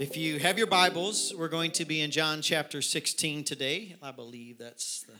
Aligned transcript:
If 0.00 0.16
you 0.16 0.38
have 0.38 0.56
your 0.56 0.66
Bibles, 0.66 1.34
we're 1.36 1.48
going 1.48 1.72
to 1.72 1.84
be 1.84 2.00
in 2.00 2.10
John 2.10 2.40
chapter 2.40 2.80
16 2.80 3.44
today. 3.44 3.96
I 4.02 4.12
believe 4.12 4.56
that's 4.56 5.02
the, 5.02 5.12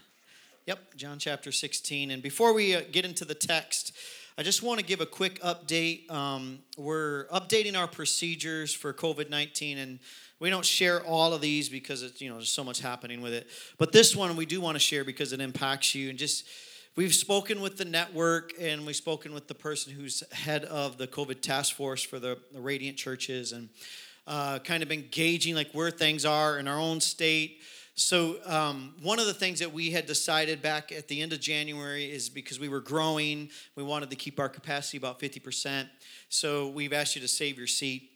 yep, 0.64 0.96
John 0.96 1.18
chapter 1.18 1.52
16. 1.52 2.10
And 2.10 2.22
before 2.22 2.54
we 2.54 2.74
uh, 2.74 2.80
get 2.90 3.04
into 3.04 3.26
the 3.26 3.34
text, 3.34 3.92
I 4.38 4.42
just 4.42 4.62
want 4.62 4.80
to 4.80 4.86
give 4.86 5.02
a 5.02 5.06
quick 5.06 5.38
update. 5.42 6.10
Um, 6.10 6.60
we're 6.78 7.26
updating 7.26 7.78
our 7.78 7.86
procedures 7.86 8.72
for 8.72 8.94
COVID 8.94 9.28
19, 9.28 9.76
and 9.76 9.98
we 10.38 10.48
don't 10.48 10.64
share 10.64 11.04
all 11.04 11.34
of 11.34 11.42
these 11.42 11.68
because 11.68 12.02
it's, 12.02 12.22
you 12.22 12.30
know, 12.30 12.36
there's 12.36 12.48
so 12.48 12.64
much 12.64 12.80
happening 12.80 13.20
with 13.20 13.34
it. 13.34 13.48
But 13.76 13.92
this 13.92 14.16
one 14.16 14.34
we 14.34 14.46
do 14.46 14.62
want 14.62 14.76
to 14.76 14.80
share 14.80 15.04
because 15.04 15.34
it 15.34 15.42
impacts 15.42 15.94
you. 15.94 16.08
And 16.08 16.18
just, 16.18 16.46
we've 16.96 17.14
spoken 17.14 17.60
with 17.60 17.76
the 17.76 17.84
network 17.84 18.54
and 18.58 18.86
we've 18.86 18.96
spoken 18.96 19.34
with 19.34 19.46
the 19.46 19.54
person 19.54 19.92
who's 19.92 20.22
head 20.32 20.64
of 20.64 20.96
the 20.96 21.06
COVID 21.06 21.42
task 21.42 21.74
force 21.74 22.02
for 22.02 22.18
the, 22.18 22.38
the 22.54 22.62
Radiant 22.62 22.96
churches. 22.96 23.52
And 23.52 23.68
uh, 24.26 24.58
kind 24.60 24.82
of 24.82 24.92
engaging 24.92 25.54
like 25.54 25.72
where 25.72 25.90
things 25.90 26.24
are 26.24 26.58
in 26.58 26.68
our 26.68 26.78
own 26.78 27.00
state. 27.00 27.60
So 27.94 28.36
um, 28.46 28.94
one 29.02 29.18
of 29.18 29.26
the 29.26 29.34
things 29.34 29.58
that 29.58 29.72
we 29.72 29.90
had 29.90 30.06
decided 30.06 30.62
back 30.62 30.90
at 30.90 31.08
the 31.08 31.20
end 31.20 31.32
of 31.32 31.40
January 31.40 32.10
is 32.10 32.30
because 32.30 32.58
we 32.58 32.68
were 32.68 32.80
growing, 32.80 33.50
we 33.76 33.82
wanted 33.82 34.10
to 34.10 34.16
keep 34.16 34.40
our 34.40 34.48
capacity 34.48 34.96
about 34.96 35.20
50%. 35.20 35.88
So 36.28 36.68
we've 36.68 36.92
asked 36.92 37.14
you 37.14 37.20
to 37.22 37.28
save 37.28 37.58
your 37.58 37.66
seat. 37.66 38.10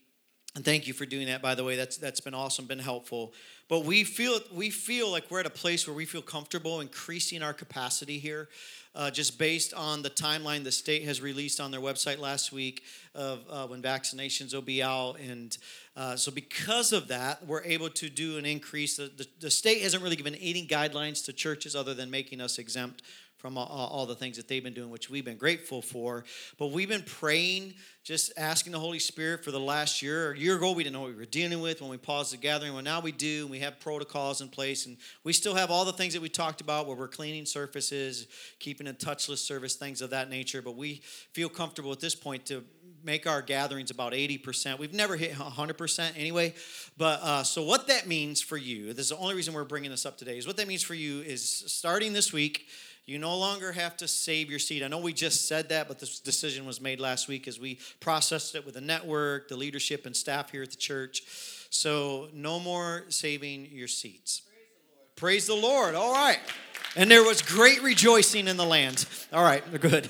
And 0.54 0.64
thank 0.64 0.86
you 0.86 0.94
for 0.94 1.04
doing 1.04 1.26
that, 1.26 1.42
by 1.42 1.54
the 1.54 1.64
way. 1.64 1.74
That's 1.74 1.96
that's 1.96 2.20
been 2.20 2.32
awesome, 2.32 2.66
been 2.66 2.78
helpful. 2.78 3.34
But 3.68 3.84
we 3.84 4.04
feel 4.04 4.40
we 4.52 4.70
feel 4.70 5.10
like 5.10 5.30
we're 5.30 5.40
at 5.40 5.46
a 5.46 5.50
place 5.50 5.86
where 5.86 5.96
we 5.96 6.04
feel 6.04 6.22
comfortable 6.22 6.80
increasing 6.80 7.42
our 7.42 7.54
capacity 7.54 8.18
here 8.18 8.48
uh, 8.94 9.10
just 9.10 9.38
based 9.38 9.74
on 9.74 10.02
the 10.02 10.10
timeline 10.10 10.62
the 10.62 10.72
state 10.72 11.02
has 11.04 11.20
released 11.20 11.60
on 11.60 11.70
their 11.70 11.80
website 11.80 12.18
last 12.18 12.52
week 12.52 12.82
of 13.14 13.40
uh, 13.50 13.66
when 13.66 13.82
vaccinations 13.82 14.54
will 14.54 14.62
be 14.62 14.82
out. 14.82 15.18
And 15.18 15.56
uh, 15.96 16.16
so, 16.16 16.30
because 16.30 16.92
of 16.92 17.08
that, 17.08 17.44
we're 17.46 17.64
able 17.64 17.90
to 17.90 18.08
do 18.08 18.38
an 18.38 18.46
increase. 18.46 18.96
The, 18.96 19.10
the, 19.16 19.26
the, 19.40 19.50
state 19.50 19.82
hasn't 19.82 20.02
really 20.02 20.16
given 20.16 20.34
any 20.36 20.66
guidelines 20.66 21.24
to 21.24 21.32
churches 21.32 21.74
other 21.74 21.94
than 21.94 22.10
making 22.10 22.40
us 22.40 22.58
exempt 22.58 23.02
from 23.44 23.58
all, 23.58 23.66
all, 23.66 24.06
the 24.06 24.14
things 24.14 24.38
that 24.38 24.48
they've 24.48 24.64
been 24.64 24.72
doing, 24.72 24.88
which 24.88 25.10
we've 25.10 25.26
been 25.26 25.36
grateful 25.36 25.82
for. 25.82 26.24
But 26.58 26.68
we've 26.68 26.88
been 26.88 27.02
praying, 27.02 27.74
just 28.02 28.32
asking 28.38 28.72
the 28.72 28.78
Holy 28.78 28.98
Spirit 28.98 29.44
for 29.44 29.50
the 29.50 29.60
last 29.60 30.00
year. 30.00 30.32
A 30.32 30.38
year 30.38 30.56
ago, 30.56 30.72
we 30.72 30.82
didn't 30.82 30.94
know 30.94 31.02
what 31.02 31.10
we 31.10 31.16
were 31.16 31.26
dealing 31.26 31.60
with 31.60 31.82
when 31.82 31.90
we 31.90 31.98
paused 31.98 32.32
the 32.32 32.38
gathering. 32.38 32.72
Well, 32.72 32.82
now 32.82 33.00
we 33.00 33.12
do, 33.12 33.42
and 33.42 33.50
we 33.50 33.58
have 33.58 33.80
protocols 33.80 34.40
in 34.40 34.48
place, 34.48 34.86
and 34.86 34.96
we 35.24 35.34
still 35.34 35.54
have 35.54 35.70
all 35.70 35.84
the 35.84 35.92
things 35.92 36.14
that 36.14 36.22
we 36.22 36.30
talked 36.30 36.62
about 36.62 36.86
where 36.86 36.96
we're 36.96 37.06
cleaning 37.06 37.44
surfaces, 37.44 38.28
keeping 38.60 38.86
a 38.86 38.94
touchless 38.94 39.44
service, 39.44 39.74
things 39.74 40.00
of 40.00 40.08
that 40.08 40.30
nature. 40.30 40.62
But 40.62 40.76
we 40.76 41.02
feel 41.34 41.50
comfortable 41.50 41.92
at 41.92 42.00
this 42.00 42.14
point 42.14 42.46
to 42.46 42.64
make 43.04 43.26
our 43.26 43.42
gatherings 43.42 43.90
about 43.90 44.12
80%. 44.14 44.78
We've 44.78 44.94
never 44.94 45.16
hit 45.16 45.32
100% 45.32 46.12
anyway. 46.16 46.54
But 46.96 47.20
uh, 47.22 47.42
so, 47.42 47.62
what 47.62 47.88
that 47.88 48.06
means 48.06 48.40
for 48.40 48.56
you, 48.56 48.92
this 48.94 49.04
is 49.04 49.08
the 49.10 49.18
only 49.18 49.34
reason 49.34 49.52
we're 49.52 49.64
bringing 49.64 49.90
this 49.90 50.06
up 50.06 50.16
today, 50.16 50.38
is 50.38 50.46
what 50.46 50.56
that 50.56 50.66
means 50.66 50.82
for 50.82 50.94
you 50.94 51.20
is 51.20 51.46
starting 51.66 52.12
this 52.12 52.32
week, 52.32 52.66
you 53.06 53.18
no 53.18 53.36
longer 53.36 53.72
have 53.72 53.96
to 53.98 54.08
save 54.08 54.48
your 54.48 54.58
seat. 54.58 54.82
I 54.82 54.88
know 54.88 54.98
we 54.98 55.12
just 55.12 55.46
said 55.46 55.68
that, 55.68 55.88
but 55.88 55.98
this 55.98 56.20
decision 56.20 56.64
was 56.64 56.80
made 56.80 57.00
last 57.00 57.28
week 57.28 57.46
as 57.46 57.60
we 57.60 57.78
processed 58.00 58.54
it 58.54 58.64
with 58.64 58.74
the 58.74 58.80
network, 58.80 59.48
the 59.48 59.56
leadership, 59.56 60.06
and 60.06 60.16
staff 60.16 60.50
here 60.50 60.62
at 60.62 60.70
the 60.70 60.76
church. 60.76 61.22
So, 61.68 62.28
no 62.32 62.58
more 62.58 63.04
saving 63.08 63.68
your 63.70 63.88
seats. 63.88 64.42
Praise 65.16 65.46
the 65.46 65.54
Lord. 65.54 65.64
Praise 65.64 65.94
the 65.94 65.94
Lord. 65.94 65.94
All 65.94 66.12
right. 66.12 66.38
And 66.96 67.10
there 67.10 67.24
was 67.24 67.42
great 67.42 67.82
rejoicing 67.82 68.48
in 68.48 68.56
the 68.56 68.64
land. 68.64 69.04
All 69.32 69.42
right, 69.42 69.62
good. 69.80 70.08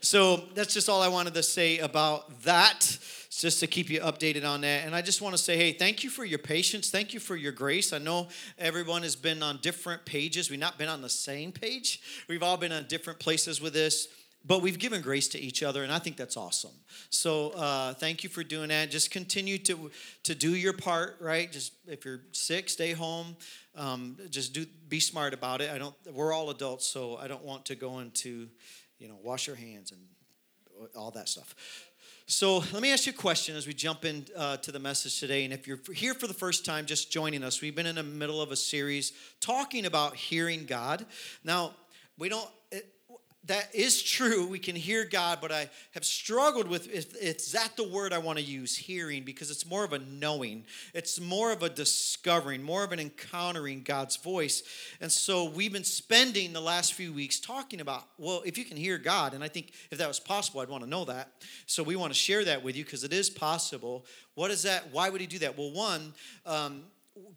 So, 0.00 0.44
that's 0.54 0.72
just 0.72 0.88
all 0.88 1.02
I 1.02 1.08
wanted 1.08 1.34
to 1.34 1.42
say 1.42 1.78
about 1.78 2.42
that 2.42 2.98
just 3.40 3.60
to 3.60 3.66
keep 3.66 3.90
you 3.90 4.00
updated 4.00 4.44
on 4.44 4.62
that. 4.62 4.84
And 4.84 4.94
I 4.94 5.02
just 5.02 5.20
want 5.20 5.36
to 5.36 5.42
say, 5.42 5.56
hey, 5.56 5.72
thank 5.72 6.02
you 6.02 6.10
for 6.10 6.24
your 6.24 6.38
patience. 6.38 6.90
Thank 6.90 7.12
you 7.12 7.20
for 7.20 7.36
your 7.36 7.52
grace. 7.52 7.92
I 7.92 7.98
know 7.98 8.28
everyone 8.58 9.02
has 9.02 9.16
been 9.16 9.42
on 9.42 9.58
different 9.62 10.04
pages. 10.04 10.50
We've 10.50 10.58
not 10.58 10.78
been 10.78 10.88
on 10.88 11.02
the 11.02 11.08
same 11.08 11.52
page. 11.52 12.00
We've 12.28 12.42
all 12.42 12.56
been 12.56 12.72
on 12.72 12.86
different 12.86 13.18
places 13.18 13.60
with 13.60 13.72
this, 13.72 14.08
but 14.44 14.62
we've 14.62 14.78
given 14.78 15.02
grace 15.02 15.28
to 15.28 15.40
each 15.40 15.62
other, 15.62 15.82
and 15.82 15.92
I 15.92 15.98
think 15.98 16.16
that's 16.16 16.36
awesome. 16.36 16.70
So 17.10 17.50
uh, 17.50 17.94
thank 17.94 18.22
you 18.22 18.30
for 18.30 18.44
doing 18.44 18.68
that. 18.68 18.90
Just 18.90 19.10
continue 19.10 19.58
to 19.58 19.90
to 20.22 20.34
do 20.34 20.54
your 20.54 20.72
part, 20.72 21.16
right? 21.20 21.50
Just 21.50 21.72
if 21.88 22.04
you're 22.04 22.20
sick, 22.32 22.68
stay 22.68 22.92
home. 22.92 23.36
Um, 23.74 24.16
just 24.30 24.52
do 24.52 24.64
be 24.88 25.00
smart 25.00 25.34
about 25.34 25.60
it. 25.60 25.70
I 25.70 25.78
don't. 25.78 25.94
We're 26.12 26.32
all 26.32 26.50
adults, 26.50 26.86
so 26.86 27.16
I 27.16 27.26
don't 27.26 27.44
want 27.44 27.66
to 27.66 27.74
go 27.74 27.98
into, 27.98 28.48
you 28.98 29.08
know, 29.08 29.16
wash 29.22 29.48
your 29.48 29.56
hands 29.56 29.90
and 29.90 30.00
all 30.94 31.10
that 31.10 31.28
stuff. 31.28 31.54
So 32.28 32.58
let 32.72 32.82
me 32.82 32.92
ask 32.92 33.06
you 33.06 33.12
a 33.12 33.14
question 33.14 33.54
as 33.54 33.68
we 33.68 33.72
jump 33.72 34.04
into 34.04 34.36
uh, 34.36 34.56
the 34.56 34.80
message 34.80 35.20
today. 35.20 35.44
And 35.44 35.54
if 35.54 35.68
you're 35.68 35.78
here 35.94 36.12
for 36.12 36.26
the 36.26 36.34
first 36.34 36.64
time, 36.64 36.84
just 36.84 37.12
joining 37.12 37.44
us, 37.44 37.60
we've 37.60 37.76
been 37.76 37.86
in 37.86 37.94
the 37.94 38.02
middle 38.02 38.42
of 38.42 38.50
a 38.50 38.56
series 38.56 39.12
talking 39.40 39.86
about 39.86 40.16
hearing 40.16 40.66
God. 40.66 41.06
Now, 41.44 41.74
we 42.18 42.28
don't 42.28 42.50
that 43.46 43.74
is 43.74 44.02
true. 44.02 44.46
We 44.46 44.58
can 44.58 44.74
hear 44.74 45.04
God, 45.04 45.38
but 45.40 45.52
I 45.52 45.70
have 45.92 46.04
struggled 46.04 46.68
with 46.68 46.90
if 46.92 47.14
it's 47.20 47.52
that 47.52 47.76
the 47.76 47.86
word 47.86 48.12
I 48.12 48.18
want 48.18 48.38
to 48.38 48.44
use, 48.44 48.76
hearing, 48.76 49.22
because 49.22 49.50
it's 49.50 49.66
more 49.66 49.84
of 49.84 49.92
a 49.92 49.98
knowing. 49.98 50.64
It's 50.94 51.20
more 51.20 51.52
of 51.52 51.62
a 51.62 51.68
discovering, 51.68 52.62
more 52.62 52.82
of 52.82 52.92
an 52.92 52.98
encountering 52.98 53.82
God's 53.82 54.16
voice. 54.16 54.62
And 55.00 55.12
so 55.12 55.44
we've 55.44 55.72
been 55.72 55.84
spending 55.84 56.52
the 56.52 56.60
last 56.60 56.94
few 56.94 57.12
weeks 57.12 57.38
talking 57.38 57.80
about, 57.80 58.04
well, 58.18 58.42
if 58.44 58.58
you 58.58 58.64
can 58.64 58.76
hear 58.76 58.98
God, 58.98 59.34
and 59.34 59.44
I 59.44 59.48
think 59.48 59.72
if 59.90 59.98
that 59.98 60.08
was 60.08 60.18
possible, 60.18 60.60
I'd 60.60 60.68
want 60.68 60.82
to 60.82 60.90
know 60.90 61.04
that. 61.04 61.30
So 61.66 61.82
we 61.82 61.94
want 61.96 62.12
to 62.12 62.18
share 62.18 62.44
that 62.44 62.64
with 62.64 62.76
you 62.76 62.84
because 62.84 63.04
it 63.04 63.12
is 63.12 63.30
possible. 63.30 64.04
What 64.34 64.50
is 64.50 64.62
that? 64.64 64.92
Why 64.92 65.08
would 65.08 65.20
he 65.20 65.26
do 65.26 65.38
that? 65.40 65.56
Well, 65.56 65.70
one, 65.70 66.14
um, 66.44 66.82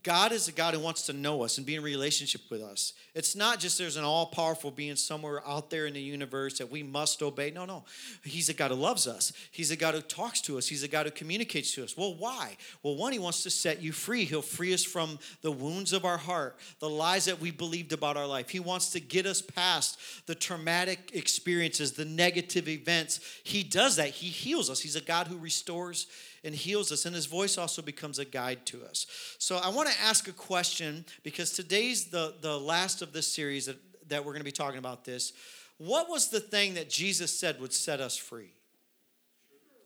God 0.03 0.31
is 0.31 0.47
a 0.47 0.51
God 0.51 0.73
who 0.73 0.79
wants 0.79 1.05
to 1.07 1.13
know 1.13 1.43
us 1.43 1.57
and 1.57 1.67
be 1.67 1.75
in 1.75 1.83
relationship 1.83 2.41
with 2.49 2.61
us. 2.61 2.93
It's 3.13 3.35
not 3.35 3.59
just 3.59 3.77
there's 3.77 3.97
an 3.97 4.03
all 4.03 4.27
powerful 4.27 4.71
being 4.71 4.95
somewhere 4.95 5.45
out 5.47 5.69
there 5.69 5.87
in 5.87 5.93
the 5.93 6.01
universe 6.01 6.57
that 6.57 6.71
we 6.71 6.83
must 6.83 7.21
obey. 7.21 7.51
No, 7.51 7.65
no. 7.65 7.83
He's 8.23 8.49
a 8.49 8.53
God 8.53 8.71
who 8.71 8.77
loves 8.77 9.07
us. 9.07 9.33
He's 9.51 9.71
a 9.71 9.75
God 9.75 9.95
who 9.95 10.01
talks 10.01 10.41
to 10.41 10.57
us. 10.57 10.67
He's 10.67 10.83
a 10.83 10.87
God 10.87 11.05
who 11.05 11.11
communicates 11.11 11.73
to 11.75 11.83
us. 11.83 11.97
Well, 11.97 12.13
why? 12.13 12.57
Well, 12.81 12.95
one, 12.95 13.11
He 13.11 13.19
wants 13.19 13.43
to 13.43 13.49
set 13.49 13.81
you 13.81 13.91
free. 13.91 14.25
He'll 14.25 14.41
free 14.41 14.73
us 14.73 14.83
from 14.83 15.19
the 15.41 15.51
wounds 15.51 15.91
of 15.91 16.05
our 16.05 16.17
heart, 16.17 16.57
the 16.79 16.89
lies 16.89 17.25
that 17.25 17.41
we 17.41 17.51
believed 17.51 17.91
about 17.91 18.17
our 18.17 18.27
life. 18.27 18.49
He 18.49 18.59
wants 18.59 18.91
to 18.91 18.99
get 18.99 19.25
us 19.25 19.41
past 19.41 19.99
the 20.27 20.35
traumatic 20.35 21.11
experiences, 21.13 21.93
the 21.93 22.05
negative 22.05 22.67
events. 22.67 23.19
He 23.43 23.63
does 23.63 23.97
that. 23.97 24.09
He 24.09 24.27
heals 24.27 24.69
us. 24.69 24.79
He's 24.79 24.95
a 24.95 25.01
God 25.01 25.27
who 25.27 25.37
restores 25.37 26.07
and 26.43 26.53
heals 26.53 26.91
us. 26.91 27.05
And 27.05 27.15
his 27.15 27.25
voice 27.25 27.57
also 27.57 27.81
becomes 27.81 28.19
a 28.19 28.25
guide 28.25 28.65
to 28.67 28.83
us. 28.85 29.05
So 29.39 29.57
I 29.57 29.69
want 29.69 29.89
to 29.89 30.01
ask 30.01 30.27
a 30.27 30.33
question 30.33 31.05
because 31.23 31.51
today's 31.51 32.05
the, 32.05 32.35
the 32.41 32.59
last 32.59 33.01
of 33.01 33.13
this 33.13 33.27
series 33.27 33.65
that, 33.65 33.77
that 34.09 34.25
we're 34.25 34.33
going 34.33 34.41
to 34.41 34.45
be 34.45 34.51
talking 34.51 34.79
about 34.79 35.05
this. 35.05 35.33
What 35.77 36.09
was 36.09 36.29
the 36.29 36.39
thing 36.39 36.73
that 36.73 36.89
Jesus 36.89 37.37
said 37.37 37.59
would 37.61 37.73
set 37.73 37.99
us 37.99 38.17
free? 38.17 38.53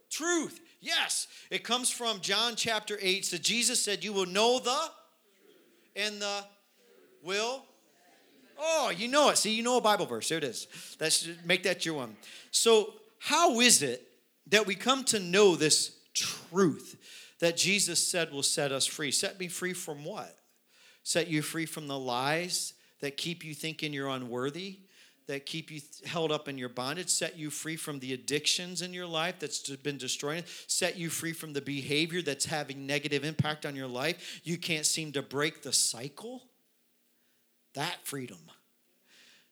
Truth. 0.09 0.59
Yes. 0.79 1.27
It 1.49 1.63
comes 1.63 1.89
from 1.89 2.19
John 2.19 2.55
chapter 2.55 2.97
8. 3.01 3.25
So 3.25 3.37
Jesus 3.37 3.81
said, 3.81 4.03
You 4.03 4.13
will 4.13 4.25
know 4.25 4.59
the 4.59 4.79
and 5.95 6.21
the 6.21 6.43
will. 7.23 7.63
Oh, 8.59 8.91
you 8.95 9.07
know 9.07 9.29
it. 9.29 9.37
See, 9.37 9.53
you 9.53 9.63
know 9.63 9.77
a 9.77 9.81
Bible 9.81 10.05
verse. 10.05 10.29
There 10.29 10.37
it 10.37 10.43
is. 10.43 10.67
Let's 10.99 11.27
make 11.45 11.63
that 11.63 11.85
your 11.85 11.95
one. 11.95 12.15
So, 12.51 12.93
how 13.19 13.59
is 13.59 13.81
it 13.81 14.07
that 14.47 14.67
we 14.67 14.75
come 14.75 15.03
to 15.05 15.19
know 15.19 15.55
this 15.55 15.92
truth 16.13 16.97
that 17.39 17.57
Jesus 17.57 18.05
said 18.05 18.31
will 18.31 18.43
set 18.43 18.71
us 18.71 18.85
free. 18.85 19.11
Set 19.11 19.39
me 19.39 19.47
free 19.47 19.73
from 19.73 20.05
what? 20.05 20.35
Set 21.03 21.27
you 21.27 21.41
free 21.41 21.65
from 21.65 21.87
the 21.87 21.99
lies 21.99 22.73
that 23.01 23.17
keep 23.17 23.43
you 23.43 23.53
thinking 23.53 23.91
you're 23.91 24.07
unworthy, 24.07 24.79
that 25.27 25.45
keep 25.45 25.69
you 25.69 25.81
held 26.05 26.31
up 26.31 26.47
in 26.47 26.57
your 26.57 26.69
bondage, 26.69 27.09
set 27.09 27.37
you 27.37 27.49
free 27.49 27.75
from 27.75 27.99
the 27.99 28.13
addictions 28.13 28.81
in 28.81 28.93
your 28.93 29.05
life 29.05 29.35
that's 29.39 29.69
been 29.77 29.97
destroying, 29.97 30.43
set 30.67 30.97
you 30.97 31.09
free 31.09 31.33
from 31.33 31.53
the 31.53 31.61
behavior 31.61 32.21
that's 32.21 32.45
having 32.45 32.87
negative 32.87 33.25
impact 33.25 33.65
on 33.65 33.75
your 33.75 33.87
life. 33.87 34.41
You 34.43 34.57
can't 34.57 34.85
seem 34.85 35.11
to 35.13 35.21
break 35.21 35.63
the 35.63 35.73
cycle. 35.73 36.43
That 37.73 37.97
freedom. 38.03 38.39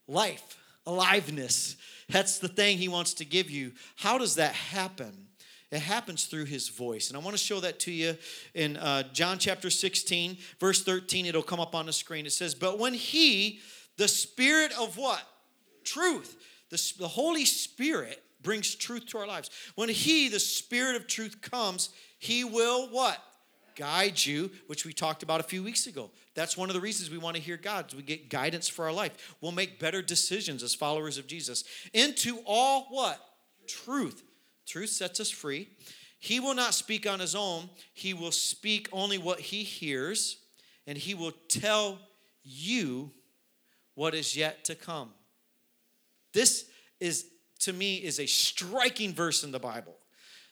Life, 0.07 0.57
aliveness. 0.85 1.75
That's 2.09 2.39
the 2.39 2.47
thing 2.47 2.77
he 2.77 2.87
wants 2.87 3.15
to 3.15 3.25
give 3.25 3.49
you. 3.49 3.73
How 3.95 4.17
does 4.17 4.35
that 4.35 4.53
happen? 4.53 5.27
It 5.71 5.79
happens 5.79 6.25
through 6.25 6.45
his 6.45 6.67
voice. 6.67 7.09
And 7.09 7.17
I 7.17 7.21
want 7.21 7.35
to 7.35 7.41
show 7.41 7.61
that 7.61 7.79
to 7.81 7.91
you 7.91 8.17
in 8.53 8.75
uh, 8.75 9.03
John 9.13 9.39
chapter 9.39 9.69
16, 9.69 10.37
verse 10.59 10.83
13. 10.83 11.25
It'll 11.25 11.41
come 11.41 11.61
up 11.61 11.73
on 11.73 11.85
the 11.85 11.93
screen. 11.93 12.25
It 12.25 12.33
says, 12.33 12.53
But 12.53 12.77
when 12.77 12.93
he, 12.93 13.61
the 13.95 14.09
Spirit 14.09 14.73
of 14.77 14.97
what? 14.97 15.21
Truth. 15.85 16.35
The, 16.69 16.93
the 16.99 17.07
Holy 17.07 17.45
Spirit 17.45 18.21
brings 18.43 18.75
truth 18.75 19.05
to 19.07 19.17
our 19.19 19.27
lives. 19.27 19.49
When 19.75 19.87
he, 19.87 20.27
the 20.27 20.39
Spirit 20.39 20.97
of 20.97 21.07
truth, 21.07 21.41
comes, 21.41 21.89
he 22.19 22.43
will 22.43 22.89
what? 22.89 23.17
Guide 23.77 24.23
you, 24.25 24.51
which 24.67 24.85
we 24.85 24.91
talked 24.91 25.23
about 25.23 25.39
a 25.39 25.43
few 25.43 25.63
weeks 25.63 25.87
ago. 25.87 26.11
That's 26.35 26.57
one 26.57 26.69
of 26.69 26.75
the 26.75 26.81
reasons 26.81 27.09
we 27.09 27.17
want 27.17 27.37
to 27.37 27.41
hear 27.41 27.55
God. 27.55 27.93
We 27.93 28.03
get 28.03 28.29
guidance 28.29 28.67
for 28.67 28.83
our 28.83 28.91
life. 28.91 29.35
We'll 29.39 29.53
make 29.53 29.79
better 29.79 30.01
decisions 30.01 30.63
as 30.63 30.75
followers 30.75 31.17
of 31.17 31.27
Jesus. 31.27 31.63
Into 31.93 32.39
all 32.45 32.87
what? 32.89 33.19
Truth. 33.67 34.23
Truth 34.71 34.91
sets 34.91 35.19
us 35.19 35.29
free. 35.29 35.67
He 36.17 36.39
will 36.39 36.55
not 36.55 36.73
speak 36.73 37.05
on 37.05 37.19
his 37.19 37.35
own, 37.35 37.69
he 37.93 38.13
will 38.13 38.31
speak 38.31 38.87
only 38.93 39.17
what 39.17 39.41
he 39.41 39.63
hears, 39.63 40.37
and 40.87 40.97
he 40.97 41.13
will 41.13 41.33
tell 41.49 41.99
you 42.41 43.11
what 43.95 44.15
is 44.15 44.33
yet 44.33 44.63
to 44.65 44.75
come. 44.75 45.09
This 46.31 46.69
is, 47.01 47.25
to 47.59 47.73
me, 47.73 47.97
is 47.97 48.17
a 48.17 48.25
striking 48.25 49.13
verse 49.13 49.43
in 49.43 49.51
the 49.51 49.59
Bible. 49.59 49.97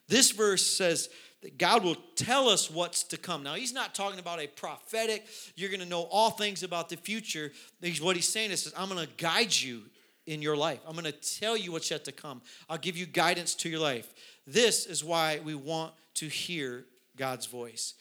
This 0.09 0.31
verse 0.31 0.65
says 0.65 1.09
that 1.41 1.57
God 1.57 1.85
will 1.85 1.95
tell 2.17 2.49
us 2.49 2.69
what's 2.69 3.03
to 3.03 3.17
come. 3.17 3.41
Now, 3.41 3.53
he's 3.53 3.71
not 3.71 3.95
talking 3.95 4.19
about 4.19 4.41
a 4.41 4.47
prophetic, 4.47 5.27
you're 5.55 5.69
going 5.69 5.79
to 5.79 5.85
know 5.85 6.09
all 6.11 6.31
things 6.31 6.61
about 6.61 6.89
the 6.89 6.97
future. 6.97 7.53
What 8.01 8.17
he's 8.17 8.27
saying 8.27 8.51
is, 8.51 8.73
I'm 8.75 8.89
going 8.89 9.07
to 9.07 9.13
guide 9.15 9.55
you 9.55 9.83
in 10.29 10.43
your 10.43 10.55
life. 10.55 10.79
I'm 10.87 10.93
going 10.93 11.05
to 11.05 11.11
tell 11.11 11.57
you 11.57 11.71
what's 11.71 11.89
yet 11.89 12.05
to 12.05 12.11
come. 12.11 12.41
I'll 12.69 12.77
give 12.77 12.95
you 12.95 13.07
guidance 13.07 13.55
to 13.55 13.69
your 13.69 13.79
life. 13.79 14.13
This 14.45 14.85
is 14.85 15.03
why 15.03 15.39
we 15.43 15.55
want 15.55 15.93
to 16.15 16.27
hear 16.27 16.85
God's 17.17 17.47
voice. 17.47 17.95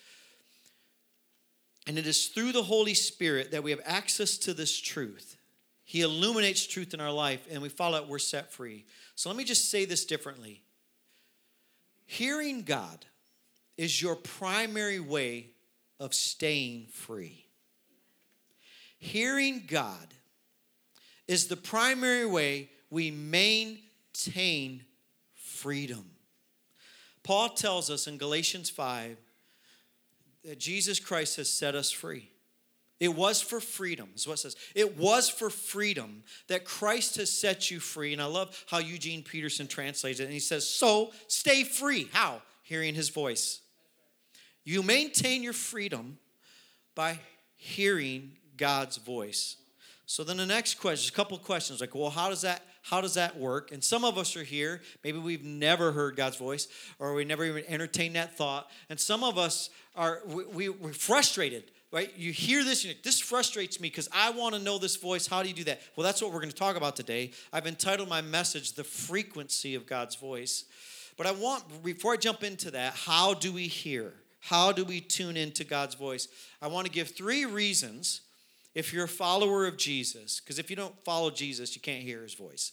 And 1.86 1.98
it 1.98 2.06
is 2.06 2.26
through 2.26 2.52
the 2.52 2.62
Holy 2.62 2.92
Spirit 2.92 3.50
that 3.52 3.62
we 3.62 3.70
have 3.70 3.80
access 3.86 4.36
to 4.38 4.52
this 4.52 4.78
truth. 4.78 5.38
He 5.84 6.02
illuminates 6.02 6.66
truth 6.66 6.92
in 6.92 7.00
our 7.00 7.10
life, 7.10 7.46
and 7.50 7.62
we 7.62 7.70
follow 7.70 8.02
it, 8.02 8.08
we're 8.08 8.18
set 8.18 8.52
free. 8.52 8.84
So 9.14 9.30
let 9.30 9.36
me 9.38 9.44
just 9.44 9.70
say 9.70 9.86
this 9.86 10.04
differently. 10.04 10.60
Hearing 12.04 12.62
God 12.62 13.06
is 13.78 14.02
your 14.02 14.16
primary 14.16 15.00
way 15.00 15.46
of 15.98 16.12
staying 16.12 16.88
free. 16.92 17.46
Hearing 18.98 19.64
God 19.66 20.12
is 21.28 21.46
the 21.46 21.56
primary 21.56 22.26
way 22.26 22.70
we 22.90 23.10
maintain 23.10 24.82
freedom. 25.34 26.04
Paul 27.22 27.50
tells 27.50 27.90
us 27.90 28.06
in 28.06 28.16
Galatians 28.16 28.70
5 28.70 29.16
that 30.44 30.58
Jesus 30.58 30.98
Christ 30.98 31.36
has 31.36 31.50
set 31.50 31.74
us 31.74 31.90
free. 31.90 32.30
It 33.00 33.14
was 33.14 33.40
for 33.40 33.60
freedom, 33.60 34.08
is 34.16 34.26
what 34.26 34.34
it 34.34 34.38
says. 34.38 34.56
It 34.74 34.98
was 34.98 35.28
for 35.28 35.50
freedom 35.50 36.24
that 36.48 36.64
Christ 36.64 37.16
has 37.16 37.30
set 37.30 37.70
you 37.70 37.78
free. 37.78 38.12
And 38.12 38.20
I 38.20 38.24
love 38.24 38.64
how 38.68 38.78
Eugene 38.78 39.22
Peterson 39.22 39.68
translates 39.68 40.18
it. 40.18 40.24
And 40.24 40.32
he 40.32 40.40
says, 40.40 40.68
So 40.68 41.12
stay 41.28 41.62
free. 41.62 42.08
How? 42.12 42.42
Hearing 42.62 42.94
his 42.94 43.10
voice. 43.10 43.60
You 44.64 44.82
maintain 44.82 45.42
your 45.42 45.52
freedom 45.52 46.18
by 46.94 47.20
hearing 47.54 48.32
God's 48.56 48.96
voice. 48.96 49.56
So 50.10 50.24
then 50.24 50.38
the 50.38 50.46
next 50.46 50.80
question, 50.80 51.12
a 51.12 51.14
couple 51.14 51.36
of 51.36 51.44
questions 51.44 51.82
like, 51.82 51.94
well, 51.94 52.08
how 52.08 52.30
does 52.30 52.40
that 52.40 52.62
how 52.80 53.02
does 53.02 53.12
that 53.14 53.38
work? 53.38 53.72
And 53.72 53.84
some 53.84 54.06
of 54.06 54.16
us 54.16 54.36
are 54.36 54.42
here, 54.42 54.80
maybe 55.04 55.18
we've 55.18 55.44
never 55.44 55.92
heard 55.92 56.16
God's 56.16 56.38
voice 56.38 56.66
or 56.98 57.12
we 57.12 57.26
never 57.26 57.44
even 57.44 57.62
entertained 57.68 58.16
that 58.16 58.34
thought. 58.34 58.70
And 58.88 58.98
some 58.98 59.22
of 59.22 59.36
us 59.36 59.68
are 59.94 60.22
we, 60.24 60.44
we, 60.46 60.68
are 60.68 60.94
frustrated, 60.94 61.64
right? 61.92 62.10
You 62.16 62.32
hear 62.32 62.64
this, 62.64 62.86
like, 62.86 63.02
this 63.02 63.20
frustrates 63.20 63.80
me 63.80 63.90
because 63.90 64.08
I 64.10 64.30
want 64.30 64.54
to 64.54 64.62
know 64.62 64.78
this 64.78 64.96
voice. 64.96 65.26
How 65.26 65.42
do 65.42 65.50
you 65.50 65.54
do 65.54 65.64
that? 65.64 65.82
Well, 65.94 66.04
that's 66.04 66.22
what 66.22 66.32
we're 66.32 66.40
going 66.40 66.52
to 66.52 66.56
talk 66.56 66.76
about 66.76 66.96
today. 66.96 67.32
I've 67.52 67.66
entitled 67.66 68.08
my 68.08 68.22
message 68.22 68.72
The 68.72 68.84
Frequency 68.84 69.74
of 69.74 69.84
God's 69.84 70.14
Voice. 70.14 70.64
But 71.18 71.26
I 71.26 71.32
want, 71.32 71.84
before 71.84 72.14
I 72.14 72.16
jump 72.16 72.42
into 72.42 72.70
that, 72.70 72.94
how 72.94 73.34
do 73.34 73.52
we 73.52 73.66
hear? 73.66 74.14
How 74.40 74.72
do 74.72 74.86
we 74.86 75.02
tune 75.02 75.36
into 75.36 75.64
God's 75.64 75.96
voice? 75.96 76.28
I 76.62 76.68
want 76.68 76.86
to 76.86 76.92
give 76.92 77.08
three 77.08 77.44
reasons 77.44 78.22
if 78.78 78.92
you're 78.92 79.06
a 79.06 79.08
follower 79.08 79.66
of 79.66 79.76
Jesus, 79.76 80.38
because 80.38 80.60
if 80.60 80.70
you 80.70 80.76
don't 80.76 80.94
follow 81.04 81.30
Jesus, 81.30 81.74
you 81.74 81.82
can't 81.82 82.00
hear 82.00 82.22
his 82.22 82.34
voice. 82.34 82.70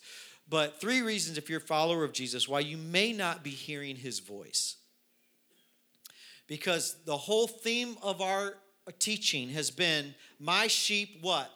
But 0.48 0.80
three 0.80 1.02
reasons 1.02 1.40
if 1.40 1.50
you're 1.50 1.58
a 1.58 1.62
follower 1.62 2.04
of 2.04 2.14
Jesus 2.14 2.48
why 2.48 2.60
you 2.60 2.78
may 2.78 3.12
not 3.12 3.44
be 3.44 3.50
hearing 3.50 3.96
his 3.96 4.20
voice. 4.20 4.76
Because 6.46 6.96
the 7.08 7.18
whole 7.18 7.48
theme 7.48 7.98
of 8.04 8.22
our 8.22 8.54
teaching 9.00 9.50
has 9.50 9.72
been 9.72 10.14
my 10.40 10.68
sheep 10.68 11.18
what? 11.22 11.50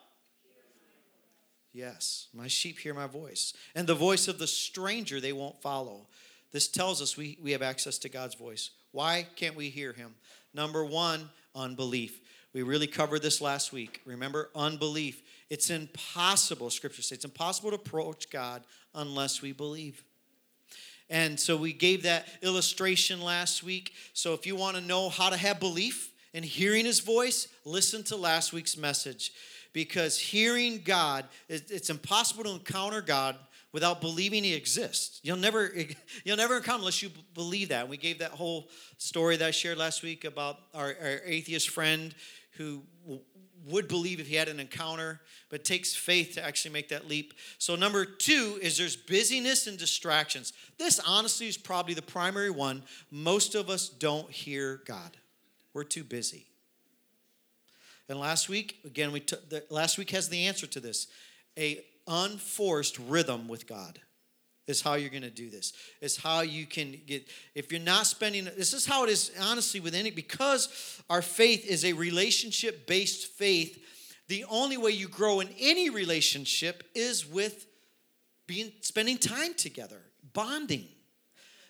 Yes, 1.72 2.25
my 2.34 2.48
sheep 2.48 2.80
hear 2.80 2.95
my 2.95 3.06
voice. 3.06 3.54
And 3.75 3.86
the 3.86 3.94
voice 3.94 4.28
of 4.28 4.40
the 4.40 4.48
stranger 4.48 5.22
they 5.22 5.31
won't 5.31 5.62
follow. 5.62 6.07
This 6.52 6.68
tells 6.68 7.04
us 7.04 7.16
we, 7.16 7.38
we 7.40 7.52
have 7.52 7.62
access 7.62 8.00
to 8.00 8.10
God's 8.10 8.34
voice. 8.34 8.72
Why 8.94 9.28
can't 9.36 9.56
we 9.56 9.69
hear 9.69 9.94
him? 9.94 10.16
Number 10.56 10.84
one, 10.84 11.30
unbelief. 11.54 12.19
We 12.54 12.63
really 12.63 12.88
covered 12.88 13.22
this 13.22 13.42
last 13.42 13.72
week. 13.72 14.01
Remember, 14.06 14.50
unbelief. 14.56 15.22
It's 15.50 15.69
impossible, 15.69 16.69
scripture 16.69 17.01
says, 17.01 17.18
it's 17.18 17.25
impossible 17.25 17.72
to 17.72 17.75
approach 17.75 18.30
God 18.30 18.63
unless 18.94 19.42
we 19.42 19.51
believe. 19.51 20.04
And 21.10 21.40
so 21.40 21.57
we 21.57 21.74
gave 21.74 22.04
that 22.04 22.28
illustration 22.42 23.22
last 23.22 23.63
week. 23.63 23.94
So 24.13 24.34
if 24.34 24.46
you 24.46 24.56
want 24.56 24.78
to 24.78 24.81
know 24.81 25.10
how 25.10 25.30
to 25.30 25.38
have 25.38 25.60
belief 25.60 26.12
and 26.34 26.46
hearing 26.46 26.86
his 26.86 27.00
voice, 27.00 27.48
listen 27.66 28.04
to 28.04 28.16
last 28.16 28.54
week's 28.54 28.78
message. 28.78 29.31
Because 29.74 30.19
hearing 30.19 30.81
God, 30.84 31.25
it's 31.48 31.90
impossible 31.90 32.44
to 32.44 32.52
encounter 32.52 33.02
God 33.02 33.36
without 33.72 34.02
believing 34.02 34.44
he 34.44 34.54
exists. 34.54 35.19
You'll 35.24 35.38
never 35.38 35.72
you'll 36.24 36.38
never 36.38 36.60
come 36.60 36.81
unless 36.81 37.02
you 37.02 37.12
believe 37.34 37.69
that. 37.69 37.81
And 37.81 37.90
we 37.90 37.98
gave 37.98 38.19
that 38.19 38.31
whole 38.31 38.69
story 38.98 39.38
that 39.38 39.48
I 39.48 39.52
shared 39.52 39.78
last 39.78 40.04
week 40.04 40.25
about 40.25 40.57
our, 40.74 40.95
our 41.02 41.22
atheist 41.25 41.69
friend 41.69 42.13
who 42.59 42.83
would 43.65 43.88
believe 43.88 44.19
if 44.19 44.27
he 44.27 44.35
had 44.35 44.50
an 44.50 44.59
encounter, 44.59 45.21
but 45.50 45.63
takes 45.63 45.95
faith 45.95 46.33
to 46.33 46.45
actually 46.45 46.71
make 46.71 46.89
that 46.89 47.07
leap. 47.07 47.33
So, 47.57 47.75
number 47.75 48.03
two 48.06 48.59
is 48.61 48.77
there's 48.77 48.97
busyness 48.97 49.65
and 49.65 49.77
distractions. 49.77 50.53
This, 50.77 51.00
honestly, 51.00 51.47
is 51.47 51.57
probably 51.57 51.94
the 51.94 52.01
primary 52.01 52.51
one. 52.51 52.83
Most 53.11 53.56
of 53.56 53.69
us 53.69 53.88
don't 53.88 54.29
hear 54.29 54.81
God, 54.85 55.17
we're 55.73 55.83
too 55.83 56.03
busy. 56.03 56.45
And 58.09 58.19
last 58.19 58.50
week, 58.50 58.79
again, 58.83 59.11
we 59.11 59.21
took 59.21 59.50
the, 59.50 59.63
last 59.69 59.97
week 59.97 60.09
has 60.11 60.29
the 60.29 60.47
answer 60.47 60.67
to 60.67 60.79
this 60.79 61.07
a 61.57 61.83
unforced 62.07 63.00
rhythm 63.00 63.47
with 63.47 63.67
God 63.67 64.00
is 64.69 64.81
how 64.81 64.94
you're 64.94 65.10
going 65.10 65.24
to 65.24 65.30
do 65.30 65.50
this. 65.50 65.74
Is 66.01 66.18
how 66.18 66.42
you 66.42 66.66
can 66.66 67.00
get 67.06 67.27
if 67.56 67.71
you're 67.71 67.81
not 67.81 68.07
spending 68.07 68.45
this 68.45 68.74
is 68.74 68.86
how 68.86 69.04
it 69.04 69.10
is 69.10 69.31
honestly 69.42 69.80
within 69.80 70.06
it 70.06 70.16
because 70.16 71.01
our 71.10 71.21
faith 71.21 71.66
is 71.66 71.83
a 71.83 71.94
relationship 71.94 72.88
based 72.88 73.27
faith 73.27 73.83
the 74.27 74.45
only 74.50 74.77
way 74.77 74.92
you 74.92 75.07
grow 75.07 75.39
in 75.39 75.50
any 75.60 75.89
relationship 75.89 76.83
is 76.94 77.25
with 77.25 77.66
being 78.48 78.71
spending 78.81 79.18
time 79.18 79.54
together 79.56 80.01
bonding 80.33 80.88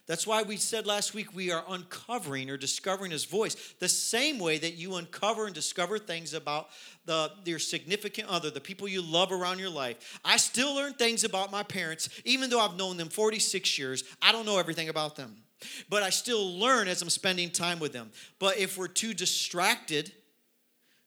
that's 0.09 0.25
why 0.25 0.41
we 0.41 0.57
said 0.57 0.87
last 0.87 1.13
week 1.13 1.35
we 1.35 1.51
are 1.51 1.63
uncovering 1.69 2.49
or 2.49 2.57
discovering 2.57 3.11
his 3.11 3.25
voice. 3.25 3.75
The 3.77 3.87
same 3.87 4.39
way 4.39 4.57
that 4.57 4.73
you 4.73 4.95
uncover 4.95 5.45
and 5.45 5.53
discover 5.53 5.99
things 5.99 6.33
about 6.33 6.69
the, 7.05 7.31
your 7.45 7.59
significant 7.59 8.27
other, 8.27 8.49
the 8.49 8.59
people 8.59 8.87
you 8.87 9.03
love 9.03 9.31
around 9.31 9.59
your 9.59 9.69
life. 9.69 10.19
I 10.25 10.37
still 10.37 10.73
learn 10.73 10.93
things 10.93 11.23
about 11.23 11.51
my 11.51 11.61
parents, 11.61 12.09
even 12.25 12.49
though 12.49 12.59
I've 12.59 12.75
known 12.75 12.97
them 12.97 13.09
46 13.09 13.77
years. 13.77 14.03
I 14.19 14.31
don't 14.31 14.47
know 14.47 14.57
everything 14.57 14.89
about 14.89 15.15
them. 15.15 15.43
But 15.91 16.01
I 16.01 16.09
still 16.09 16.57
learn 16.57 16.87
as 16.87 17.03
I'm 17.03 17.11
spending 17.11 17.51
time 17.51 17.77
with 17.77 17.93
them. 17.93 18.09
But 18.39 18.57
if 18.57 18.79
we're 18.79 18.87
too 18.87 19.13
distracted, 19.13 20.11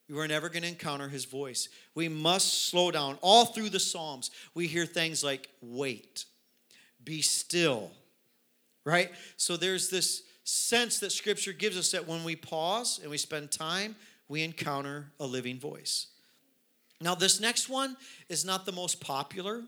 we're 0.08 0.28
never 0.28 0.48
going 0.48 0.62
to 0.62 0.68
encounter 0.68 1.08
his 1.08 1.24
voice. 1.24 1.68
We 1.96 2.08
must 2.08 2.68
slow 2.68 2.92
down. 2.92 3.18
All 3.20 3.46
through 3.46 3.70
the 3.70 3.80
Psalms, 3.80 4.30
we 4.54 4.68
hear 4.68 4.86
things 4.86 5.24
like 5.24 5.48
wait, 5.60 6.24
be 7.02 7.20
still 7.20 7.90
right? 8.84 9.10
So 9.36 9.56
there's 9.56 9.88
this 9.88 10.22
sense 10.44 10.98
that 11.00 11.12
Scripture 11.12 11.52
gives 11.52 11.76
us 11.76 11.90
that 11.92 12.06
when 12.06 12.24
we 12.24 12.36
pause 12.36 12.98
and 13.00 13.10
we 13.10 13.18
spend 13.18 13.50
time, 13.50 13.96
we 14.28 14.42
encounter 14.42 15.12
a 15.20 15.26
living 15.26 15.58
voice. 15.58 16.08
Now, 17.00 17.14
this 17.14 17.40
next 17.40 17.68
one 17.68 17.96
is 18.28 18.44
not 18.44 18.64
the 18.64 18.72
most 18.72 19.00
popular. 19.00 19.62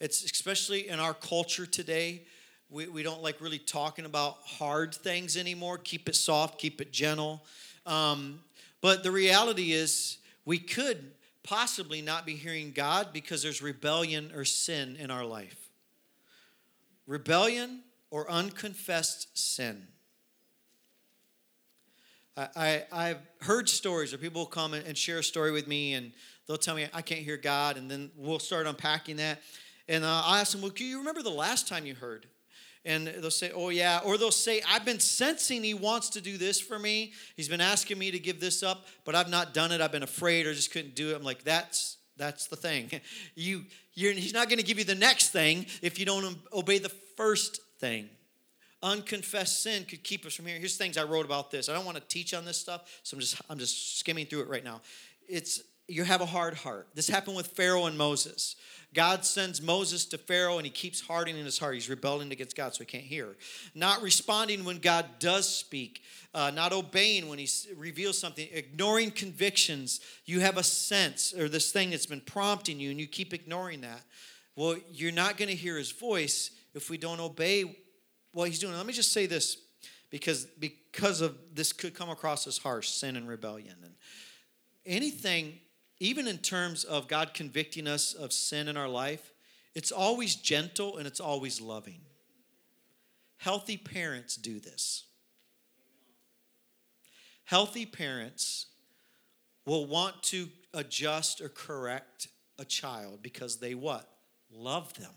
It's 0.00 0.22
especially 0.24 0.88
in 0.88 1.00
our 1.00 1.14
culture 1.14 1.66
today. 1.66 2.22
We, 2.68 2.88
we 2.88 3.02
don't 3.02 3.22
like 3.22 3.40
really 3.40 3.58
talking 3.58 4.04
about 4.04 4.38
hard 4.44 4.94
things 4.94 5.36
anymore. 5.36 5.78
Keep 5.78 6.08
it 6.08 6.16
soft, 6.16 6.58
keep 6.58 6.80
it 6.80 6.92
gentle. 6.92 7.44
Um, 7.86 8.40
but 8.80 9.02
the 9.02 9.10
reality 9.10 9.72
is, 9.72 10.18
we 10.44 10.58
could 10.58 11.12
possibly 11.42 12.02
not 12.02 12.26
be 12.26 12.34
hearing 12.34 12.72
God 12.72 13.08
because 13.12 13.42
there's 13.42 13.62
rebellion 13.62 14.30
or 14.34 14.44
sin 14.44 14.96
in 14.96 15.10
our 15.10 15.24
life. 15.24 15.70
Rebellion 17.06 17.80
or 18.16 18.30
unconfessed 18.30 19.28
sin. 19.36 19.86
I, 22.34 22.84
I, 22.90 23.08
have 23.08 23.20
heard 23.42 23.68
stories 23.68 24.12
where 24.12 24.18
people 24.18 24.46
come 24.46 24.72
and 24.72 24.96
share 24.96 25.18
a 25.18 25.22
story 25.22 25.52
with 25.52 25.68
me 25.68 25.92
and 25.92 26.12
they'll 26.48 26.56
tell 26.56 26.74
me, 26.74 26.86
I 26.94 27.02
can't 27.02 27.20
hear 27.20 27.36
God, 27.36 27.76
and 27.76 27.90
then 27.90 28.10
we'll 28.16 28.38
start 28.38 28.66
unpacking 28.66 29.16
that. 29.16 29.42
And 29.86 30.02
uh, 30.02 30.22
I 30.24 30.40
ask 30.40 30.52
them, 30.52 30.62
Well, 30.62 30.70
can 30.70 30.86
you 30.86 30.98
remember 30.98 31.22
the 31.22 31.28
last 31.28 31.68
time 31.68 31.84
you 31.84 31.94
heard? 31.94 32.24
And 32.86 33.06
they'll 33.06 33.30
say, 33.30 33.52
Oh, 33.54 33.68
yeah. 33.68 34.00
Or 34.02 34.16
they'll 34.16 34.30
say, 34.30 34.62
I've 34.66 34.86
been 34.86 35.00
sensing 35.00 35.62
he 35.62 35.74
wants 35.74 36.08
to 36.10 36.22
do 36.22 36.38
this 36.38 36.58
for 36.58 36.78
me. 36.78 37.12
He's 37.36 37.50
been 37.50 37.60
asking 37.60 37.98
me 37.98 38.10
to 38.12 38.18
give 38.18 38.40
this 38.40 38.62
up, 38.62 38.86
but 39.04 39.14
I've 39.14 39.28
not 39.28 39.52
done 39.52 39.72
it. 39.72 39.82
I've 39.82 39.92
been 39.92 40.02
afraid 40.02 40.46
or 40.46 40.54
just 40.54 40.72
couldn't 40.72 40.94
do 40.94 41.10
it. 41.10 41.16
I'm 41.16 41.22
like, 41.22 41.44
That's 41.44 41.98
that's 42.16 42.46
the 42.46 42.56
thing. 42.56 42.90
You, 43.34 43.64
he's 43.92 44.34
not 44.34 44.48
going 44.48 44.58
to 44.58 44.64
give 44.64 44.78
you 44.78 44.84
the 44.84 44.94
next 44.94 45.30
thing 45.30 45.64
if 45.80 45.98
you 45.98 46.04
don't 46.04 46.36
obey 46.52 46.78
the 46.78 46.92
first 47.16 47.60
thing. 47.78 48.08
unconfessed 48.82 49.62
sin 49.62 49.84
could 49.84 50.02
keep 50.04 50.24
us 50.26 50.34
from 50.34 50.46
here. 50.46 50.58
Here's 50.58 50.76
things 50.76 50.96
I 50.96 51.04
wrote 51.04 51.24
about 51.24 51.50
this. 51.50 51.68
I 51.68 51.74
don't 51.74 51.84
want 51.84 51.96
to 51.96 52.04
teach 52.06 52.34
on 52.34 52.44
this 52.44 52.58
stuff, 52.58 53.00
so 53.02 53.16
I'm 53.16 53.20
just 53.20 53.40
I'm 53.50 53.58
just 53.58 53.98
skimming 53.98 54.26
through 54.26 54.42
it 54.42 54.48
right 54.48 54.64
now. 54.64 54.80
It's 55.28 55.62
you 55.88 56.02
have 56.02 56.20
a 56.20 56.26
hard 56.26 56.54
heart. 56.54 56.88
This 56.94 57.08
happened 57.08 57.36
with 57.36 57.48
Pharaoh 57.48 57.86
and 57.86 57.96
Moses. 57.96 58.56
God 58.92 59.24
sends 59.24 59.62
Moses 59.62 60.04
to 60.06 60.18
Pharaoh 60.18 60.56
and 60.56 60.66
he 60.66 60.70
keeps 60.70 61.00
hardening 61.00 61.44
his 61.44 61.58
heart. 61.58 61.74
He's 61.74 61.88
rebelling 61.88 62.32
against 62.32 62.56
God, 62.56 62.74
so 62.74 62.80
he 62.80 62.86
can't 62.86 63.04
hear. 63.04 63.36
Not 63.74 64.02
responding 64.02 64.64
when 64.64 64.78
God 64.78 65.06
does 65.20 65.48
speak, 65.48 66.02
uh, 66.34 66.50
not 66.52 66.72
obeying 66.72 67.28
when 67.28 67.38
he 67.38 67.48
reveals 67.76 68.18
something, 68.18 68.48
ignoring 68.52 69.10
convictions. 69.10 70.00
You 70.24 70.40
have 70.40 70.56
a 70.56 70.64
sense 70.64 71.34
or 71.34 71.48
this 71.48 71.70
thing 71.70 71.90
that's 71.90 72.06
been 72.06 72.20
prompting 72.20 72.80
you 72.80 72.90
and 72.90 72.98
you 72.98 73.06
keep 73.06 73.32
ignoring 73.32 73.82
that. 73.82 74.02
Well, 74.56 74.76
you're 74.90 75.12
not 75.12 75.36
going 75.36 75.50
to 75.50 75.54
hear 75.54 75.76
his 75.76 75.92
voice 75.92 76.50
if 76.76 76.90
we 76.90 76.98
don't 76.98 77.20
obey 77.20 77.64
what 78.32 78.48
he's 78.48 78.58
doing. 78.58 78.76
Let 78.76 78.86
me 78.86 78.92
just 78.92 79.12
say 79.12 79.26
this 79.26 79.56
because 80.10 80.44
because 80.44 81.20
of 81.20 81.36
this 81.52 81.72
could 81.72 81.94
come 81.94 82.10
across 82.10 82.46
as 82.46 82.58
harsh 82.58 82.88
sin 82.88 83.16
and 83.16 83.26
rebellion 83.26 83.76
and 83.82 83.94
anything 84.84 85.58
even 85.98 86.28
in 86.28 86.38
terms 86.38 86.84
of 86.84 87.08
God 87.08 87.32
convicting 87.32 87.88
us 87.88 88.12
of 88.12 88.32
sin 88.32 88.68
in 88.68 88.76
our 88.76 88.88
life, 88.88 89.32
it's 89.74 89.90
always 89.90 90.36
gentle 90.36 90.98
and 90.98 91.06
it's 91.06 91.20
always 91.20 91.60
loving. 91.60 92.00
Healthy 93.38 93.78
parents 93.78 94.36
do 94.36 94.60
this. 94.60 95.04
Healthy 97.44 97.86
parents 97.86 98.66
will 99.64 99.86
want 99.86 100.22
to 100.24 100.48
adjust 100.74 101.40
or 101.40 101.48
correct 101.48 102.28
a 102.58 102.64
child 102.64 103.22
because 103.22 103.56
they 103.56 103.74
what? 103.74 104.08
Love 104.50 104.92
them. 104.94 105.12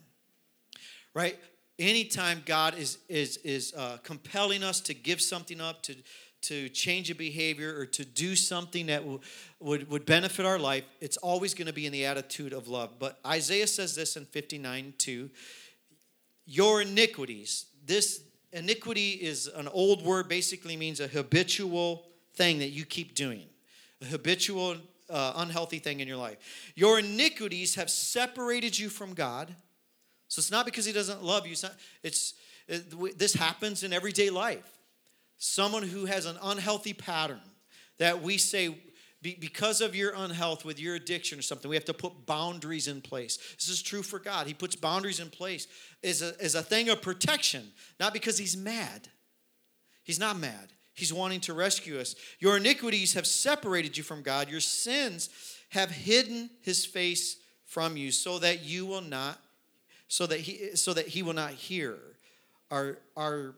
Right? 1.14 1.38
Anytime 1.78 2.44
God 2.46 2.78
is 2.78 2.98
is 3.08 3.38
is 3.38 3.74
uh, 3.76 3.98
compelling 4.04 4.64
us 4.64 4.82
to 4.82 4.94
give 4.94 5.22
something 5.22 5.62
up, 5.62 5.82
to 5.84 5.96
to 6.42 6.70
change 6.70 7.12
a 7.12 7.16
behavior 7.16 7.78
or 7.78 7.86
to 7.86 8.06
do 8.06 8.36
something 8.36 8.86
that 8.86 9.02
w- 9.02 9.20
would, 9.60 9.90
would 9.90 10.06
benefit 10.06 10.46
our 10.46 10.58
life, 10.58 10.86
it's 11.02 11.18
always 11.18 11.54
going 11.54 11.68
to 11.68 11.74
be 11.74 11.86
in 11.86 11.92
the 11.92 12.06
attitude 12.06 12.54
of 12.54 12.68
love. 12.68 12.98
But 12.98 13.20
Isaiah 13.26 13.68
says 13.68 13.96
this 13.96 14.16
in 14.16 14.26
59 14.26 14.94
2 14.98 15.30
Your 16.46 16.82
iniquities, 16.82 17.66
this 17.86 18.24
iniquity 18.54 19.12
is 19.12 19.48
an 19.48 19.68
old 19.68 20.04
word, 20.04 20.30
basically 20.30 20.78
means 20.78 21.00
a 21.00 21.08
habitual 21.08 22.06
thing 22.36 22.60
that 22.60 22.70
you 22.70 22.86
keep 22.86 23.16
doing, 23.16 23.48
a 24.02 24.06
habitual, 24.06 24.78
uh, 25.10 25.34
unhealthy 25.38 25.80
thing 25.80 26.00
in 26.00 26.08
your 26.08 26.18
life. 26.18 26.38
Your 26.76 27.00
iniquities 27.00 27.76
have 27.76 27.90
separated 27.90 28.78
you 28.78 28.90
from 28.90 29.14
God. 29.14 29.54
So 30.30 30.40
it's 30.40 30.52
not 30.52 30.66
because 30.66 30.86
He 30.86 30.94
doesn't 30.94 31.22
love 31.22 31.46
you, 31.46 31.52
it's, 31.52 31.64
not, 31.64 31.74
it's 32.02 32.34
it, 32.68 33.20
this 33.20 33.34
happens 33.34 33.84
in 33.84 33.92
everyday 33.92 34.30
life. 34.30 34.78
Someone 35.38 35.84
who 35.84 36.06
has 36.06 36.26
an 36.26 36.38
unhealthy 36.42 36.94
pattern 36.94 37.42
that 37.98 38.22
we 38.22 38.38
say 38.38 38.76
because 39.22 39.82
of 39.82 39.96
your 39.96 40.14
unhealth 40.16 40.64
with 40.64 40.80
your 40.80 40.96
addiction 40.96 41.40
or 41.40 41.42
something 41.42 41.68
we 41.68 41.76
have 41.76 41.86
to 41.86 41.94
put 41.94 42.26
boundaries 42.26 42.88
in 42.88 43.02
place. 43.02 43.38
This 43.56 43.68
is 43.68 43.82
true 43.82 44.02
for 44.02 44.18
god. 44.18 44.48
He 44.48 44.54
puts 44.54 44.76
boundaries 44.76 45.20
in 45.20 45.30
place 45.30 45.68
as 46.04 46.22
a, 46.22 46.34
as 46.42 46.56
a 46.56 46.62
thing 46.62 46.88
of 46.88 47.02
protection 47.02 47.72
not 48.00 48.14
because 48.14 48.38
he's 48.38 48.56
mad. 48.56 49.10
He's 50.04 50.20
not 50.20 50.40
mad. 50.40 50.72
He's 50.94 51.14
wanting 51.14 51.42
to 51.42 51.54
rescue 51.54 52.00
us. 52.00 52.16
Your 52.40 52.58
iniquities 52.58 53.14
have 53.14 53.28
separated 53.28 53.98
you 53.98 54.04
from 54.04 54.22
god. 54.22 54.50
Your 54.50 54.62
sins 54.62 55.30
have 55.70 55.92
hidden 55.92 56.50
his 56.62 56.86
face 56.86 57.38
from 57.66 57.98
you 57.98 58.12
so 58.12 58.40
that 58.40 58.64
you 58.64 58.86
will 58.86 59.02
not 59.02 59.40
so 60.10 60.28
that 60.28 60.42
he 60.42 60.76
so 60.76 60.94
that 60.94 61.08
he 61.08 61.24
will 61.24 61.34
not 61.34 61.52
hear 61.52 61.98
our 62.70 62.98
our 63.16 63.56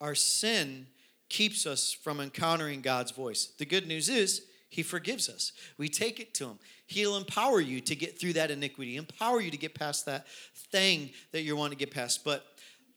our 0.00 0.14
sin 0.16 0.86
keeps 1.28 1.66
us 1.66 1.92
from 1.92 2.20
encountering 2.20 2.80
God's 2.80 3.12
voice. 3.12 3.52
The 3.58 3.64
good 3.64 3.86
news 3.86 4.08
is, 4.08 4.42
He 4.68 4.82
forgives 4.82 5.28
us. 5.28 5.52
We 5.78 5.88
take 5.88 6.20
it 6.20 6.34
to 6.34 6.46
Him. 6.48 6.58
He'll 6.86 7.16
empower 7.16 7.60
you 7.60 7.80
to 7.82 7.94
get 7.94 8.18
through 8.18 8.34
that 8.34 8.50
iniquity, 8.50 8.96
empower 8.96 9.40
you 9.40 9.50
to 9.50 9.56
get 9.56 9.74
past 9.74 10.06
that 10.06 10.26
thing 10.72 11.10
that 11.32 11.42
you 11.42 11.56
want 11.56 11.72
to 11.72 11.78
get 11.78 11.90
past. 11.92 12.24
But 12.24 12.44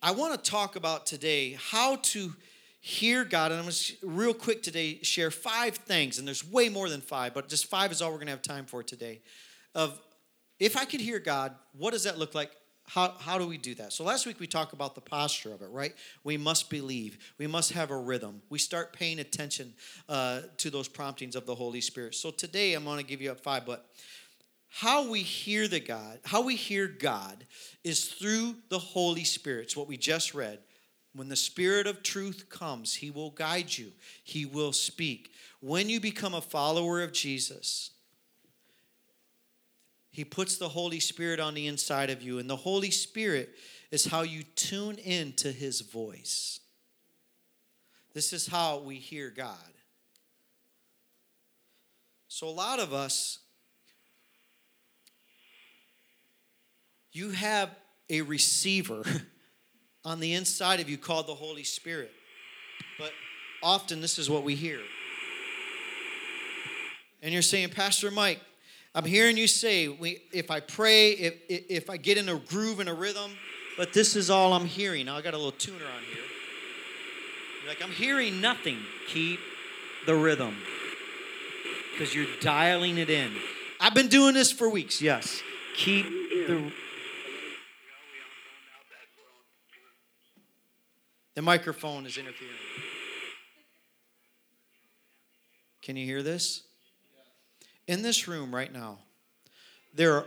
I 0.02 0.12
want 0.12 0.44
to 0.44 0.52
talk 0.52 0.76
about 0.76 1.06
today 1.06 1.58
how 1.60 1.98
to 1.98 2.34
hear 2.82 3.24
God. 3.24 3.52
And 3.52 3.60
I'm 3.60 3.66
going 3.66 3.74
to, 3.74 3.94
real 4.02 4.34
quick 4.34 4.64
today, 4.64 5.00
share 5.04 5.32
five 5.32 5.76
things. 5.76 6.20
And 6.20 6.28
there's 6.28 6.46
way 6.46 6.70
more 6.70 6.90
than 6.90 7.02
five, 7.02 7.34
but 7.34 7.48
just 7.48 7.68
five 7.68 7.92
is 7.92 8.02
all 8.02 8.10
we're 8.10 8.18
going 8.18 8.28
to 8.28 8.34
have 8.34 8.42
time 8.42 8.66
for 8.66 8.84
today. 8.84 9.22
Of 9.76 10.00
if 10.60 10.78
I 10.78 10.86
could 10.86 11.02
hear 11.02 11.20
God, 11.20 11.56
what 11.78 11.92
does 11.92 12.04
that 12.04 12.18
look 12.18 12.36
like? 12.36 12.52
how, 12.86 13.14
how 13.20 13.38
do 13.38 13.48
we 13.48 13.58
do 13.58 13.76
that? 13.76 13.94
So 13.94 14.04
last 14.04 14.26
week 14.26 14.40
we 14.40 14.48
talked 14.48 14.74
about 14.74 14.96
the 14.96 15.02
posture 15.02 15.54
of 15.54 15.62
it, 15.62 15.70
right? 15.70 15.94
We 16.24 16.38
must 16.38 16.70
believe. 16.70 17.18
We 17.38 17.48
must 17.48 17.72
have 17.74 17.92
a 17.92 17.98
rhythm. 17.98 18.42
We 18.50 18.60
start 18.60 18.94
paying 18.94 19.20
attention 19.20 19.74
uh, 20.10 20.42
to 20.58 20.70
those 20.70 20.88
promptings 20.88 21.36
of 21.36 21.46
the 21.46 21.56
Holy 21.56 21.82
Spirit. 21.82 22.16
So 22.16 22.30
today 22.30 22.74
I'm 22.74 22.84
going 22.84 22.98
to 22.98 23.06
give 23.06 23.22
you 23.22 23.32
a 23.32 23.36
five, 23.36 23.66
but 23.66 23.90
how 24.70 25.10
we 25.10 25.22
hear 25.22 25.68
the 25.68 25.80
God, 25.80 26.20
how 26.26 26.42
we 26.42 26.56
hear 26.56 26.88
God 26.88 27.46
is 27.84 28.06
through 28.06 28.56
the 28.70 28.80
Holy 28.80 29.24
Spirit. 29.24 29.64
It's 29.64 29.78
what 29.78 29.88
we 29.88 29.98
just 29.98 30.34
read. 30.34 30.60
When 31.16 31.30
the 31.30 31.36
Spirit 31.36 31.86
of 31.86 32.02
truth 32.02 32.50
comes, 32.50 32.96
He 32.96 33.12
will 33.12 33.30
guide 33.30 33.78
you, 33.78 33.92
He 34.24 34.46
will 34.46 34.74
speak. 34.74 35.32
When 35.62 35.90
you 35.90 36.00
become 36.00 36.34
a 36.34 36.42
follower 36.42 37.02
of 37.02 37.14
Jesus, 37.14 37.92
he 40.14 40.24
puts 40.24 40.58
the 40.58 40.70
Holy 40.70 41.00
Spirit 41.00 41.40
on 41.40 41.56
the 41.56 41.66
inside 41.66 42.12
of 42.12 42.22
you, 42.22 42.38
and 42.38 42.48
the 42.48 42.56
Holy 42.56 42.92
Spirit 42.92 43.50
is 43.90 44.06
how 44.06 44.22
you 44.22 44.44
tune 44.44 45.00
in 45.00 45.34
to 45.34 45.52
His 45.52 45.82
voice. 45.82 46.60
This 48.14 48.32
is 48.32 48.46
how 48.46 48.78
we 48.78 48.98
hear 48.98 49.34
God. 49.36 49.58
So, 52.28 52.48
a 52.48 52.52
lot 52.52 52.78
of 52.78 52.94
us, 52.94 53.40
you 57.12 57.32
have 57.32 57.72
a 58.08 58.22
receiver 58.22 59.04
on 60.06 60.20
the 60.20 60.34
inside 60.36 60.80
of 60.80 60.88
you 60.88 61.00
called 61.00 61.26
the 61.26 61.34
Holy 61.34 61.64
Spirit. 61.64 62.12
But 63.00 63.14
often, 63.64 64.00
this 64.00 64.20
is 64.20 64.30
what 64.30 64.44
we 64.44 64.54
hear. 64.54 64.80
And 67.24 67.34
you're 67.34 67.42
saying, 67.42 67.70
Pastor 67.70 68.12
Mike, 68.12 68.40
I'm 68.96 69.06
hearing 69.06 69.38
you 69.38 69.48
say, 69.48 69.88
we, 69.88 70.22
if 70.32 70.52
I 70.52 70.60
pray, 70.60 71.12
if, 71.12 71.34
if 71.50 71.90
I 71.90 71.98
get 71.98 72.18
in 72.18 72.30
a 72.30 72.36
groove 72.38 72.80
and 72.80 72.88
a 72.88 72.94
rhythm, 72.94 73.32
but 73.76 73.92
this 73.92 74.16
is 74.16 74.30
all 74.30 74.54
I'm 74.54 74.66
hearing. 74.66 75.08
Now 75.08 75.18
I 75.18 75.22
got 75.22 75.34
a 75.34 75.38
little 75.38 75.52
tuner 75.52 75.78
on 75.78 76.04
here. 76.04 76.24
You're 77.62 77.70
like, 77.70 77.82
I'm 77.82 77.92
hearing 77.92 78.40
nothing. 78.40 78.78
Keep 79.08 79.40
the 80.06 80.16
rhythm 80.16 80.56
because 81.92 82.14
you're 82.14 82.28
dialing 82.40 82.98
it 82.98 83.10
in. 83.10 83.32
I've 83.80 83.96
been 83.96 84.10
doing 84.10 84.34
this 84.34 84.52
for 84.52 84.70
weeks, 84.70 85.02
yes. 85.02 85.42
Keep 85.76 86.06
the. 86.48 86.72
The 91.36 91.42
microphone 91.42 92.06
is 92.06 92.18
interfering. 92.18 92.54
Can 95.82 95.98
you 95.98 96.06
hear 96.06 96.22
this? 96.22 96.62
In 97.88 98.02
this 98.02 98.28
room 98.28 98.54
right 98.54 98.72
now, 98.72 99.00
there 99.94 100.14
are. 100.14 100.26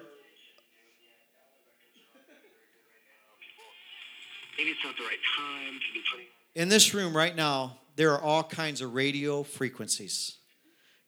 Maybe 4.58 4.70
it's 4.70 4.84
not 4.84 4.96
the 4.96 5.04
right 5.04 5.18
time 5.36 5.74
to 5.74 5.94
be 5.94 6.02
putting. 6.10 6.26
In 6.54 6.68
this 6.68 6.94
room 6.94 7.14
right 7.14 7.36
now, 7.36 7.76
there 7.96 8.12
are 8.12 8.20
all 8.20 8.42
kinds 8.42 8.80
of 8.80 8.94
radio 8.94 9.42
frequencies 9.42 10.38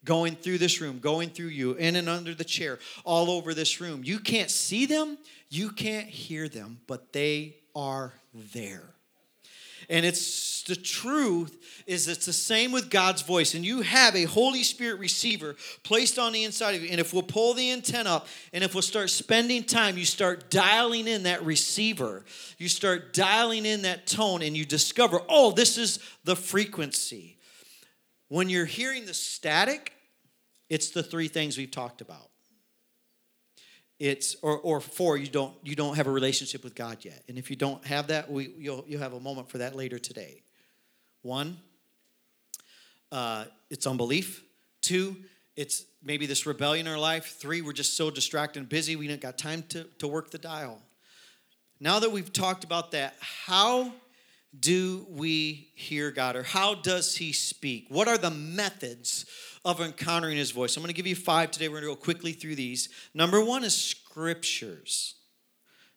going 0.04 0.36
through 0.36 0.58
this 0.58 0.80
room, 0.80 0.98
going 0.98 1.30
through 1.30 1.48
you, 1.48 1.72
in 1.74 1.96
and 1.96 2.08
under 2.08 2.34
the 2.34 2.44
chair, 2.44 2.78
all 3.04 3.30
over 3.30 3.54
this 3.54 3.80
room. 3.80 4.02
You 4.04 4.18
can't 4.18 4.50
see 4.50 4.86
them, 4.86 5.18
you 5.48 5.70
can't 5.70 6.06
hear 6.06 6.48
them, 6.48 6.80
but 6.86 7.12
they 7.12 7.56
are 7.74 8.12
there. 8.52 8.94
And 9.88 10.04
it's 10.04 10.62
the 10.64 10.76
truth 10.76 11.82
is 11.86 12.06
it's 12.08 12.26
the 12.26 12.32
same 12.32 12.72
with 12.72 12.90
God's 12.90 13.22
voice. 13.22 13.54
And 13.54 13.64
you 13.64 13.80
have 13.80 14.14
a 14.14 14.24
Holy 14.24 14.62
Spirit 14.62 15.00
receiver 15.00 15.56
placed 15.82 16.18
on 16.18 16.32
the 16.32 16.44
inside 16.44 16.74
of 16.74 16.82
you. 16.82 16.90
And 16.90 17.00
if 17.00 17.14
we'll 17.14 17.22
pull 17.22 17.54
the 17.54 17.72
antenna 17.72 18.16
up 18.16 18.28
and 18.52 18.62
if 18.62 18.74
we'll 18.74 18.82
start 18.82 19.08
spending 19.08 19.64
time, 19.64 19.96
you 19.96 20.04
start 20.04 20.50
dialing 20.50 21.08
in 21.08 21.22
that 21.22 21.42
receiver. 21.44 22.24
You 22.58 22.68
start 22.68 23.14
dialing 23.14 23.64
in 23.64 23.82
that 23.82 24.06
tone 24.06 24.42
and 24.42 24.54
you 24.54 24.66
discover, 24.66 25.22
oh, 25.28 25.52
this 25.52 25.78
is 25.78 25.98
the 26.24 26.36
frequency. 26.36 27.38
When 28.28 28.50
you're 28.50 28.66
hearing 28.66 29.06
the 29.06 29.14
static, 29.14 29.94
it's 30.68 30.90
the 30.90 31.02
three 31.02 31.28
things 31.28 31.56
we've 31.56 31.70
talked 31.70 32.02
about 32.02 32.28
it's 33.98 34.36
or, 34.42 34.58
or 34.58 34.80
four 34.80 35.16
you 35.16 35.26
don't 35.26 35.54
you 35.62 35.74
don't 35.74 35.96
have 35.96 36.06
a 36.06 36.10
relationship 36.10 36.62
with 36.62 36.74
god 36.74 36.98
yet. 37.04 37.22
And 37.28 37.38
if 37.38 37.50
you 37.50 37.56
don't 37.56 37.84
have 37.84 38.08
that 38.08 38.30
we, 38.30 38.52
you'll, 38.58 38.84
you'll 38.86 39.00
have 39.00 39.12
a 39.12 39.20
moment 39.20 39.50
for 39.50 39.58
that 39.58 39.74
later 39.74 39.98
today. 39.98 40.42
One 41.22 41.58
uh, 43.10 43.46
it's 43.70 43.86
unbelief. 43.86 44.42
Two 44.82 45.16
it's 45.56 45.84
maybe 46.04 46.26
this 46.26 46.46
rebellion 46.46 46.86
in 46.86 46.92
our 46.92 46.98
life. 46.98 47.36
Three 47.40 47.60
we're 47.60 47.72
just 47.72 47.96
so 47.96 48.10
distracted 48.10 48.60
and 48.60 48.68
busy 48.68 48.94
we 48.96 49.08
don't 49.08 49.20
got 49.20 49.38
time 49.38 49.64
to, 49.70 49.84
to 49.98 50.06
work 50.06 50.30
the 50.30 50.38
dial. 50.38 50.80
Now 51.80 51.98
that 51.98 52.12
we've 52.12 52.32
talked 52.32 52.64
about 52.64 52.92
that 52.92 53.14
how 53.20 53.92
do 54.58 55.06
we 55.10 55.68
hear 55.74 56.10
God 56.10 56.36
or 56.36 56.42
how 56.42 56.74
does 56.74 57.16
He 57.16 57.32
speak? 57.32 57.86
What 57.88 58.08
are 58.08 58.18
the 58.18 58.30
methods 58.30 59.26
of 59.68 59.82
encountering 59.82 60.38
His 60.38 60.50
voice? 60.50 60.76
I'm 60.76 60.82
going 60.82 60.88
to 60.88 60.96
give 60.96 61.06
you 61.06 61.14
five 61.14 61.50
today. 61.50 61.68
We're 61.68 61.82
going 61.82 61.92
to 61.92 61.96
go 61.96 62.02
quickly 62.02 62.32
through 62.32 62.54
these. 62.54 62.88
Number 63.12 63.44
one 63.44 63.64
is 63.64 63.74
scriptures. 63.74 65.14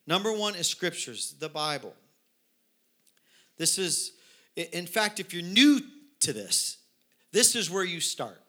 Number 0.05 0.33
one 0.33 0.55
is 0.55 0.67
scriptures, 0.67 1.35
the 1.39 1.47
Bible. 1.47 1.95
This 3.57 3.77
is, 3.77 4.11
in 4.55 4.85
fact, 4.87 5.21
if 5.21 5.33
you're 5.33 5.41
new 5.41 5.79
to 6.19 6.33
this, 6.33 6.79
this 7.31 7.55
is 7.55 7.69
where 7.69 7.85
you 7.85 8.01
start. 8.01 8.41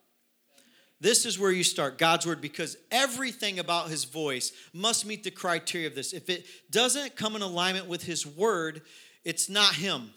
This 0.99 1.25
is 1.25 1.39
where 1.39 1.51
you 1.51 1.63
start 1.63 1.97
God's 1.97 2.25
word 2.25 2.41
because 2.41 2.75
everything 2.91 3.59
about 3.59 3.89
his 3.89 4.03
voice 4.03 4.51
must 4.73 5.05
meet 5.05 5.23
the 5.23 5.31
criteria 5.31 5.87
of 5.87 5.95
this. 5.95 6.11
If 6.13 6.29
it 6.29 6.45
doesn't 6.69 7.15
come 7.15 7.35
in 7.35 7.41
alignment 7.41 7.87
with 7.87 8.03
his 8.03 8.25
word, 8.25 8.81
it's 9.23 9.49
not 9.49 9.75
him. 9.75 10.11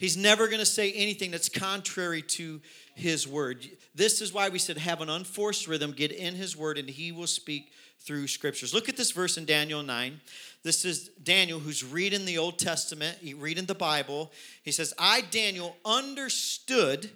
He's 0.00 0.16
never 0.16 0.46
going 0.46 0.60
to 0.60 0.66
say 0.66 0.92
anything 0.92 1.30
that's 1.30 1.50
contrary 1.50 2.22
to 2.22 2.62
his 2.94 3.28
word. 3.28 3.68
This 3.94 4.22
is 4.22 4.32
why 4.32 4.48
we 4.48 4.58
said 4.58 4.78
have 4.78 5.02
an 5.02 5.10
unforced 5.10 5.68
rhythm, 5.68 5.92
get 5.92 6.10
in 6.10 6.34
his 6.34 6.56
word, 6.56 6.78
and 6.78 6.88
he 6.88 7.12
will 7.12 7.26
speak 7.26 7.70
through 7.98 8.26
scriptures. 8.26 8.72
Look 8.72 8.88
at 8.88 8.96
this 8.96 9.10
verse 9.10 9.36
in 9.36 9.44
Daniel 9.44 9.82
9. 9.82 10.18
This 10.62 10.86
is 10.86 11.10
Daniel 11.22 11.58
who's 11.58 11.84
reading 11.84 12.24
the 12.24 12.38
Old 12.38 12.58
Testament, 12.58 13.18
reading 13.36 13.66
the 13.66 13.74
Bible. 13.74 14.32
He 14.62 14.72
says, 14.72 14.94
I, 14.98 15.20
Daniel, 15.20 15.76
understood 15.84 17.10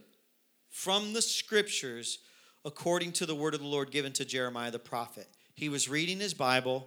from 0.68 1.14
the 1.14 1.22
scriptures 1.22 2.18
according 2.66 3.12
to 3.12 3.24
the 3.24 3.34
word 3.34 3.54
of 3.54 3.60
the 3.60 3.66
Lord 3.66 3.92
given 3.92 4.12
to 4.12 4.26
Jeremiah 4.26 4.70
the 4.70 4.78
prophet. 4.78 5.28
He 5.54 5.70
was 5.70 5.88
reading 5.88 6.20
his 6.20 6.34
Bible 6.34 6.86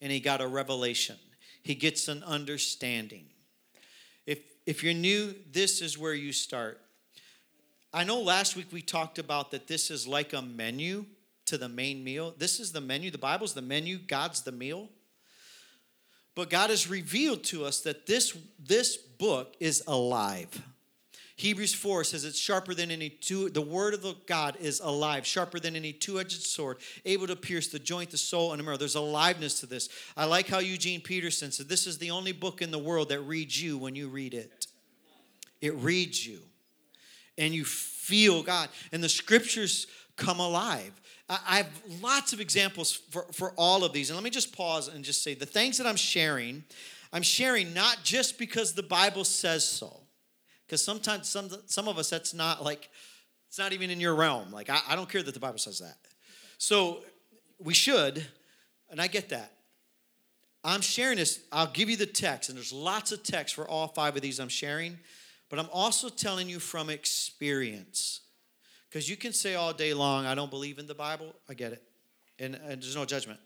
and 0.00 0.10
he 0.10 0.18
got 0.18 0.40
a 0.40 0.48
revelation. 0.48 1.14
He 1.62 1.76
gets 1.76 2.08
an 2.08 2.24
understanding. 2.24 3.26
If 4.66 4.82
you're 4.84 4.94
new, 4.94 5.34
this 5.50 5.80
is 5.80 5.96
where 5.96 6.14
you 6.14 6.32
start. 6.32 6.80
I 7.92 8.04
know 8.04 8.20
last 8.20 8.56
week 8.56 8.66
we 8.70 8.82
talked 8.82 9.18
about 9.18 9.50
that 9.50 9.66
this 9.66 9.90
is 9.90 10.06
like 10.06 10.32
a 10.32 10.42
menu 10.42 11.06
to 11.46 11.58
the 11.58 11.68
main 11.68 12.04
meal. 12.04 12.34
This 12.38 12.60
is 12.60 12.70
the 12.70 12.80
menu. 12.80 13.10
The 13.10 13.18
Bible's 13.18 13.54
the 13.54 13.62
menu, 13.62 13.98
God's 13.98 14.42
the 14.42 14.52
meal. 14.52 14.88
But 16.36 16.50
God 16.50 16.70
has 16.70 16.88
revealed 16.88 17.42
to 17.44 17.64
us 17.64 17.80
that 17.80 18.06
this, 18.06 18.36
this 18.58 18.96
book 18.96 19.56
is 19.58 19.82
alive. 19.86 20.62
Hebrews 21.40 21.72
4 21.72 22.04
says 22.04 22.26
it's 22.26 22.38
sharper 22.38 22.74
than 22.74 22.90
any 22.90 23.08
two, 23.08 23.48
the 23.48 23.62
word 23.62 23.94
of 23.94 24.02
the 24.02 24.14
God 24.26 24.58
is 24.60 24.78
alive, 24.80 25.24
sharper 25.24 25.58
than 25.58 25.74
any 25.74 25.90
two 25.90 26.20
edged 26.20 26.42
sword, 26.42 26.76
able 27.06 27.26
to 27.28 27.34
pierce 27.34 27.68
the 27.68 27.78
joint, 27.78 28.10
the 28.10 28.18
soul, 28.18 28.52
and 28.52 28.60
the 28.60 28.62
marrow. 28.62 28.76
There's 28.76 28.94
aliveness 28.94 29.58
to 29.60 29.66
this. 29.66 29.88
I 30.18 30.26
like 30.26 30.48
how 30.48 30.58
Eugene 30.58 31.00
Peterson 31.00 31.50
said 31.50 31.66
this 31.66 31.86
is 31.86 31.96
the 31.96 32.10
only 32.10 32.32
book 32.32 32.60
in 32.60 32.70
the 32.70 32.78
world 32.78 33.08
that 33.08 33.20
reads 33.20 33.60
you 33.60 33.78
when 33.78 33.96
you 33.96 34.08
read 34.08 34.34
it. 34.34 34.66
It 35.62 35.74
reads 35.76 36.26
you, 36.26 36.40
and 37.38 37.54
you 37.54 37.64
feel 37.64 38.42
God. 38.42 38.68
And 38.92 39.02
the 39.02 39.08
scriptures 39.08 39.86
come 40.16 40.40
alive. 40.40 40.92
I 41.26 41.56
have 41.56 41.70
lots 42.02 42.34
of 42.34 42.42
examples 42.42 42.92
for, 42.92 43.24
for 43.32 43.52
all 43.52 43.82
of 43.82 43.94
these. 43.94 44.10
And 44.10 44.16
let 44.18 44.24
me 44.24 44.30
just 44.30 44.54
pause 44.54 44.88
and 44.88 45.02
just 45.02 45.22
say 45.22 45.32
the 45.32 45.46
things 45.46 45.78
that 45.78 45.86
I'm 45.86 45.96
sharing, 45.96 46.64
I'm 47.14 47.22
sharing 47.22 47.72
not 47.72 48.00
just 48.02 48.38
because 48.38 48.74
the 48.74 48.82
Bible 48.82 49.24
says 49.24 49.66
so. 49.66 49.99
Because 50.70 50.84
sometimes 50.84 51.28
some, 51.28 51.50
some 51.66 51.88
of 51.88 51.98
us, 51.98 52.10
that's 52.10 52.32
not 52.32 52.62
like, 52.62 52.90
it's 53.48 53.58
not 53.58 53.72
even 53.72 53.90
in 53.90 53.98
your 53.98 54.14
realm. 54.14 54.52
Like, 54.52 54.70
I, 54.70 54.78
I 54.90 54.94
don't 54.94 55.08
care 55.08 55.20
that 55.20 55.34
the 55.34 55.40
Bible 55.40 55.58
says 55.58 55.80
that. 55.80 55.96
So 56.58 57.00
we 57.58 57.74
should, 57.74 58.24
and 58.88 59.00
I 59.00 59.08
get 59.08 59.30
that. 59.30 59.50
I'm 60.62 60.80
sharing 60.80 61.16
this, 61.16 61.40
I'll 61.50 61.66
give 61.66 61.90
you 61.90 61.96
the 61.96 62.06
text, 62.06 62.50
and 62.50 62.56
there's 62.56 62.72
lots 62.72 63.10
of 63.10 63.24
text 63.24 63.56
for 63.56 63.66
all 63.66 63.88
five 63.88 64.14
of 64.14 64.22
these 64.22 64.38
I'm 64.38 64.48
sharing, 64.48 64.96
but 65.48 65.58
I'm 65.58 65.68
also 65.72 66.08
telling 66.08 66.48
you 66.48 66.60
from 66.60 66.88
experience. 66.88 68.20
Because 68.88 69.10
you 69.10 69.16
can 69.16 69.32
say 69.32 69.56
all 69.56 69.72
day 69.72 69.92
long, 69.92 70.24
I 70.24 70.36
don't 70.36 70.52
believe 70.52 70.78
in 70.78 70.86
the 70.86 70.94
Bible. 70.94 71.34
I 71.48 71.54
get 71.54 71.72
it. 71.72 71.82
And, 72.38 72.54
and 72.54 72.80
there's 72.80 72.94
no 72.94 73.04
judgment. 73.04 73.40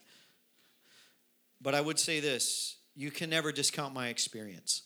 But 1.62 1.74
I 1.74 1.80
would 1.80 1.98
say 1.98 2.20
this 2.20 2.76
you 2.94 3.10
can 3.10 3.30
never 3.30 3.50
discount 3.50 3.94
my 3.94 4.08
experience. 4.08 4.82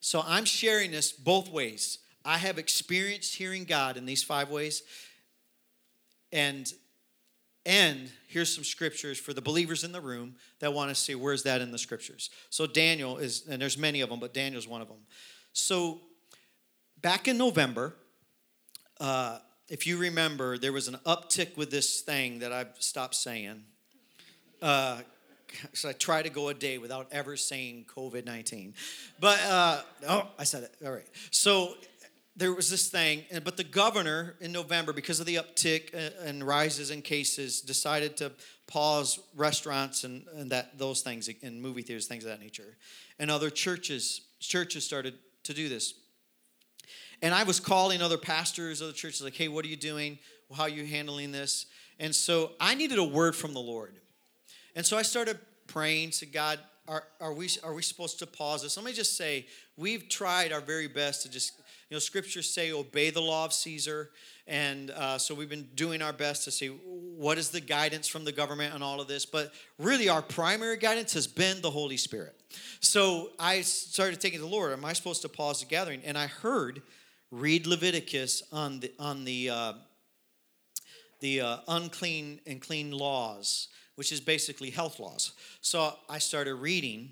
So 0.00 0.22
I'm 0.26 0.44
sharing 0.44 0.90
this 0.90 1.12
both 1.12 1.50
ways. 1.50 1.98
I 2.24 2.38
have 2.38 2.58
experienced 2.58 3.34
hearing 3.34 3.64
God 3.64 3.96
in 3.96 4.06
these 4.06 4.22
five 4.22 4.50
ways. 4.50 4.82
And 6.32 6.72
and 7.66 8.10
here's 8.26 8.54
some 8.54 8.64
scriptures 8.64 9.18
for 9.18 9.34
the 9.34 9.42
believers 9.42 9.84
in 9.84 9.92
the 9.92 10.00
room 10.00 10.34
that 10.60 10.72
want 10.72 10.88
to 10.88 10.94
see 10.94 11.14
where's 11.14 11.42
that 11.42 11.60
in 11.60 11.70
the 11.70 11.78
scriptures. 11.78 12.30
So 12.48 12.66
Daniel 12.66 13.18
is, 13.18 13.46
and 13.48 13.60
there's 13.60 13.76
many 13.76 14.00
of 14.00 14.08
them, 14.08 14.18
but 14.18 14.32
Daniel's 14.32 14.66
one 14.66 14.80
of 14.80 14.88
them. 14.88 14.96
So 15.52 16.00
back 17.02 17.28
in 17.28 17.36
November, 17.36 17.96
uh, 18.98 19.40
if 19.68 19.86
you 19.86 19.98
remember, 19.98 20.56
there 20.56 20.72
was 20.72 20.88
an 20.88 20.96
uptick 21.06 21.56
with 21.56 21.70
this 21.70 22.00
thing 22.00 22.38
that 22.38 22.50
I've 22.50 22.74
stopped 22.78 23.14
saying. 23.14 23.62
Uh, 24.62 25.02
so 25.72 25.88
I 25.88 25.92
try 25.92 26.22
to 26.22 26.30
go 26.30 26.48
a 26.48 26.54
day 26.54 26.78
without 26.78 27.08
ever 27.12 27.36
saying 27.36 27.86
COVID 27.94 28.24
19. 28.24 28.74
But, 29.18 29.40
uh, 29.44 29.82
oh, 30.08 30.28
I 30.38 30.44
said 30.44 30.64
it. 30.64 30.74
All 30.84 30.92
right. 30.92 31.06
So 31.30 31.74
there 32.36 32.52
was 32.52 32.70
this 32.70 32.88
thing, 32.88 33.24
but 33.44 33.56
the 33.56 33.64
governor 33.64 34.36
in 34.40 34.52
November, 34.52 34.92
because 34.92 35.20
of 35.20 35.26
the 35.26 35.36
uptick 35.36 35.94
uh, 35.94 36.24
and 36.24 36.42
rises 36.42 36.90
in 36.90 37.02
cases, 37.02 37.60
decided 37.60 38.16
to 38.18 38.32
pause 38.66 39.18
restaurants 39.34 40.04
and, 40.04 40.24
and 40.36 40.50
that 40.50 40.78
those 40.78 41.02
things 41.02 41.28
and 41.42 41.60
movie 41.60 41.82
theaters, 41.82 42.06
things 42.06 42.24
of 42.24 42.30
that 42.30 42.40
nature. 42.40 42.76
And 43.18 43.30
other 43.30 43.50
churches, 43.50 44.22
churches 44.38 44.84
started 44.84 45.14
to 45.44 45.52
do 45.52 45.68
this. 45.68 45.94
And 47.20 47.34
I 47.34 47.42
was 47.42 47.60
calling 47.60 48.00
other 48.00 48.16
pastors, 48.16 48.80
other 48.80 48.92
churches, 48.92 49.22
like, 49.22 49.34
hey, 49.34 49.48
what 49.48 49.64
are 49.64 49.68
you 49.68 49.76
doing? 49.76 50.18
How 50.54 50.62
are 50.62 50.68
you 50.68 50.86
handling 50.86 51.32
this? 51.32 51.66
And 51.98 52.14
so 52.14 52.52
I 52.58 52.74
needed 52.74 52.98
a 52.98 53.04
word 53.04 53.36
from 53.36 53.52
the 53.52 53.60
Lord. 53.60 53.94
And 54.74 54.84
so 54.84 54.96
I 54.96 55.02
started 55.02 55.38
praying 55.66 56.10
to 56.10 56.26
God, 56.26 56.58
are, 56.88 57.04
are, 57.20 57.32
we, 57.32 57.48
are 57.62 57.74
we 57.74 57.82
supposed 57.82 58.18
to 58.18 58.26
pause 58.26 58.62
this? 58.62 58.76
Let 58.76 58.84
me 58.86 58.92
just 58.92 59.16
say, 59.16 59.46
we've 59.76 60.08
tried 60.08 60.52
our 60.52 60.60
very 60.60 60.88
best 60.88 61.22
to 61.22 61.30
just, 61.30 61.58
you 61.88 61.94
know, 61.94 61.98
scriptures 61.98 62.48
say 62.48 62.72
obey 62.72 63.10
the 63.10 63.20
law 63.20 63.44
of 63.44 63.52
Caesar. 63.52 64.10
And 64.46 64.90
uh, 64.90 65.18
so 65.18 65.34
we've 65.34 65.48
been 65.48 65.68
doing 65.74 66.02
our 66.02 66.12
best 66.12 66.44
to 66.44 66.50
see 66.50 66.68
what 66.68 67.38
is 67.38 67.50
the 67.50 67.60
guidance 67.60 68.08
from 68.08 68.24
the 68.24 68.32
government 68.32 68.74
on 68.74 68.82
all 68.82 69.00
of 69.00 69.06
this. 69.06 69.24
But 69.24 69.52
really, 69.78 70.08
our 70.08 70.22
primary 70.22 70.76
guidance 70.76 71.12
has 71.12 71.26
been 71.26 71.60
the 71.60 71.70
Holy 71.70 71.96
Spirit. 71.96 72.34
So 72.80 73.30
I 73.38 73.60
started 73.60 74.20
taking 74.20 74.40
the 74.40 74.46
Lord, 74.46 74.72
am 74.72 74.84
I 74.84 74.92
supposed 74.92 75.22
to 75.22 75.28
pause 75.28 75.60
the 75.60 75.66
gathering? 75.66 76.02
And 76.04 76.18
I 76.18 76.26
heard 76.26 76.82
read 77.30 77.66
Leviticus 77.66 78.42
on 78.50 78.80
the 78.80 78.92
on 78.98 79.24
the 79.24 79.50
uh, 79.50 79.72
the 81.20 81.40
uh, 81.40 81.56
unclean 81.68 82.40
and 82.46 82.60
clean 82.60 82.90
laws, 82.90 83.68
which 84.00 84.12
is 84.12 84.20
basically 84.22 84.70
health 84.70 84.98
laws. 84.98 85.32
So 85.60 85.92
I 86.08 86.20
started 86.20 86.54
reading, 86.54 87.10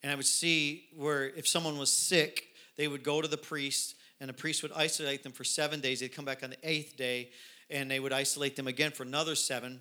and 0.00 0.12
I 0.12 0.14
would 0.14 0.24
see 0.24 0.84
where 0.96 1.24
if 1.30 1.48
someone 1.48 1.76
was 1.76 1.92
sick, 1.92 2.50
they 2.76 2.86
would 2.86 3.02
go 3.02 3.20
to 3.20 3.26
the 3.26 3.36
priest, 3.36 3.96
and 4.20 4.28
the 4.28 4.32
priest 4.32 4.62
would 4.62 4.70
isolate 4.76 5.24
them 5.24 5.32
for 5.32 5.42
seven 5.42 5.80
days. 5.80 5.98
They'd 5.98 6.14
come 6.14 6.24
back 6.24 6.44
on 6.44 6.50
the 6.50 6.56
eighth 6.62 6.96
day, 6.96 7.30
and 7.68 7.90
they 7.90 7.98
would 7.98 8.12
isolate 8.12 8.54
them 8.54 8.68
again 8.68 8.92
for 8.92 9.02
another 9.02 9.34
seven. 9.34 9.80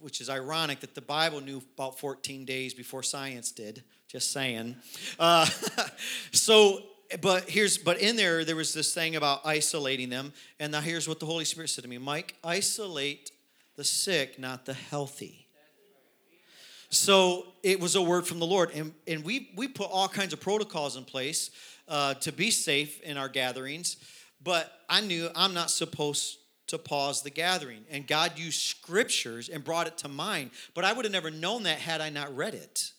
Which 0.00 0.22
is 0.22 0.30
ironic 0.30 0.80
that 0.80 0.94
the 0.94 1.02
Bible 1.02 1.42
knew 1.42 1.60
about 1.74 1.98
14 1.98 2.46
days 2.46 2.72
before 2.72 3.02
science 3.02 3.52
did. 3.52 3.84
Just 4.08 4.32
saying. 4.32 4.76
Uh, 5.18 5.44
so 6.32 6.80
but 7.20 7.50
here's 7.50 7.76
but 7.76 8.00
in 8.00 8.16
there 8.16 8.42
there 8.42 8.56
was 8.56 8.72
this 8.72 8.94
thing 8.94 9.16
about 9.16 9.42
isolating 9.44 10.08
them 10.08 10.32
and 10.58 10.72
now 10.72 10.80
here's 10.80 11.06
what 11.06 11.20
the 11.20 11.26
holy 11.26 11.44
spirit 11.44 11.68
said 11.68 11.84
to 11.84 11.90
me 11.90 11.98
mike 11.98 12.34
isolate 12.42 13.30
the 13.76 13.84
sick 13.84 14.38
not 14.38 14.64
the 14.64 14.72
healthy 14.72 15.43
so 16.94 17.46
it 17.62 17.80
was 17.80 17.94
a 17.94 18.02
word 18.02 18.26
from 18.26 18.38
the 18.38 18.46
lord. 18.46 18.70
And, 18.74 18.92
and 19.06 19.24
we 19.24 19.50
we 19.56 19.68
put 19.68 19.90
all 19.90 20.08
kinds 20.08 20.32
of 20.32 20.40
protocols 20.40 20.96
in 20.96 21.04
place 21.04 21.50
uh, 21.88 22.14
to 22.14 22.32
be 22.32 22.50
safe 22.50 23.00
in 23.02 23.16
our 23.16 23.28
gatherings. 23.28 23.96
But 24.42 24.72
i 24.88 25.00
knew 25.00 25.30
i'm 25.34 25.54
not 25.54 25.70
supposed 25.70 26.38
to 26.68 26.78
pause 26.78 27.22
the 27.22 27.30
gathering. 27.30 27.84
And 27.90 28.06
god 28.06 28.38
used 28.38 28.60
scriptures 28.60 29.48
and 29.48 29.64
brought 29.64 29.86
it 29.86 29.98
to 29.98 30.08
mind. 30.08 30.50
But 30.74 30.84
i 30.84 30.92
would 30.92 31.04
have 31.04 31.12
never 31.12 31.30
known 31.30 31.64
that 31.64 31.78
had 31.78 32.00
i 32.00 32.10
not 32.10 32.34
read 32.34 32.54
it. 32.54 32.92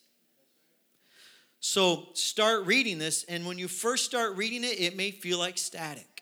So 1.60 2.10
start 2.14 2.68
reading 2.68 3.00
this, 3.00 3.24
and 3.24 3.44
when 3.48 3.58
you 3.58 3.68
first 3.68 4.06
start 4.06 4.36
reading 4.36 4.64
it, 4.64 4.80
it 4.80 4.96
may 4.96 5.10
feel 5.10 5.40
like 5.40 5.58
static. 5.58 6.22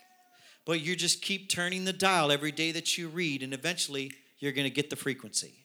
But 0.64 0.80
you 0.80 0.96
just 0.96 1.22
keep 1.22 1.50
turning 1.50 1.84
the 1.84 1.92
dial 1.92 2.32
every 2.32 2.54
day 2.54 2.72
that 2.72 2.98
you 2.98 3.10
read, 3.10 3.44
and 3.44 3.54
eventually 3.54 4.14
you're 4.40 4.54
going 4.54 4.64
to 4.64 4.74
get 4.74 4.90
the 4.90 4.96
frequency. 4.96 5.63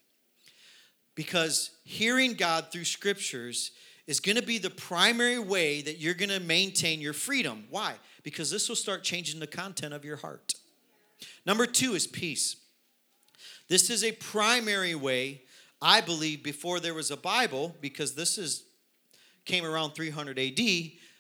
Because 1.19 1.73
hearing 1.83 2.35
God 2.35 2.67
through 2.71 2.85
scriptures 2.85 3.73
is 4.07 4.21
going 4.21 4.37
to 4.37 4.43
be 4.43 4.59
the 4.59 4.71
primary 4.71 5.41
way 5.41 5.83
that 5.83 5.99
you're 5.99 6.15
going 6.15 6.29
to 6.29 6.39
maintain 6.39 7.01
your 7.01 7.13
freedom. 7.13 7.65
Why? 7.71 7.95
Because 8.23 8.53
this 8.53 8.69
will 8.69 8.77
start 8.77 9.03
changing 9.03 9.41
the 9.41 9.49
content 9.49 9.93
of 9.93 10.05
your 10.05 10.19
heart. 10.19 10.55
Number 11.45 11.67
two 11.67 11.95
is 11.95 12.07
peace. 12.07 12.55
This 13.67 13.91
is 13.91 14.05
a 14.05 14.13
primary 14.13 14.95
way, 14.95 15.43
I 15.83 16.03
believe, 16.03 16.45
before 16.45 16.79
there 16.79 16.95
was 16.95 17.11
a 17.11 17.17
Bible, 17.17 17.75
because 17.81 18.15
this 18.15 18.39
is 18.39 18.63
came 19.45 19.65
around 19.65 19.97
300 19.97 20.39
AD, 20.39 20.61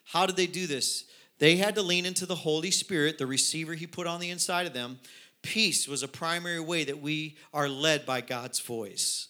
How 0.05 0.27
did 0.27 0.37
they 0.37 0.47
do 0.47 0.69
this? 0.69 1.07
They 1.41 1.57
had 1.57 1.75
to 1.75 1.83
lean 1.83 2.07
into 2.07 2.25
the 2.25 2.37
Holy 2.37 2.71
Spirit, 2.71 3.19
the 3.19 3.27
receiver 3.27 3.75
He 3.75 3.89
put 3.89 4.07
on 4.07 4.21
the 4.21 4.31
inside 4.31 4.69
of 4.69 4.75
them. 4.75 5.01
Peace 5.43 5.89
was 5.89 6.05
a 6.05 6.09
primary 6.09 6.61
way 6.61 6.85
that 6.85 7.03
we 7.03 7.37
are 7.53 7.69
led 7.69 8.07
by 8.07 8.21
God's 8.21 8.61
voice. 8.61 9.29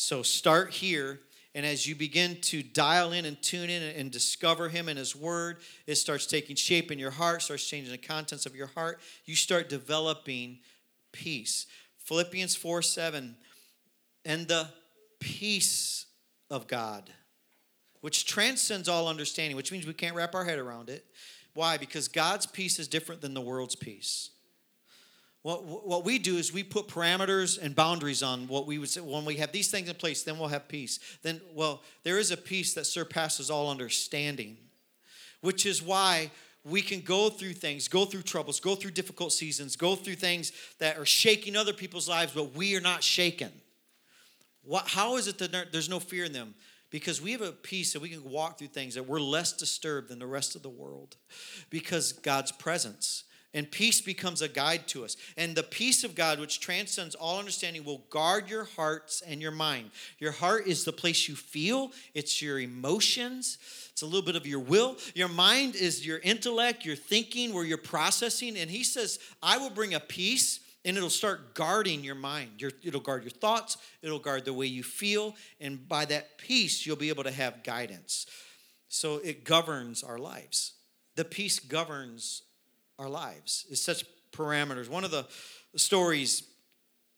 So 0.00 0.22
start 0.22 0.70
here 0.70 1.18
and 1.54 1.66
as 1.66 1.88
you 1.88 1.96
begin 1.96 2.40
to 2.42 2.62
dial 2.62 3.10
in 3.10 3.24
and 3.24 3.42
tune 3.42 3.68
in 3.68 3.82
and 3.82 4.12
discover 4.12 4.68
Him 4.68 4.88
and 4.88 4.96
His 4.96 5.16
Word, 5.16 5.56
it 5.88 5.96
starts 5.96 6.24
taking 6.24 6.54
shape 6.54 6.92
in 6.92 7.00
your 7.00 7.10
heart, 7.10 7.42
starts 7.42 7.68
changing 7.68 7.90
the 7.90 7.98
contents 7.98 8.46
of 8.46 8.54
your 8.54 8.68
heart. 8.68 9.00
You 9.24 9.34
start 9.34 9.68
developing 9.68 10.60
peace. 11.10 11.66
Philippians 11.98 12.54
4 12.54 12.80
7, 12.80 13.34
and 14.24 14.46
the 14.46 14.68
peace 15.18 16.06
of 16.48 16.68
God, 16.68 17.10
which 18.02 18.24
transcends 18.24 18.88
all 18.88 19.08
understanding, 19.08 19.56
which 19.56 19.72
means 19.72 19.84
we 19.84 19.94
can't 19.94 20.14
wrap 20.14 20.36
our 20.36 20.44
head 20.44 20.60
around 20.60 20.90
it. 20.90 21.04
Why? 21.54 21.76
Because 21.76 22.06
God's 22.06 22.46
peace 22.46 22.78
is 22.78 22.86
different 22.86 23.20
than 23.20 23.34
the 23.34 23.40
world's 23.40 23.74
peace. 23.74 24.30
What, 25.42 25.64
what 25.64 26.04
we 26.04 26.18
do 26.18 26.36
is 26.36 26.52
we 26.52 26.64
put 26.64 26.88
parameters 26.88 27.62
and 27.62 27.74
boundaries 27.74 28.22
on 28.22 28.48
what 28.48 28.66
we 28.66 28.78
would 28.78 28.88
say. 28.88 29.00
When 29.00 29.24
we 29.24 29.36
have 29.36 29.52
these 29.52 29.70
things 29.70 29.88
in 29.88 29.94
place, 29.94 30.22
then 30.22 30.38
we'll 30.38 30.48
have 30.48 30.68
peace. 30.68 30.98
Then, 31.22 31.40
well, 31.54 31.82
there 32.02 32.18
is 32.18 32.30
a 32.30 32.36
peace 32.36 32.74
that 32.74 32.86
surpasses 32.86 33.50
all 33.50 33.70
understanding, 33.70 34.56
which 35.40 35.64
is 35.64 35.82
why 35.82 36.30
we 36.64 36.82
can 36.82 37.00
go 37.00 37.30
through 37.30 37.54
things, 37.54 37.88
go 37.88 38.04
through 38.04 38.22
troubles, 38.22 38.60
go 38.60 38.74
through 38.74 38.90
difficult 38.90 39.32
seasons, 39.32 39.76
go 39.76 39.94
through 39.94 40.16
things 40.16 40.52
that 40.80 40.98
are 40.98 41.06
shaking 41.06 41.56
other 41.56 41.72
people's 41.72 42.08
lives, 42.08 42.32
but 42.34 42.54
we 42.54 42.76
are 42.76 42.80
not 42.80 43.02
shaken. 43.02 43.52
What, 44.64 44.88
how 44.88 45.16
is 45.16 45.28
it 45.28 45.38
that 45.38 45.72
there's 45.72 45.88
no 45.88 46.00
fear 46.00 46.24
in 46.24 46.32
them? 46.32 46.54
Because 46.90 47.22
we 47.22 47.32
have 47.32 47.42
a 47.42 47.52
peace 47.52 47.92
that 47.92 48.02
we 48.02 48.08
can 48.08 48.24
walk 48.24 48.58
through 48.58 48.68
things 48.68 48.94
that 48.96 49.06
we're 49.06 49.20
less 49.20 49.52
disturbed 49.52 50.08
than 50.08 50.18
the 50.18 50.26
rest 50.26 50.56
of 50.56 50.62
the 50.62 50.68
world 50.68 51.16
because 51.70 52.12
God's 52.12 52.50
presence 52.50 53.24
and 53.54 53.70
peace 53.70 54.00
becomes 54.00 54.42
a 54.42 54.48
guide 54.48 54.86
to 54.88 55.04
us. 55.04 55.16
And 55.36 55.54
the 55.54 55.62
peace 55.62 56.04
of 56.04 56.14
God, 56.14 56.38
which 56.38 56.60
transcends 56.60 57.14
all 57.14 57.38
understanding, 57.38 57.84
will 57.84 58.04
guard 58.10 58.50
your 58.50 58.64
hearts 58.64 59.22
and 59.26 59.40
your 59.40 59.52
mind. 59.52 59.90
Your 60.18 60.32
heart 60.32 60.66
is 60.66 60.84
the 60.84 60.92
place 60.92 61.28
you 61.28 61.34
feel, 61.34 61.92
it's 62.14 62.42
your 62.42 62.60
emotions, 62.60 63.58
it's 63.90 64.02
a 64.02 64.06
little 64.06 64.22
bit 64.22 64.36
of 64.36 64.46
your 64.46 64.60
will. 64.60 64.96
Your 65.14 65.28
mind 65.28 65.76
is 65.76 66.06
your 66.06 66.18
intellect, 66.18 66.84
your 66.84 66.96
thinking, 66.96 67.54
where 67.54 67.64
you're 67.64 67.78
processing. 67.78 68.56
And 68.58 68.70
He 68.70 68.84
says, 68.84 69.18
I 69.42 69.58
will 69.58 69.70
bring 69.70 69.94
a 69.94 70.00
peace 70.00 70.60
and 70.84 70.96
it'll 70.96 71.10
start 71.10 71.54
guarding 71.54 72.04
your 72.04 72.14
mind. 72.14 72.50
Your, 72.58 72.70
it'll 72.82 73.00
guard 73.00 73.22
your 73.22 73.30
thoughts, 73.30 73.76
it'll 74.02 74.18
guard 74.18 74.44
the 74.44 74.52
way 74.52 74.66
you 74.66 74.82
feel, 74.82 75.34
and 75.60 75.86
by 75.88 76.04
that 76.06 76.38
peace, 76.38 76.86
you'll 76.86 76.96
be 76.96 77.08
able 77.08 77.24
to 77.24 77.30
have 77.30 77.64
guidance. 77.64 78.26
So 78.88 79.16
it 79.16 79.44
governs 79.44 80.02
our 80.02 80.18
lives. 80.18 80.74
The 81.16 81.24
peace 81.24 81.58
governs 81.58 82.42
our 82.98 83.08
lives. 83.08 83.66
It's 83.70 83.80
such 83.80 84.04
parameters. 84.32 84.88
One 84.88 85.04
of 85.04 85.10
the 85.10 85.26
stories, 85.76 86.42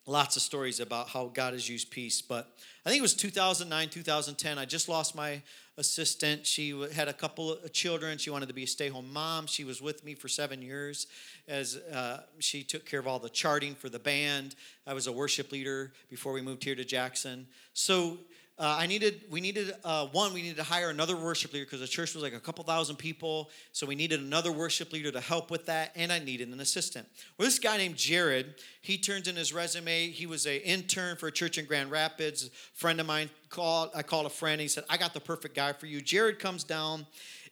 lots 0.06 0.36
of 0.36 0.42
stories 0.42 0.80
about 0.80 1.08
how 1.08 1.26
God 1.26 1.54
has 1.54 1.68
used 1.68 1.90
peace, 1.90 2.20
but 2.20 2.48
I 2.84 2.90
think 2.90 2.98
it 2.98 3.02
was 3.02 3.14
2009, 3.14 3.88
2010. 3.88 4.58
I 4.58 4.64
just 4.64 4.88
lost 4.88 5.14
my 5.14 5.42
assistant. 5.76 6.46
She 6.46 6.78
had 6.92 7.08
a 7.08 7.12
couple 7.12 7.52
of 7.52 7.72
children. 7.72 8.18
She 8.18 8.30
wanted 8.30 8.48
to 8.48 8.54
be 8.54 8.64
a 8.64 8.66
stay 8.66 8.88
home 8.88 9.10
mom. 9.12 9.46
She 9.46 9.64
was 9.64 9.80
with 9.80 10.04
me 10.04 10.14
for 10.14 10.28
seven 10.28 10.60
years 10.60 11.06
as 11.48 11.76
uh, 11.76 12.22
she 12.38 12.62
took 12.62 12.84
care 12.84 13.00
of 13.00 13.06
all 13.06 13.18
the 13.18 13.30
charting 13.30 13.74
for 13.74 13.88
the 13.88 13.98
band. 13.98 14.54
I 14.86 14.92
was 14.92 15.06
a 15.06 15.12
worship 15.12 15.50
leader 15.52 15.92
before 16.10 16.32
we 16.32 16.42
moved 16.42 16.64
here 16.64 16.74
to 16.74 16.84
Jackson. 16.84 17.46
So 17.72 18.18
uh, 18.60 18.76
I 18.78 18.86
needed, 18.86 19.22
we 19.30 19.40
needed, 19.40 19.72
uh, 19.84 20.06
one, 20.08 20.34
we 20.34 20.42
needed 20.42 20.58
to 20.58 20.62
hire 20.62 20.90
another 20.90 21.16
worship 21.16 21.54
leader 21.54 21.64
because 21.64 21.80
the 21.80 21.86
church 21.86 22.12
was 22.12 22.22
like 22.22 22.34
a 22.34 22.40
couple 22.40 22.62
thousand 22.62 22.96
people. 22.96 23.48
So 23.72 23.86
we 23.86 23.94
needed 23.94 24.20
another 24.20 24.52
worship 24.52 24.92
leader 24.92 25.10
to 25.10 25.20
help 25.20 25.50
with 25.50 25.64
that, 25.64 25.92
and 25.96 26.12
I 26.12 26.18
needed 26.18 26.48
an 26.48 26.60
assistant. 26.60 27.08
Well, 27.38 27.46
this 27.46 27.58
guy 27.58 27.78
named 27.78 27.96
Jared, 27.96 28.56
he 28.82 28.98
turns 28.98 29.28
in 29.28 29.36
his 29.36 29.54
resume. 29.54 30.10
He 30.10 30.26
was 30.26 30.44
an 30.44 30.60
intern 30.60 31.16
for 31.16 31.28
a 31.28 31.32
church 31.32 31.56
in 31.56 31.64
Grand 31.64 31.90
Rapids. 31.90 32.48
A 32.48 32.50
friend 32.78 33.00
of 33.00 33.06
mine 33.06 33.30
called, 33.48 33.92
I 33.94 34.02
called 34.02 34.26
a 34.26 34.30
friend, 34.30 34.54
And 34.54 34.60
he 34.60 34.68
said, 34.68 34.84
I 34.90 34.98
got 34.98 35.14
the 35.14 35.20
perfect 35.20 35.56
guy 35.56 35.72
for 35.72 35.86
you. 35.86 36.02
Jared 36.02 36.38
comes 36.38 36.62
down 36.62 37.06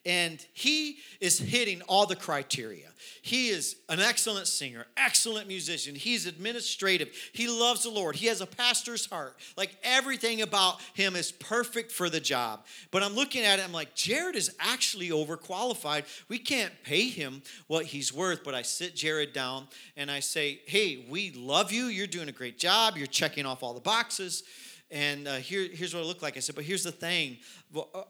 and 0.08 0.44
he 0.54 0.96
is 1.20 1.38
hitting 1.38 1.82
all 1.82 2.06
the 2.06 2.16
criteria. 2.16 2.86
He 3.20 3.50
is 3.50 3.76
an 3.90 4.00
excellent 4.00 4.46
singer, 4.46 4.86
excellent 4.96 5.46
musician. 5.46 5.94
He's 5.94 6.24
administrative. 6.24 7.10
He 7.32 7.46
loves 7.46 7.82
the 7.82 7.90
Lord. 7.90 8.16
He 8.16 8.26
has 8.26 8.40
a 8.40 8.46
pastor's 8.46 9.04
heart. 9.04 9.36
Like 9.54 9.76
everything 9.84 10.40
about 10.40 10.80
him 10.94 11.14
is 11.14 11.30
perfect 11.30 11.92
for 11.92 12.08
the 12.08 12.20
job. 12.20 12.64
But 12.90 13.02
I'm 13.02 13.14
looking 13.14 13.44
at 13.44 13.58
it, 13.58 13.64
I'm 13.66 13.72
like, 13.72 13.94
Jared 13.94 14.34
is 14.34 14.56
actually 14.58 15.10
overqualified. 15.10 16.06
We 16.28 16.38
can't 16.38 16.72
pay 16.84 17.08
him 17.08 17.42
what 17.66 17.84
he's 17.84 18.10
worth. 18.12 18.42
But 18.42 18.54
I 18.54 18.62
sit 18.62 18.96
Jared 18.96 19.34
down 19.34 19.68
and 19.94 20.10
I 20.10 20.20
say, 20.20 20.62
Hey, 20.64 21.04
we 21.08 21.32
love 21.32 21.70
you. 21.70 21.84
You're 21.84 22.06
doing 22.06 22.30
a 22.30 22.32
great 22.32 22.58
job. 22.58 22.96
You're 22.96 23.06
checking 23.06 23.44
off 23.44 23.62
all 23.62 23.74
the 23.74 23.80
boxes. 23.80 24.42
And 24.90 25.28
uh, 25.28 25.36
here, 25.36 25.68
here's 25.70 25.94
what 25.94 26.02
it 26.02 26.06
looked 26.06 26.22
like. 26.22 26.36
I 26.36 26.40
said, 26.40 26.54
but 26.54 26.64
here's 26.64 26.82
the 26.82 26.92
thing 26.92 27.38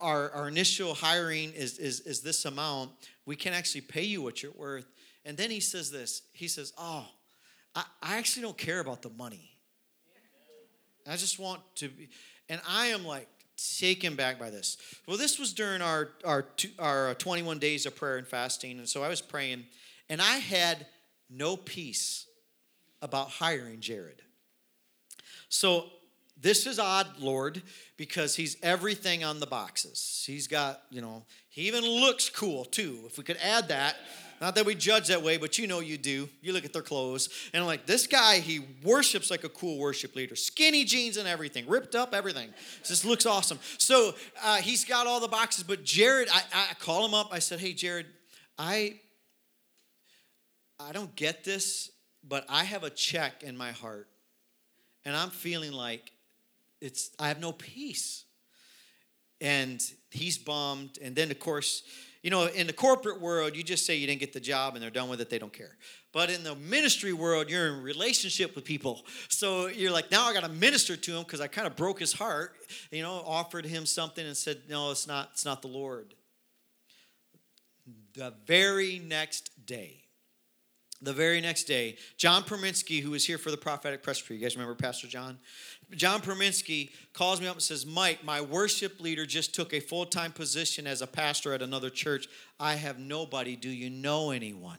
our, 0.01 0.31
our 0.31 0.49
initial 0.49 0.95
hiring 0.95 1.53
is, 1.53 1.79
is, 1.79 2.01
is 2.01 2.21
this 2.21 2.45
amount. 2.45 2.91
We 3.27 3.35
can 3.35 3.53
actually 3.53 3.81
pay 3.81 4.05
you 4.05 4.23
what 4.23 4.43
you're 4.43 4.53
worth. 4.53 4.87
And 5.25 5.37
then 5.37 5.51
he 5.51 5.61
says 5.61 5.91
this 5.91 6.23
he 6.33 6.49
says, 6.49 6.73
Oh, 6.79 7.07
I, 7.75 7.85
I 8.03 8.17
actually 8.19 8.43
don't 8.43 8.57
care 8.57 8.81
about 8.81 9.03
the 9.03 9.11
money. 9.11 9.51
I 11.07 11.17
just 11.17 11.39
want 11.39 11.61
to 11.77 11.89
be. 11.89 12.09
And 12.49 12.61
I 12.69 12.89
am 12.89 13.05
like 13.05 13.29
taken 13.79 14.15
back 14.15 14.39
by 14.39 14.51
this. 14.51 14.77
Well, 15.07 15.17
this 15.17 15.39
was 15.39 15.53
during 15.53 15.83
our, 15.83 16.11
our, 16.25 16.47
our 16.79 17.15
21 17.15 17.59
days 17.59 17.87
of 17.87 17.97
prayer 17.97 18.17
and 18.17 18.27
fasting. 18.27 18.79
And 18.79 18.89
so 18.89 19.03
I 19.03 19.09
was 19.09 19.21
praying, 19.21 19.65
and 20.09 20.23
I 20.23 20.37
had 20.37 20.87
no 21.29 21.57
peace 21.57 22.27
about 23.03 23.31
hiring 23.31 23.81
Jared. 23.81 24.23
So 25.49 25.87
this 26.41 26.67
is 26.67 26.79
odd, 26.79 27.09
Lord, 27.19 27.63
because 27.97 28.37
he's 28.37 28.57
everything 28.63 29.25
on 29.25 29.41
the 29.41 29.47
boxes. 29.47 30.25
He's 30.27 30.47
got, 30.47 30.83
you 30.91 31.01
know, 31.01 31.25
he 31.49 31.63
even 31.63 31.85
looks 31.85 32.29
cool 32.29 32.65
too. 32.65 33.01
If 33.07 33.19
we 33.19 33.25
could 33.25 33.39
add 33.43 33.69
that, 33.69 33.97
not 34.41 34.55
that 34.55 34.65
we 34.65 34.77
judge 34.77 35.09
that 35.09 35.23
way, 35.23 35.37
but 35.37 35.59
you 35.59 35.67
know 35.67 35.81
you 35.81 35.99
do. 35.99 36.29
You 36.41 36.53
look 36.53 36.65
at 36.65 36.73
their 36.73 36.83
clothes, 36.83 37.29
and 37.53 37.61
I'm 37.61 37.67
like, 37.67 37.87
this 37.87 38.07
guy, 38.07 38.39
he 38.39 38.61
worships 38.85 39.33
like 39.33 39.43
a 39.43 39.49
cool 39.49 39.79
worship 39.79 40.15
leader. 40.15 40.37
Skinny 40.37 40.85
jeans 40.85 41.17
and 41.17 41.27
everything, 41.27 41.67
ripped 41.67 41.97
up 41.97 42.15
everything. 42.15 42.51
This 42.89 43.05
looks 43.05 43.27
awesome. 43.27 43.59
So 43.79 44.15
uh, 44.43 44.59
he's 44.59 44.85
got 44.85 45.09
all 45.09 45.19
the 45.19 45.27
boxes. 45.29 45.65
But 45.65 45.83
Jared, 45.83 46.29
I, 46.33 46.43
I 46.71 46.75
call 46.75 47.05
him 47.05 47.15
up. 47.15 47.31
I 47.33 47.41
said, 47.41 47.59
hey, 47.59 47.73
Jared, 47.73 48.07
I, 48.57 49.01
I 50.79 50.93
don't 50.93 51.15
get 51.17 51.43
this, 51.43 51.91
but 52.23 52.45
I 52.49 52.63
have 52.63 52.85
a 52.85 52.91
check 52.91 53.43
in 53.43 53.57
my 53.57 53.73
heart, 53.73 54.07
and 55.05 55.17
I'm 55.17 55.31
feeling 55.31 55.73
like 55.73 56.13
it's 56.81 57.11
I 57.19 57.29
have 57.29 57.41
no 57.41 57.53
peace. 57.53 58.25
And 59.41 59.81
he's 60.11 60.37
bummed. 60.37 60.99
And 61.01 61.15
then 61.15 61.31
of 61.31 61.39
course, 61.39 61.85
you 62.23 62.31
know, 62.31 62.47
in 62.47 62.67
the 62.67 62.73
corporate 62.73 63.21
world, 63.21 63.55
you 63.55 63.63
just 63.63 63.87
say 63.87 63.95
you 63.95 64.07
didn't 64.07 64.21
get 64.21 64.33
the 64.33 64.41
job 64.41 64.75
and 64.75 64.83
they're 64.83 64.91
done 64.91 65.09
with 65.09 65.21
it, 65.21 65.31
they 65.31 65.39
don't 65.39 65.53
care. 65.53 65.77
But 66.13 66.31
in 66.31 66.43
the 66.43 66.57
ministry 66.57 67.13
world, 67.13 67.49
you're 67.49 67.69
in 67.69 67.83
relationship 67.83 68.57
with 68.57 68.65
people. 68.65 69.05
So 69.29 69.69
you're 69.69 69.93
like, 69.93 70.11
now 70.11 70.25
I 70.25 70.33
got 70.33 70.43
to 70.43 70.49
minister 70.49 70.97
to 70.97 71.17
him 71.17 71.23
because 71.23 71.41
I 71.41 71.47
kind 71.47 71.67
of 71.67 71.77
broke 71.77 72.01
his 72.01 72.13
heart, 72.13 72.57
you 72.91 73.03
know, 73.03 73.23
offered 73.25 73.65
him 73.65 73.87
something 73.87 74.27
and 74.27 74.37
said, 74.37 74.63
no, 74.69 74.91
it's 74.91 75.07
not, 75.07 75.31
it's 75.33 75.45
not 75.45 75.63
the 75.63 75.69
Lord. 75.69 76.15
The 78.15 78.35
very 78.47 78.99
next 78.99 79.51
day, 79.65 80.08
the 81.01 81.13
very 81.13 81.41
next 81.41 81.65
day, 81.65 81.97
John 82.17 82.43
Perminsky, 82.43 83.01
who 83.01 83.13
was 83.13 83.25
here 83.25 83.39
for 83.39 83.51
the 83.51 83.57
prophetic 83.57 84.03
presbytery, 84.03 84.37
you 84.37 84.43
guys 84.43 84.57
remember 84.57 84.75
Pastor 84.75 85.07
John? 85.07 85.39
John 85.95 86.21
Perminsky 86.21 86.91
calls 87.13 87.41
me 87.41 87.47
up 87.47 87.55
and 87.55 87.63
says, 87.63 87.87
Mike, 87.87 88.25
my 88.25 88.41
worship 88.41 89.01
leader 89.01 89.25
just 89.25 89.55
took 89.55 89.73
a 89.73 89.81
full 89.81 90.07
time 90.07 90.33
position 90.33 90.87
as 90.87 91.01
a 91.01 91.07
pastor 91.07 91.55
at 91.55 91.63
another 91.63 91.89
church. 91.89 92.29
I 92.59 92.75
have 92.75 92.99
nobody. 92.99 93.57
Do 93.57 93.71
you 93.71 93.91
know 93.91 94.31
anyone? 94.31 94.79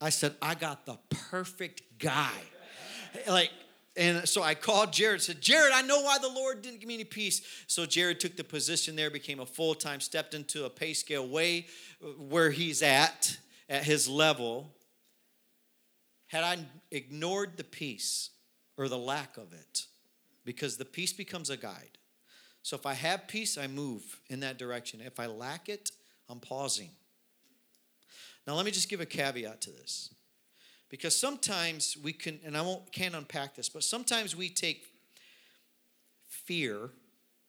I 0.00 0.10
said, 0.10 0.34
I 0.40 0.54
got 0.54 0.86
the 0.86 0.98
perfect 1.10 1.82
guy. 1.98 2.32
Like, 3.26 3.50
and 3.96 4.28
so 4.28 4.42
I 4.42 4.54
called 4.54 4.92
Jared, 4.92 5.20
said, 5.20 5.40
Jared, 5.40 5.72
I 5.74 5.82
know 5.82 6.00
why 6.02 6.18
the 6.18 6.28
Lord 6.28 6.62
didn't 6.62 6.78
give 6.78 6.88
me 6.88 6.94
any 6.94 7.04
peace. 7.04 7.42
So 7.66 7.84
Jared 7.84 8.20
took 8.20 8.36
the 8.36 8.44
position 8.44 8.94
there, 8.94 9.10
became 9.10 9.40
a 9.40 9.46
full 9.46 9.74
time, 9.74 10.00
stepped 10.00 10.34
into 10.34 10.64
a 10.64 10.70
pay 10.70 10.94
scale 10.94 11.26
way 11.26 11.66
where 12.16 12.50
he's 12.50 12.80
at, 12.82 13.36
at 13.68 13.84
his 13.84 14.08
level. 14.08 14.72
Had 16.28 16.44
I 16.44 16.58
ignored 16.90 17.56
the 17.56 17.64
peace, 17.64 18.30
or 18.78 18.88
the 18.88 18.96
lack 18.96 19.36
of 19.36 19.52
it 19.52 19.86
because 20.44 20.78
the 20.78 20.84
peace 20.84 21.12
becomes 21.12 21.50
a 21.50 21.56
guide. 21.56 21.98
So 22.62 22.76
if 22.76 22.86
I 22.86 22.94
have 22.94 23.28
peace, 23.28 23.58
I 23.58 23.66
move 23.66 24.20
in 24.30 24.40
that 24.40 24.56
direction. 24.56 25.00
If 25.04 25.20
I 25.20 25.26
lack 25.26 25.68
it, 25.68 25.90
I'm 26.30 26.40
pausing. 26.40 26.90
Now 28.46 28.54
let 28.54 28.64
me 28.64 28.70
just 28.70 28.88
give 28.88 29.00
a 29.00 29.06
caveat 29.06 29.60
to 29.62 29.70
this. 29.70 30.14
Because 30.88 31.14
sometimes 31.14 31.98
we 32.02 32.14
can 32.14 32.38
and 32.44 32.56
I 32.56 32.62
won't 32.62 32.90
can't 32.92 33.14
unpack 33.14 33.56
this, 33.56 33.68
but 33.68 33.82
sometimes 33.84 34.34
we 34.34 34.48
take 34.48 34.86
fear 36.26 36.90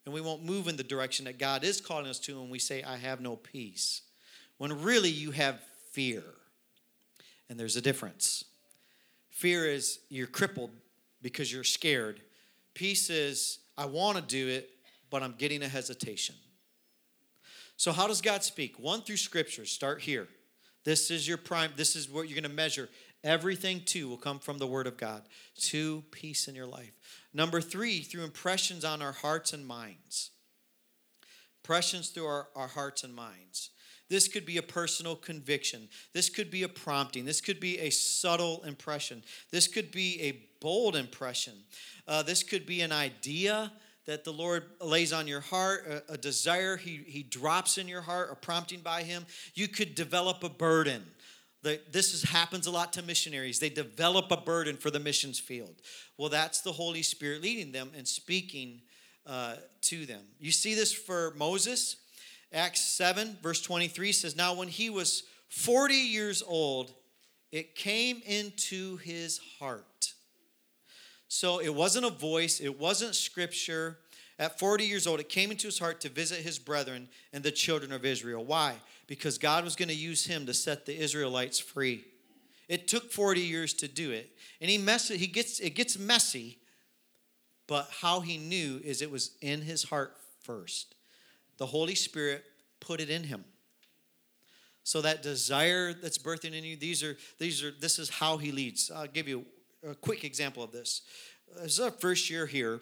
and 0.05 0.13
we 0.13 0.19
won't 0.19 0.43
move 0.43 0.67
in 0.67 0.75
the 0.75 0.83
direction 0.83 1.25
that 1.25 1.37
God 1.37 1.63
is 1.63 1.79
calling 1.79 2.07
us 2.07 2.19
to 2.21 2.41
and 2.41 2.49
we 2.49 2.59
say, 2.59 2.83
I 2.83 2.97
have 2.97 3.21
no 3.21 3.35
peace. 3.35 4.01
When 4.57 4.81
really 4.81 5.09
you 5.09 5.31
have 5.31 5.61
fear. 5.91 6.23
And 7.49 7.59
there's 7.59 7.75
a 7.75 7.81
difference. 7.81 8.43
Fear 9.39 9.67
is 9.67 9.99
you're 10.09 10.27
crippled 10.27 10.71
because 11.21 11.49
you're 11.49 11.63
scared. 11.63 12.19
Peace 12.73 13.09
is, 13.09 13.59
I 13.77 13.85
want 13.85 14.17
to 14.17 14.21
do 14.21 14.49
it, 14.49 14.69
but 15.09 15.23
I'm 15.23 15.33
getting 15.37 15.63
a 15.63 15.67
hesitation. 15.69 16.35
So, 17.77 17.93
how 17.93 18.05
does 18.05 18.19
God 18.19 18.43
speak? 18.43 18.77
One 18.77 19.01
through 19.01 19.15
scripture. 19.15 19.63
Start 19.63 20.01
here. 20.01 20.27
This 20.83 21.09
is 21.09 21.25
your 21.25 21.37
prime, 21.37 21.71
this 21.77 21.95
is 21.95 22.09
what 22.09 22.27
you're 22.27 22.35
going 22.35 22.51
to 22.51 22.53
measure. 22.53 22.89
Everything, 23.23 23.81
too, 23.85 24.09
will 24.09 24.17
come 24.17 24.39
from 24.39 24.57
the 24.57 24.67
Word 24.67 24.87
of 24.87 24.97
God. 24.97 25.21
Two, 25.55 26.03
peace 26.11 26.49
in 26.49 26.53
your 26.55 26.67
life. 26.67 26.91
Number 27.33 27.61
three, 27.61 28.01
through 28.01 28.25
impressions 28.25 28.83
on 28.83 29.01
our 29.01 29.13
hearts 29.13 29.53
and 29.53 29.65
minds. 29.65 30.31
Impressions 31.63 32.09
through 32.09 32.25
our, 32.25 32.49
our 32.57 32.67
hearts 32.67 33.05
and 33.05 33.15
minds. 33.15 33.69
This 34.09 34.27
could 34.27 34.45
be 34.45 34.57
a 34.57 34.63
personal 34.63 35.15
conviction. 35.15 35.87
This 36.13 36.29
could 36.29 36.49
be 36.49 36.63
a 36.63 36.69
prompting. 36.69 37.25
This 37.25 37.41
could 37.41 37.59
be 37.59 37.79
a 37.79 37.89
subtle 37.91 38.63
impression. 38.65 39.23
This 39.51 39.67
could 39.67 39.91
be 39.91 40.21
a 40.21 40.43
bold 40.61 40.95
impression. 40.95 41.53
Uh, 42.07 42.23
this 42.23 42.41
could 42.43 42.65
be 42.65 42.81
an 42.81 42.91
idea 42.91 43.71
that 44.05 44.23
the 44.23 44.33
Lord 44.33 44.63
lays 44.81 45.13
on 45.13 45.27
your 45.27 45.41
heart, 45.41 45.85
a, 45.87 46.13
a 46.13 46.17
desire 46.17 46.77
he, 46.77 47.01
he 47.05 47.21
drops 47.21 47.77
in 47.77 47.87
your 47.87 48.01
heart, 48.01 48.29
a 48.31 48.35
prompting 48.35 48.79
by 48.79 49.03
Him. 49.03 49.27
You 49.53 49.67
could 49.67 49.93
develop 49.93 50.43
a 50.43 50.49
burden. 50.49 51.05
The, 51.61 51.79
this 51.91 52.15
is, 52.15 52.23
happens 52.23 52.65
a 52.65 52.71
lot 52.71 52.93
to 52.93 53.03
missionaries. 53.03 53.59
They 53.59 53.69
develop 53.69 54.31
a 54.31 54.37
burden 54.37 54.77
for 54.77 54.89
the 54.89 54.99
missions 54.99 55.37
field. 55.37 55.75
Well, 56.17 56.29
that's 56.29 56.61
the 56.61 56.71
Holy 56.71 57.03
Spirit 57.03 57.43
leading 57.43 57.71
them 57.71 57.91
and 57.95 58.07
speaking 58.07 58.81
uh, 59.27 59.57
to 59.81 60.07
them. 60.07 60.21
You 60.39 60.51
see 60.51 60.73
this 60.73 60.91
for 60.91 61.35
Moses. 61.37 61.97
Acts 62.51 62.81
7, 62.81 63.37
verse 63.41 63.61
23 63.61 64.11
says, 64.11 64.35
Now 64.35 64.55
when 64.55 64.67
he 64.67 64.89
was 64.89 65.23
40 65.49 65.93
years 65.93 66.41
old, 66.45 66.91
it 67.51 67.75
came 67.75 68.21
into 68.25 68.97
his 68.97 69.39
heart. 69.59 70.13
So 71.27 71.59
it 71.59 71.73
wasn't 71.73 72.05
a 72.05 72.11
voice, 72.11 72.59
it 72.59 72.79
wasn't 72.79 73.15
scripture. 73.15 73.97
At 74.39 74.57
40 74.57 74.85
years 74.85 75.05
old, 75.05 75.19
it 75.19 75.27
came 75.27 75.51
into 75.51 75.67
his 75.67 75.79
heart 75.79 75.99
to 76.01 76.09
visit 76.09 76.39
his 76.39 76.57
brethren 76.57 77.09
and 77.33 77.43
the 77.43 77.51
children 77.51 77.91
of 77.91 78.05
Israel. 78.05 78.45
Why? 78.45 78.75
Because 79.05 79.37
God 79.37 79.65
was 79.65 79.75
going 79.75 79.89
to 79.89 79.95
use 79.95 80.25
him 80.25 80.45
to 80.45 80.53
set 80.53 80.85
the 80.85 80.97
Israelites 80.97 81.59
free. 81.59 82.05
It 82.69 82.87
took 82.87 83.11
40 83.11 83.41
years 83.41 83.73
to 83.75 83.87
do 83.87 84.11
it. 84.11 84.29
And 84.61 84.69
he 84.69 84.77
mess 84.77 85.09
he 85.09 85.27
gets 85.27 85.59
it 85.59 85.71
gets 85.71 85.99
messy, 85.99 86.57
but 87.67 87.89
how 88.01 88.21
he 88.21 88.37
knew 88.37 88.79
is 88.83 89.01
it 89.01 89.11
was 89.11 89.31
in 89.41 89.61
his 89.61 89.83
heart 89.83 90.15
first 90.41 90.95
the 91.59 91.67
Holy 91.67 91.93
Spirit 91.93 92.43
put 92.79 92.99
it 92.99 93.09
in 93.09 93.23
him. 93.23 93.45
So 94.83 95.01
that 95.01 95.21
desire 95.21 95.93
that's 95.93 96.17
birthing 96.17 96.53
in 96.53 96.63
you, 96.63 96.75
these 96.75 97.03
are 97.03 97.15
these 97.37 97.63
are 97.63 97.71
this 97.79 97.99
is 97.99 98.09
how 98.09 98.37
he 98.37 98.51
leads. 98.51 98.89
I'll 98.89 99.05
give 99.05 99.27
you 99.27 99.45
a 99.87 99.93
quick 99.93 100.23
example 100.23 100.63
of 100.63 100.71
this. 100.71 101.03
This 101.61 101.73
is 101.73 101.79
our 101.79 101.91
first 101.91 102.29
year 102.29 102.47
here, 102.47 102.79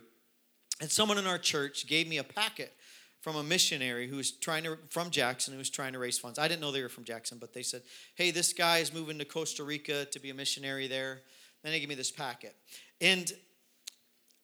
and 0.79 0.89
someone 0.89 1.17
in 1.17 1.27
our 1.27 1.37
church 1.37 1.85
gave 1.87 2.07
me 2.07 2.17
a 2.17 2.23
packet 2.23 2.71
from 3.19 3.35
a 3.35 3.43
missionary 3.43 4.07
who 4.07 4.15
was 4.15 4.31
trying 4.31 4.63
to 4.63 4.77
from 4.89 5.09
Jackson 5.09 5.53
who 5.53 5.57
was 5.57 5.69
trying 5.69 5.91
to 5.93 5.99
raise 5.99 6.17
funds. 6.17 6.39
I 6.39 6.47
didn't 6.47 6.61
know 6.61 6.71
they 6.71 6.83
were 6.83 6.87
from 6.87 7.03
Jackson, 7.03 7.39
but 7.39 7.53
they 7.53 7.63
said, 7.63 7.81
"Hey, 8.15 8.31
this 8.31 8.53
guy 8.53 8.77
is 8.77 8.93
moving 8.93 9.17
to 9.17 9.25
Costa 9.25 9.63
Rica 9.63 10.05
to 10.05 10.19
be 10.19 10.29
a 10.29 10.33
missionary 10.33 10.87
there." 10.87 11.23
Then 11.63 11.73
they 11.73 11.79
gave 11.79 11.89
me 11.89 11.95
this 11.95 12.11
packet, 12.11 12.55
and 13.01 13.33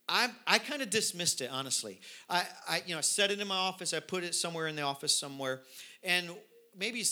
I, 0.08 0.30
I 0.46 0.60
kind 0.60 0.82
of 0.82 0.90
dismissed 0.90 1.42
it, 1.42 1.50
honestly. 1.52 2.00
I, 2.30 2.44
I, 2.68 2.84
you 2.86 2.94
know, 2.94 2.98
I 2.98 3.02
set 3.02 3.32
it 3.32 3.40
in 3.40 3.48
my 3.48 3.56
office. 3.56 3.94
I 3.94 4.00
put 4.00 4.24
it 4.24 4.36
somewhere 4.36 4.68
in 4.68 4.76
the 4.76 4.82
office 4.82 5.18
somewhere. 5.18 5.62
And 6.04 6.30
maybe 6.78 7.04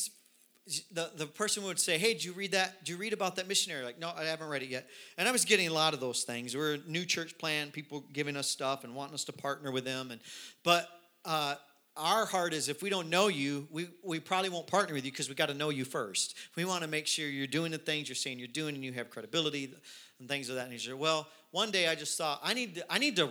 the, 0.91 1.11
the 1.15 1.25
person 1.25 1.63
would 1.63 1.79
say, 1.79 1.97
hey, 1.97 2.13
did 2.13 2.23
you 2.23 2.33
read 2.33 2.51
that? 2.51 2.79
Did 2.79 2.89
you 2.89 2.97
read 2.97 3.13
about 3.13 3.37
that 3.37 3.47
missionary? 3.47 3.83
Like, 3.83 3.99
no, 3.99 4.11
I 4.15 4.25
haven't 4.25 4.49
read 4.49 4.61
it 4.61 4.69
yet. 4.69 4.87
And 5.17 5.27
I 5.27 5.31
was 5.31 5.45
getting 5.45 5.67
a 5.67 5.73
lot 5.73 5.93
of 5.93 5.99
those 5.99 6.23
things. 6.23 6.55
We're 6.55 6.75
a 6.75 6.77
new 6.87 7.05
church 7.05 7.37
plan, 7.37 7.71
people 7.71 8.03
giving 8.11 8.35
us 8.35 8.47
stuff 8.47 8.83
and 8.83 8.93
wanting 8.93 9.13
us 9.13 9.23
to 9.25 9.33
partner 9.33 9.71
with 9.71 9.85
them. 9.85 10.11
And 10.11 10.19
But 10.63 10.89
uh, 11.25 11.55
our 11.97 12.25
heart 12.25 12.53
is 12.53 12.69
if 12.69 12.81
we 12.81 12.89
don't 12.89 13.09
know 13.09 13.27
you, 13.27 13.67
we, 13.71 13.87
we 14.03 14.19
probably 14.19 14.49
won't 14.49 14.67
partner 14.67 14.93
with 14.93 15.05
you 15.05 15.11
because 15.11 15.29
we 15.29 15.35
got 15.35 15.49
to 15.49 15.53
know 15.53 15.69
you 15.69 15.85
first. 15.85 16.35
We 16.55 16.65
want 16.65 16.83
to 16.83 16.89
make 16.89 17.07
sure 17.07 17.27
you're 17.27 17.47
doing 17.47 17.71
the 17.71 17.77
things 17.77 18.07
you're 18.07 18.15
saying 18.15 18.39
you're 18.39 18.47
doing 18.47 18.75
and 18.75 18.83
you 18.83 18.93
have 18.93 19.09
credibility 19.09 19.73
and 20.19 20.29
things 20.29 20.49
of 20.49 20.55
that 20.55 20.69
nature. 20.69 20.95
Well, 20.95 21.27
one 21.51 21.71
day 21.71 21.87
I 21.87 21.95
just 21.95 22.17
thought 22.17 22.39
I 22.43 22.53
need 22.53 22.75
to, 22.75 22.91
I 22.91 22.97
need 22.97 23.15
to 23.17 23.29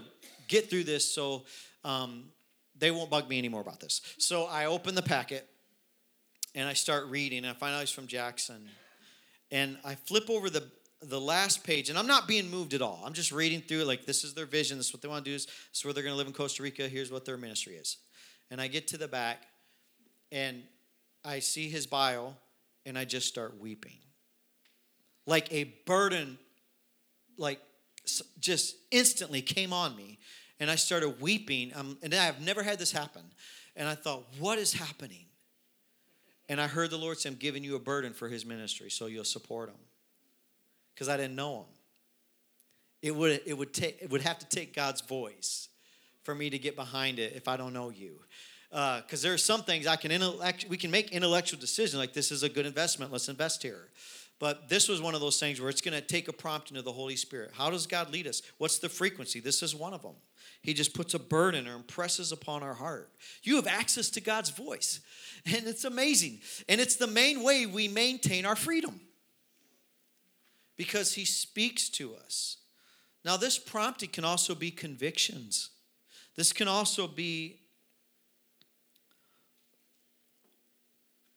get 0.49 0.71
through 0.71 0.85
this 0.85 1.11
so 1.13 1.45
um, 1.85 2.25
they 2.79 2.91
won't 2.91 3.11
bug 3.11 3.29
me 3.29 3.39
anymore 3.39 3.61
about 3.61 3.81
this. 3.81 4.01
So 4.19 4.45
I 4.45 4.67
open 4.67 4.95
the 4.95 5.03
packet 5.03 5.47
and 6.55 6.69
I 6.69 6.73
start 6.73 7.07
reading. 7.07 7.39
And 7.39 7.49
I 7.49 7.53
find 7.53 7.75
out 7.75 7.81
he's 7.81 7.91
from 7.91 8.07
Jackson, 8.07 8.69
and 9.51 9.79
I 9.85 9.95
flip 9.95 10.29
over 10.31 10.51
the 10.51 10.65
the 11.03 11.21
last 11.21 11.65
page, 11.65 11.89
and 11.89 11.99
I'm 11.99 12.07
not 12.07 12.29
being 12.29 12.51
moved 12.51 12.75
at 12.75 12.83
all. 12.83 13.03
I'm 13.07 13.15
just 13.15 13.33
reading 13.33 13.63
through 13.63 13.85
like 13.85 14.05
this 14.05 14.23
is 14.23 14.35
their 14.35 14.47
vision. 14.47 14.77
This 14.77 14.89
is 14.89 14.93
what 14.93 15.03
they 15.03 15.09
want 15.09 15.25
to 15.25 15.31
do. 15.31 15.35
This 15.35 15.47
is 15.73 15.85
where 15.85 15.95
they're 15.95 16.03
going 16.03 16.13
to 16.13 16.19
live 16.19 16.27
in 16.27 16.33
Costa 16.33 16.63
Rica. 16.63 16.89
Here's 16.89 17.11
what 17.11 17.25
their 17.25 17.39
ministry 17.39 17.75
is. 17.75 17.97
And 18.51 18.61
I 18.61 18.67
get 18.67 18.89
to 18.89 18.99
the 18.99 19.09
back, 19.09 19.43
and 20.31 20.63
I 21.25 21.39
see 21.39 21.71
his 21.71 21.87
bio, 21.87 22.35
and 22.85 22.99
I 22.99 23.05
just 23.05 23.29
start 23.29 23.59
weeping. 23.59 23.97
Like 25.27 25.51
a 25.53 25.65
burden, 25.87 26.39
like 27.39 27.61
just 28.39 28.77
instantly 28.91 29.43
came 29.43 29.73
on 29.73 29.97
me 29.97 30.19
and 30.61 30.71
I 30.71 30.77
started 30.77 31.21
weeping. 31.21 31.73
Um, 31.75 31.99
and 32.03 32.15
I've 32.15 32.41
never 32.41 32.63
had 32.63 32.79
this 32.79 32.93
happen. 32.93 33.23
And 33.77 33.89
I 33.89 33.95
thought, 33.95 34.27
what 34.39 34.59
is 34.59 34.73
happening? 34.73 35.25
And 36.49 36.61
I 36.61 36.67
heard 36.67 36.91
the 36.91 36.99
Lord 36.99 37.19
say, 37.19 37.31
I'm 37.31 37.37
giving 37.37 37.65
you 37.65 37.77
a 37.77 37.79
burden 37.79 38.13
for 38.13 38.29
his 38.29 38.45
ministry, 38.45 38.91
so 38.91 39.07
you'll 39.07 39.25
support 39.25 39.69
him. 39.69 39.79
Because 40.95 41.09
I 41.09 41.17
didn't 41.17 41.37
know 41.37 41.61
him. 41.61 41.67
It 43.03 43.17
would, 43.17 43.41
it, 43.47 43.57
would 43.57 43.73
take, 43.73 43.99
it 44.03 44.11
would 44.11 44.21
have 44.23 44.39
to 44.41 44.49
take 44.49 44.75
God's 44.75 45.01
voice 45.01 45.69
for 46.23 46.35
me 46.35 46.51
to 46.51 46.59
get 46.59 46.77
behind 46.77 47.19
it 47.19 47.33
if 47.35 47.49
I 47.49 47.57
don't 47.57 47.73
know 47.73 47.89
you. 47.89 48.21
Because 48.71 49.25
uh, 49.25 49.29
there 49.29 49.33
are 49.33 49.39
some 49.39 49.63
things 49.63 49.87
I 49.87 49.97
can 49.97 50.11
intellect, 50.11 50.67
we 50.69 50.77
can 50.77 50.91
make 50.91 51.11
intellectual 51.13 51.59
decisions 51.59 51.99
like 51.99 52.13
this 52.13 52.31
is 52.31 52.43
a 52.43 52.49
good 52.49 52.67
investment, 52.67 53.11
let's 53.11 53.29
invest 53.29 53.63
here. 53.63 53.89
But 54.41 54.71
this 54.71 54.89
was 54.89 55.03
one 55.03 55.15
of 55.15 55.21
those 55.21 55.39
things 55.39 55.61
where 55.61 55.69
it's 55.69 55.83
going 55.83 55.95
to 55.95 56.01
take 56.01 56.27
a 56.27 56.33
prompting 56.33 56.79
of 56.79 56.85
the 56.85 56.93
Holy 56.93 57.15
Spirit. 57.15 57.51
How 57.53 57.71
does 57.71 57.87
God 57.87 58.11
lead 58.11 58.27
us? 58.27 58.41
What's 58.57 58.79
the 58.79 58.89
frequency? 58.89 59.39
This 59.39 59.63
is 59.63 59.75
one 59.77 59.93
of 59.93 60.01
them. 60.01 60.15
He 60.63 60.73
just 60.73 60.95
puts 60.95 61.13
a 61.13 61.19
burden 61.19 61.69
or 61.69 61.75
impresses 61.75 62.33
upon 62.33 62.63
our 62.63 62.73
heart. 62.73 63.13
You 63.43 63.57
have 63.57 63.67
access 63.67 64.09
to 64.11 64.21
God's 64.21 64.49
voice, 64.51 65.01
and 65.47 65.67
it's 65.67 65.85
amazing. 65.85 66.41
And 66.69 66.81
it's 66.81 66.97
the 66.97 67.07
main 67.07 67.45
way 67.45 67.67
we 67.67 67.87
maintain 67.87 68.47
our 68.47 68.57
freedom 68.57 68.99
because 70.77 71.15
He 71.15 71.27
speaks 71.27 71.91
to 71.91 72.15
us. 72.15 72.57
Now, 73.25 73.37
this 73.37 73.59
prompting 73.59 74.09
can 74.09 74.25
also 74.25 74.55
be 74.55 74.71
convictions. 74.71 75.69
This 76.35 76.55
can 76.55 76.67
also 76.67 77.07
be 77.07 77.59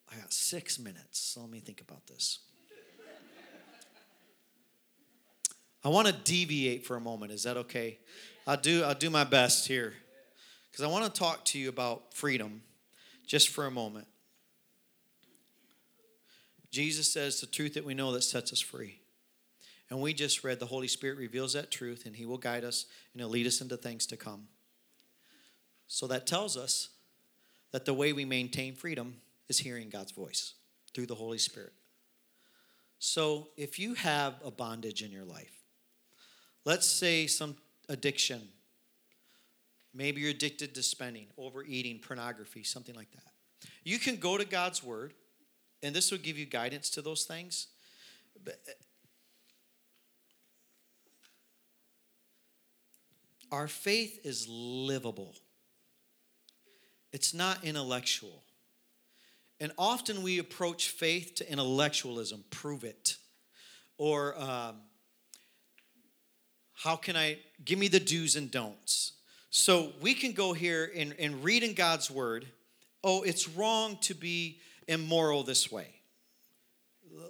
I 0.10 0.20
got 0.20 0.32
six 0.32 0.78
minutes, 0.78 1.20
so 1.20 1.42
let 1.42 1.50
me 1.50 1.60
think 1.60 1.82
about 1.82 2.06
this. 2.06 2.40
I 5.84 5.90
want 5.90 6.08
to 6.08 6.14
deviate 6.14 6.86
for 6.86 6.96
a 6.96 7.02
moment. 7.02 7.32
Is 7.32 7.44
that 7.44 7.58
okay? 7.58 8.00
I'll 8.48 8.58
do, 8.58 8.84
I'll 8.84 8.96
do 8.96 9.10
my 9.10 9.24
best 9.24 9.68
here. 9.68 9.94
Because 10.72 10.86
I 10.86 10.88
want 10.88 11.06
to 11.06 11.20
talk 11.20 11.46
to 11.46 11.60
you 11.60 11.70
about 11.70 12.14
freedom 12.14 12.62
just 13.28 13.50
for 13.50 13.66
a 13.66 13.72
moment. 13.72 14.08
Jesus 16.72 17.12
says 17.12 17.40
the 17.40 17.48
truth 17.48 17.76
that 17.76 17.86
we 17.86 17.94
know 17.94 18.12
that 18.14 18.24
sets 18.24 18.52
us 18.52 18.60
free. 18.60 19.00
And 19.90 20.02
we 20.02 20.14
just 20.14 20.44
read 20.44 20.60
the 20.60 20.66
Holy 20.66 20.88
Spirit 20.88 21.20
reveals 21.20 21.54
that 21.54 21.70
truth 21.70 22.08
and 22.08 22.16
He 22.16 22.26
will 22.26 22.40
guide 22.40 22.64
us 22.64 22.86
and 23.14 23.22
He'll 23.22 23.30
lead 23.30 23.46
us 23.46 23.62
into 23.62 23.78
things 23.78 24.08
to 24.08 24.18
come. 24.18 24.48
So 25.88 26.08
that 26.08 26.26
tells 26.26 26.58
us 26.58 26.90
that 27.72 27.86
the 27.86 27.94
way 27.94 28.14
we 28.14 28.26
maintain 28.26 28.74
freedom 28.74 29.18
is 29.50 29.60
hearing 29.60 29.90
God's 29.90 30.12
voice 30.12 30.54
through 30.96 31.06
the 31.06 31.16
Holy 31.16 31.38
Spirit. 31.38 31.74
So 32.98 33.50
if 33.58 33.78
you 33.78 33.94
have 33.96 34.36
a 34.44 34.50
bondage 34.50 35.04
in 35.04 35.12
your 35.12 35.26
life, 35.26 35.63
Let's 36.66 36.88
say 36.88 37.28
some 37.28 37.58
addiction. 37.90 38.42
Maybe 39.94 40.22
you're 40.22 40.32
addicted 40.32 40.74
to 40.76 40.84
spending, 40.84 41.28
overeating, 41.38 42.00
pornography, 42.00 42.64
something 42.64 42.96
like 42.96 43.12
that. 43.12 43.70
You 43.84 44.00
can 44.00 44.16
go 44.16 44.38
to 44.38 44.46
God's 44.46 44.84
Word, 44.84 45.14
and 45.82 45.96
this 45.96 46.12
will 46.12 46.18
give 46.18 46.38
you 46.38 46.46
guidance 46.46 46.90
to 46.92 47.02
those 47.02 47.26
things. 47.26 47.68
But 48.44 48.60
uh, 48.68 48.72
our 53.56 53.68
faith 53.68 54.20
is 54.24 54.48
livable, 54.50 55.36
it's 57.12 57.34
not 57.34 57.64
intellectual. 57.64 58.44
And 59.60 59.72
often 59.78 60.24
we 60.24 60.40
approach 60.40 60.90
faith 60.90 61.36
to 61.36 61.50
intellectualism, 61.50 62.44
prove 62.50 62.84
it. 62.84 63.16
Or, 63.98 64.38
um, 64.38 64.78
how 66.84 66.96
can 66.96 67.16
I 67.16 67.38
give 67.64 67.80
me 67.80 67.88
the 67.88 68.00
do's 68.00 68.36
and 68.36 68.52
don'ts? 68.52 69.14
So 69.50 69.94
we 70.02 70.14
can 70.14 70.34
go 70.34 70.52
here 70.54 70.92
and, 70.96 71.16
and 71.18 71.44
read 71.44 71.64
in 71.64 71.74
God's 71.76 72.12
word, 72.12 72.46
oh, 73.04 73.22
it's 73.22 73.48
wrong 73.48 73.98
to 74.02 74.14
be 74.14 74.60
immoral 74.88 75.44
this 75.44 75.72
way 75.72 75.88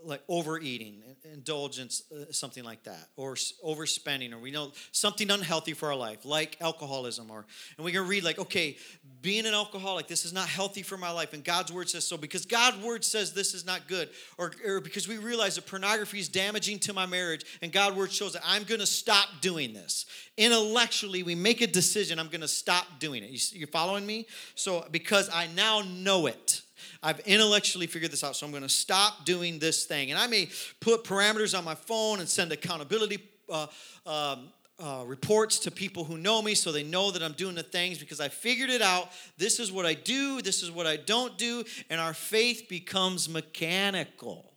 like 0.04 0.22
overeating, 0.28 1.04
indulgence, 1.32 2.04
uh, 2.12 2.32
something 2.32 2.64
like 2.64 2.84
that, 2.84 3.08
or 3.16 3.36
overspending, 3.36 4.34
or 4.34 4.40
we 4.40 4.52
know 4.52 4.72
something 4.92 5.32
unhealthy 5.32 5.74
for 5.74 5.88
our 5.88 5.96
life, 5.96 6.26
like 6.26 6.58
alcoholism, 6.60 7.32
or 7.32 7.46
and 7.78 7.86
we 7.86 7.92
can 7.92 8.08
read 8.08 8.24
like, 8.24 8.40
okay, 8.40 8.78
being 9.22 9.46
an 9.46 9.54
alcoholic, 9.54 10.08
this 10.08 10.26
is 10.26 10.34
not 10.34 10.50
healthy 10.50 10.82
for 10.82 10.98
my 10.98 11.12
life, 11.12 11.34
and 11.34 11.44
God's 11.44 11.72
word 11.72 11.90
says 11.90 12.06
so 12.06 12.18
because 12.18 12.46
God's 12.46 12.84
word 12.84 13.06
says 13.06 13.34
this 13.34 13.54
is 13.54 13.66
not 13.66 13.88
good, 13.88 14.10
or, 14.38 14.52
or 14.68 14.82
because 14.82 15.08
we 15.08 15.18
realize 15.18 15.56
that 15.56 15.66
pornography 15.66 16.20
is 16.20 16.28
damaging 16.28 16.80
to 16.80 16.94
my 16.94 17.06
marriage, 17.06 17.46
and 17.62 17.72
God's 17.72 17.96
word 17.96 18.12
shows 18.12 18.34
that 18.34 18.44
I'm 18.46 18.64
going 18.64 18.82
to 18.82 18.86
stop 18.86 19.28
doing 19.40 19.74
this. 19.74 20.06
Intellectually, 20.36 21.24
we 21.24 21.36
make 21.36 21.62
a 21.62 21.68
decision. 21.68 22.20
I'm 22.20 22.28
going 22.28 22.42
to 22.42 22.48
stop 22.48 22.86
doing 23.00 23.24
it. 23.24 23.30
You, 23.30 23.60
you 23.60 23.68
following 23.68 24.06
me? 24.06 24.28
So 24.56 24.86
because 24.92 25.30
I 25.34 25.48
now 25.56 25.84
know 25.86 26.26
it. 26.26 26.63
I've 27.02 27.20
intellectually 27.22 27.88
figured 27.88 28.12
this 28.12 28.24
out, 28.24 28.36
so 28.36 28.46
I'm 28.46 28.52
going 28.52 28.64
to 28.64 28.70
stop 28.70 29.26
doing 29.26 29.60
this 29.60 29.86
thing. 29.86 30.12
And 30.12 30.20
I 30.20 30.28
may 30.28 30.50
put 30.80 31.04
parameters 31.04 31.58
on 31.58 31.64
my 31.64 31.76
phone 31.76 32.20
and 32.20 32.30
send 32.30 32.52
accountability 32.52 33.20
uh, 33.50 33.68
um, 34.06 34.50
uh, 34.80 35.04
reports 35.06 35.60
to 35.60 35.72
people 35.72 36.04
who 36.04 36.18
know 36.18 36.42
me 36.42 36.56
so 36.56 36.72
they 36.72 36.84
know 36.84 37.12
that 37.12 37.22
I'm 37.22 37.34
doing 37.34 37.56
the 37.56 37.64
things 37.64 38.00
because 38.00 38.20
I 38.20 38.28
figured 38.28 38.70
it 38.70 38.82
out. 38.82 39.10
This 39.38 39.60
is 39.60 39.72
what 39.72 39.86
I 39.86 39.94
do, 39.94 40.42
this 40.42 40.64
is 40.64 40.72
what 40.72 40.88
I 40.88 40.98
don't 40.98 41.38
do, 41.38 41.64
and 41.90 42.02
our 42.02 42.14
faith 42.14 42.68
becomes 42.70 43.30
mechanical. 43.30 44.52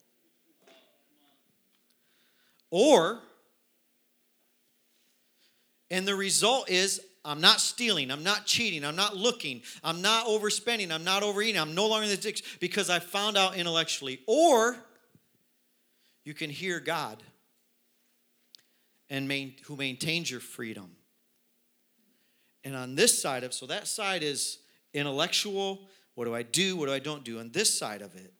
Or, 2.70 3.20
and 5.90 6.06
the 6.06 6.14
result 6.14 6.68
is 6.70 7.00
I'm 7.26 7.40
not 7.40 7.60
stealing. 7.60 8.10
I'm 8.10 8.22
not 8.22 8.46
cheating. 8.46 8.84
I'm 8.84 8.94
not 8.94 9.16
looking. 9.16 9.62
I'm 9.82 10.00
not 10.00 10.26
overspending. 10.26 10.92
I'm 10.92 11.04
not 11.04 11.24
overeating. 11.24 11.60
I'm 11.60 11.74
no 11.74 11.88
longer 11.88 12.04
in 12.04 12.10
the 12.10 12.14
addiction 12.14 12.46
because 12.60 12.88
I 12.88 13.00
found 13.00 13.36
out 13.36 13.56
intellectually. 13.56 14.20
Or 14.26 14.76
you 16.24 16.34
can 16.34 16.48
hear 16.48 16.78
God 16.78 17.22
and 19.10 19.26
main, 19.26 19.54
who 19.64 19.74
maintains 19.74 20.30
your 20.30 20.40
freedom. 20.40 20.92
And 22.62 22.76
on 22.76 22.94
this 22.94 23.20
side 23.20 23.42
of 23.42 23.52
so 23.52 23.66
that 23.66 23.88
side 23.88 24.22
is 24.22 24.58
intellectual. 24.94 25.80
What 26.14 26.24
do 26.24 26.34
I 26.34 26.42
do? 26.42 26.76
What 26.76 26.86
do 26.86 26.92
I 26.92 26.98
don't 27.00 27.24
do? 27.24 27.40
On 27.40 27.50
this 27.50 27.76
side 27.76 28.02
of 28.02 28.14
it, 28.14 28.32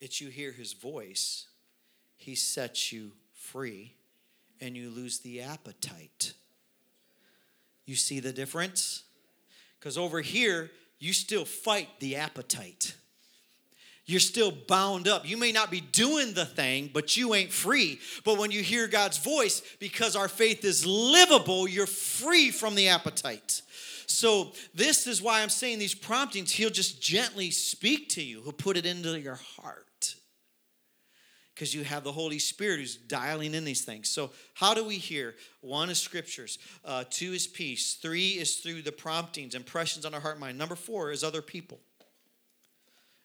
it's 0.00 0.20
you 0.20 0.28
hear 0.28 0.52
his 0.52 0.72
voice. 0.72 1.48
He 2.16 2.34
sets 2.34 2.92
you 2.92 3.12
free 3.32 3.94
and 4.60 4.76
you 4.76 4.90
lose 4.90 5.20
the 5.20 5.40
appetite. 5.42 6.32
You 7.86 7.96
see 7.96 8.20
the 8.20 8.32
difference? 8.32 9.04
Because 9.78 9.96
over 9.96 10.20
here, 10.20 10.70
you 10.98 11.12
still 11.12 11.44
fight 11.44 11.88
the 11.98 12.16
appetite. 12.16 12.94
You're 14.06 14.20
still 14.20 14.50
bound 14.50 15.06
up. 15.08 15.28
You 15.28 15.36
may 15.36 15.52
not 15.52 15.70
be 15.70 15.80
doing 15.80 16.34
the 16.34 16.44
thing, 16.44 16.90
but 16.92 17.16
you 17.16 17.34
ain't 17.34 17.52
free. 17.52 18.00
But 18.24 18.38
when 18.38 18.50
you 18.50 18.62
hear 18.62 18.88
God's 18.88 19.18
voice, 19.18 19.62
because 19.78 20.16
our 20.16 20.28
faith 20.28 20.64
is 20.64 20.84
livable, 20.84 21.68
you're 21.68 21.86
free 21.86 22.50
from 22.50 22.74
the 22.74 22.88
appetite. 22.88 23.62
So, 24.06 24.52
this 24.74 25.06
is 25.06 25.22
why 25.22 25.40
I'm 25.40 25.48
saying 25.48 25.78
these 25.78 25.94
promptings, 25.94 26.50
He'll 26.50 26.70
just 26.70 27.00
gently 27.00 27.52
speak 27.52 28.08
to 28.10 28.22
you, 28.22 28.42
He'll 28.42 28.52
put 28.52 28.76
it 28.76 28.84
into 28.84 29.18
your 29.18 29.38
heart 29.56 29.86
because 31.60 31.74
you 31.74 31.84
have 31.84 32.04
the 32.04 32.12
Holy 32.12 32.38
Spirit 32.38 32.80
who's 32.80 32.96
dialing 32.96 33.52
in 33.52 33.66
these 33.66 33.84
things. 33.84 34.08
So, 34.08 34.30
how 34.54 34.72
do 34.72 34.82
we 34.82 34.94
hear? 34.94 35.34
One 35.60 35.90
is 35.90 35.98
scriptures, 35.98 36.58
uh, 36.86 37.04
two 37.10 37.34
is 37.34 37.46
peace, 37.46 37.98
three 38.00 38.30
is 38.30 38.56
through 38.56 38.80
the 38.80 38.92
promptings, 38.92 39.54
impressions 39.54 40.06
on 40.06 40.14
our 40.14 40.20
heart 40.20 40.40
mind. 40.40 40.56
Number 40.56 40.74
four 40.74 41.10
is 41.10 41.22
other 41.22 41.42
people. 41.42 41.78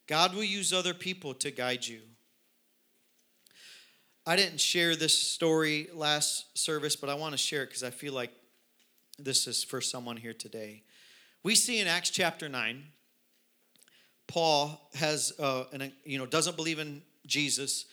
God 0.06 0.36
will 0.36 0.44
use 0.44 0.74
other 0.74 0.94
people 0.94 1.34
to 1.36 1.50
guide 1.50 1.88
you. 1.88 2.02
I 4.28 4.36
didn't 4.36 4.60
share 4.60 4.98
this 4.98 5.18
story 5.18 5.88
last 5.94 6.58
service, 6.58 6.98
but 6.98 7.10
I 7.10 7.14
want 7.14 7.32
to 7.32 7.38
share 7.38 7.64
it 7.64 7.68
because 7.68 7.84
I 7.84 7.90
feel 7.90 8.12
like 8.12 8.32
this 9.18 9.48
is 9.48 9.64
for 9.64 9.80
someone 9.80 10.18
here 10.18 10.34
today. 10.34 10.84
We 11.42 11.56
see 11.56 11.80
in 11.80 11.88
Acts 11.88 12.10
chapter 12.10 12.50
9, 12.50 12.84
Paul 14.28 14.90
has, 14.96 15.32
uh, 15.40 15.64
an, 15.72 15.94
you 16.04 16.18
know, 16.18 16.26
doesn't 16.26 16.58
believe 16.58 16.80
in 16.80 17.02
Jesus 17.26 17.86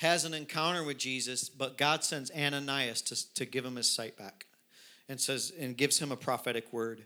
has 0.00 0.24
an 0.24 0.32
encounter 0.32 0.82
with 0.82 0.96
Jesus, 0.96 1.50
but 1.50 1.76
God 1.76 2.02
sends 2.02 2.30
Ananias 2.30 3.02
to, 3.02 3.34
to 3.34 3.44
give 3.44 3.66
him 3.66 3.76
his 3.76 3.90
sight 3.90 4.16
back 4.16 4.46
and 5.10 5.20
says 5.20 5.52
and 5.60 5.76
gives 5.76 5.98
him 5.98 6.10
a 6.10 6.16
prophetic 6.16 6.72
word. 6.72 7.04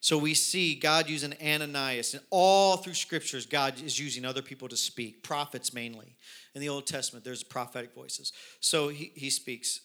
So 0.00 0.16
we 0.16 0.32
see 0.32 0.74
God 0.74 1.10
using 1.10 1.34
Ananias, 1.44 2.14
and 2.14 2.22
all 2.30 2.78
through 2.78 2.94
scriptures, 2.94 3.44
God 3.44 3.74
is 3.84 3.98
using 3.98 4.24
other 4.24 4.40
people 4.40 4.68
to 4.68 4.76
speak, 4.76 5.22
prophets 5.22 5.74
mainly. 5.74 6.16
In 6.54 6.62
the 6.62 6.70
Old 6.70 6.86
Testament, 6.86 7.26
there's 7.26 7.42
prophetic 7.42 7.94
voices. 7.94 8.32
So 8.60 8.88
he, 8.88 9.12
he 9.14 9.28
speaks. 9.28 9.80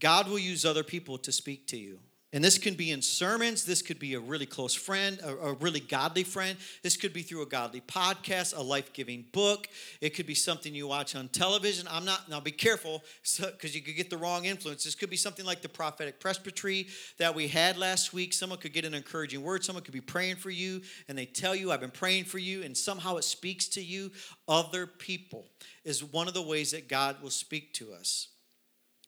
God 0.00 0.26
will 0.26 0.40
use 0.40 0.64
other 0.64 0.82
people 0.82 1.16
to 1.18 1.30
speak 1.30 1.68
to 1.68 1.76
you. 1.76 2.00
And 2.32 2.44
this 2.44 2.58
can 2.58 2.74
be 2.74 2.90
in 2.90 3.00
sermons. 3.00 3.64
This 3.64 3.80
could 3.80 3.98
be 3.98 4.12
a 4.12 4.20
really 4.20 4.44
close 4.44 4.74
friend, 4.74 5.18
a, 5.24 5.34
a 5.34 5.52
really 5.54 5.80
godly 5.80 6.24
friend. 6.24 6.58
This 6.82 6.96
could 6.96 7.14
be 7.14 7.22
through 7.22 7.40
a 7.40 7.46
godly 7.46 7.80
podcast, 7.80 8.54
a 8.54 8.60
life 8.60 8.92
giving 8.92 9.24
book. 9.32 9.66
It 10.02 10.10
could 10.10 10.26
be 10.26 10.34
something 10.34 10.74
you 10.74 10.88
watch 10.88 11.16
on 11.16 11.28
television. 11.28 11.88
I'm 11.90 12.04
not, 12.04 12.28
now 12.28 12.40
be 12.40 12.50
careful 12.50 13.02
because 13.22 13.72
so, 13.72 13.76
you 13.78 13.80
could 13.80 13.96
get 13.96 14.10
the 14.10 14.18
wrong 14.18 14.44
influence. 14.44 14.84
This 14.84 14.94
could 14.94 15.08
be 15.08 15.16
something 15.16 15.46
like 15.46 15.62
the 15.62 15.70
prophetic 15.70 16.20
presbytery 16.20 16.88
that 17.16 17.34
we 17.34 17.48
had 17.48 17.78
last 17.78 18.12
week. 18.12 18.34
Someone 18.34 18.58
could 18.58 18.74
get 18.74 18.84
an 18.84 18.92
encouraging 18.92 19.42
word. 19.42 19.64
Someone 19.64 19.82
could 19.82 19.94
be 19.94 20.02
praying 20.02 20.36
for 20.36 20.50
you 20.50 20.82
and 21.08 21.16
they 21.16 21.24
tell 21.24 21.54
you, 21.54 21.72
I've 21.72 21.80
been 21.80 21.90
praying 21.90 22.24
for 22.24 22.38
you, 22.38 22.62
and 22.62 22.76
somehow 22.76 23.16
it 23.16 23.24
speaks 23.24 23.68
to 23.68 23.82
you. 23.82 24.12
Other 24.46 24.86
people 24.86 25.46
is 25.84 26.04
one 26.04 26.28
of 26.28 26.34
the 26.34 26.42
ways 26.42 26.72
that 26.72 26.88
God 26.88 27.22
will 27.22 27.30
speak 27.30 27.72
to 27.74 27.92
us. 27.92 28.28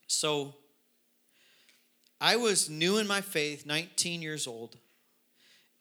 So, 0.07 0.55
I 2.21 2.37
was 2.37 2.69
new 2.69 2.99
in 2.99 3.07
my 3.07 3.23
faith, 3.23 3.65
19 3.65 4.21
years 4.21 4.47
old, 4.47 4.77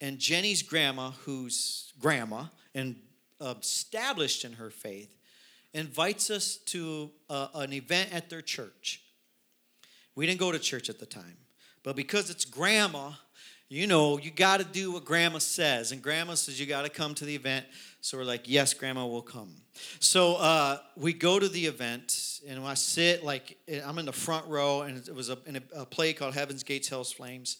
and 0.00 0.18
Jenny's 0.18 0.62
grandma, 0.62 1.10
who's 1.10 1.92
grandma 1.98 2.44
and 2.74 2.96
established 3.40 4.44
in 4.44 4.54
her 4.54 4.70
faith, 4.70 5.14
invites 5.74 6.30
us 6.30 6.56
to 6.56 7.10
a, 7.28 7.48
an 7.54 7.72
event 7.72 8.12
at 8.12 8.30
their 8.30 8.40
church. 8.40 9.02
We 10.14 10.26
didn't 10.26 10.40
go 10.40 10.50
to 10.50 10.58
church 10.58 10.88
at 10.88 10.98
the 10.98 11.06
time, 11.06 11.36
but 11.82 11.94
because 11.94 12.30
it's 12.30 12.46
grandma, 12.46 13.12
you 13.72 13.86
know, 13.86 14.18
you 14.18 14.32
got 14.32 14.58
to 14.58 14.64
do 14.64 14.90
what 14.90 15.04
grandma 15.04 15.38
says. 15.38 15.92
And 15.92 16.02
grandma 16.02 16.34
says 16.34 16.58
you 16.58 16.66
got 16.66 16.82
to 16.82 16.90
come 16.90 17.14
to 17.14 17.24
the 17.24 17.36
event. 17.36 17.64
So 18.00 18.18
we're 18.18 18.24
like, 18.24 18.42
yes, 18.46 18.74
grandma 18.74 19.06
will 19.06 19.22
come. 19.22 19.54
So 20.00 20.34
uh, 20.34 20.78
we 20.96 21.12
go 21.12 21.38
to 21.38 21.48
the 21.48 21.66
event, 21.66 22.40
and 22.48 22.58
I 22.64 22.74
sit 22.74 23.22
like 23.22 23.56
I'm 23.86 23.98
in 23.98 24.06
the 24.06 24.12
front 24.12 24.48
row, 24.48 24.82
and 24.82 24.98
it 24.98 25.14
was 25.14 25.30
a, 25.30 25.38
in 25.46 25.56
a, 25.56 25.62
a 25.76 25.86
play 25.86 26.12
called 26.12 26.34
Heaven's 26.34 26.64
Gates, 26.64 26.88
Hell's 26.88 27.12
Flames. 27.12 27.58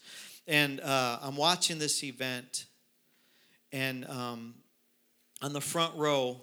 And 0.48 0.80
uh, 0.80 1.20
I'm 1.22 1.36
watching 1.36 1.78
this 1.78 2.02
event, 2.02 2.64
and 3.70 4.04
um, 4.08 4.54
on 5.40 5.52
the 5.52 5.60
front 5.60 5.96
row, 5.96 6.42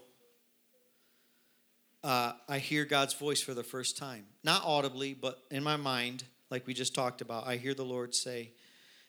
uh, 2.06 2.32
I 2.48 2.60
hear 2.60 2.86
God's 2.86 3.16
voice 3.16 3.42
for 3.42 3.54
the 3.54 3.64
first 3.64 3.98
time. 3.98 4.26
Not 4.46 4.62
audibly, 4.64 5.14
but 5.14 5.44
in 5.52 5.62
my 5.62 5.76
mind, 5.76 6.24
like 6.50 6.66
we 6.66 6.74
just 6.74 6.96
talked 6.96 7.20
about, 7.20 7.46
I 7.46 7.58
hear 7.58 7.74
the 7.74 7.84
Lord 7.84 8.16
say, 8.16 8.52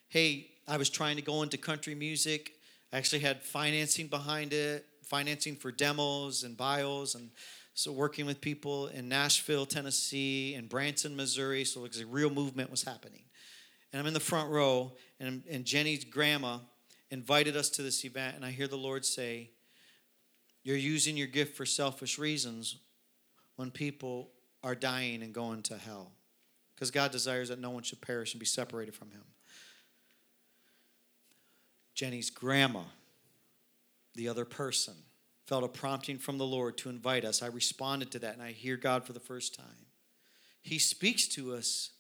hey, 0.09 0.49
I 0.67 0.77
was 0.77 0.91
trying 0.91 1.17
to 1.17 1.23
go 1.23 1.43
into 1.43 1.59
country 1.59 1.95
music. 1.95 2.53
I 2.93 2.97
actually 2.97 3.21
had 3.21 3.43
financing 3.43 4.07
behind 4.07 4.53
it, 4.53 4.87
financing 5.03 5.57
for 5.57 5.71
demos 5.71 6.43
and 6.43 6.57
bios, 6.57 7.15
and 7.15 7.31
so 7.75 7.93
working 7.93 8.27
with 8.27 8.41
people 8.41 8.89
in 8.89 9.09
Nashville, 9.09 9.67
Tennessee, 9.67 10.55
and 10.55 10.69
Branson, 10.69 11.15
Missouri. 11.15 11.65
So 11.65 11.81
like 11.81 11.93
a 12.01 12.07
real 12.07 12.31
movement 12.31 12.71
was 12.71 12.83
happening. 12.83 13.23
And 13.93 14.01
I'm 14.01 14.07
in 14.07 14.15
the 14.15 14.21
front 14.21 14.51
row, 14.51 14.93
and, 15.21 15.43
and 15.51 15.65
Jenny's 15.65 16.05
grandma 16.05 16.59
invited 17.11 17.57
us 17.57 17.71
to 17.71 17.83
this 17.83 18.05
event, 18.05 18.37
and 18.37 18.45
I 18.45 18.51
hear 18.51 18.69
the 18.69 18.77
Lord 18.77 19.05
say, 19.05 19.51
You're 20.63 20.77
using 20.77 21.17
your 21.17 21.27
gift 21.27 21.57
for 21.57 21.65
selfish 21.65 22.19
reasons 22.19 22.77
when 23.57 23.71
people 23.71 24.31
are 24.63 24.75
dying 24.75 25.23
and 25.23 25.33
going 25.33 25.63
to 25.63 25.79
hell. 25.79 26.13
Because 26.75 26.91
God 26.91 27.11
desires 27.11 27.49
that 27.49 27.59
no 27.59 27.71
one 27.71 27.83
should 27.83 28.01
perish 28.01 28.35
and 28.35 28.41
be 28.41 28.47
separated 28.47 28.95
from 28.95 29.11
Him. 29.11 29.23
Jenny's 31.99 32.31
grandma, 32.31 32.85
the 34.15 34.29
other 34.29 34.45
person, 34.45 34.95
felt 35.49 35.65
a 35.65 35.69
prompting 35.69 36.17
from 36.17 36.39
the 36.39 36.47
Lord 36.47 36.79
to 36.79 36.91
invite 36.91 37.25
us. 37.25 37.43
I 37.43 37.49
responded 37.49 38.13
to 38.13 38.21
that, 38.21 38.35
and 38.35 38.43
I 38.43 38.53
hear 38.53 38.77
God 38.77 39.05
for 39.05 39.13
the 39.13 39.19
first 39.19 39.53
time. 39.53 39.87
He 40.63 40.79
speaks 40.79 41.27
to 41.31 41.55
us 41.55 41.91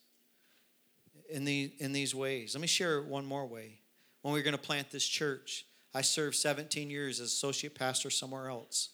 in, 1.28 1.44
the, 1.44 1.72
in 1.80 1.92
these 1.92 2.14
ways. 2.14 2.54
Let 2.54 2.60
me 2.60 2.68
share 2.68 3.02
one 3.02 3.26
more 3.26 3.44
way. 3.44 3.80
When 4.22 4.32
we 4.32 4.38
are 4.38 4.44
going 4.44 4.52
to 4.52 4.62
plant 4.62 4.92
this 4.92 5.04
church, 5.04 5.66
I 5.92 6.02
served 6.02 6.36
17 6.36 6.90
years 6.90 7.18
as 7.18 7.32
associate 7.32 7.74
pastor 7.74 8.08
somewhere 8.08 8.50
else. 8.50 8.90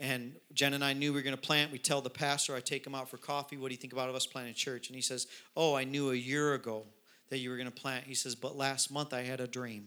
And 0.00 0.34
Jen 0.52 0.74
and 0.74 0.84
I 0.84 0.92
knew 0.92 1.12
we 1.12 1.20
were 1.20 1.22
going 1.22 1.36
to 1.36 1.40
plant. 1.40 1.70
We 1.70 1.78
tell 1.78 2.00
the 2.00 2.10
pastor, 2.10 2.56
I 2.56 2.60
take 2.60 2.84
him 2.84 2.96
out 2.96 3.08
for 3.08 3.16
coffee. 3.16 3.56
What 3.58 3.68
do 3.68 3.74
you 3.74 3.80
think 3.80 3.92
about 3.92 4.12
us 4.12 4.26
planting 4.26 4.50
a 4.50 4.56
church? 4.56 4.88
And 4.88 4.96
he 4.96 5.02
says, 5.02 5.28
Oh, 5.56 5.76
I 5.76 5.84
knew 5.84 6.10
a 6.10 6.16
year 6.16 6.54
ago 6.54 6.86
that 7.28 7.38
you 7.38 7.50
were 7.50 7.56
going 7.56 7.70
to 7.70 7.72
plant. 7.72 8.06
He 8.06 8.14
says, 8.14 8.34
But 8.34 8.56
last 8.56 8.90
month 8.90 9.14
I 9.14 9.22
had 9.22 9.38
a 9.38 9.46
dream. 9.46 9.86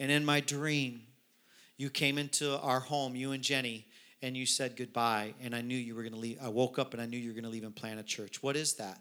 And 0.00 0.10
in 0.10 0.24
my 0.24 0.40
dream, 0.40 1.02
you 1.76 1.90
came 1.90 2.18
into 2.18 2.58
our 2.58 2.80
home, 2.80 3.16
you 3.16 3.32
and 3.32 3.42
Jenny, 3.42 3.86
and 4.22 4.36
you 4.36 4.46
said 4.46 4.76
goodbye. 4.76 5.34
And 5.42 5.54
I 5.54 5.60
knew 5.60 5.76
you 5.76 5.94
were 5.94 6.02
going 6.02 6.12
to 6.12 6.18
leave. 6.18 6.38
I 6.42 6.48
woke 6.48 6.78
up 6.78 6.92
and 6.92 7.02
I 7.02 7.06
knew 7.06 7.18
you 7.18 7.28
were 7.28 7.34
going 7.34 7.44
to 7.44 7.50
leave 7.50 7.64
and 7.64 7.74
plant 7.74 8.00
a 8.00 8.02
church. 8.02 8.42
What 8.42 8.56
is 8.56 8.74
that? 8.74 8.98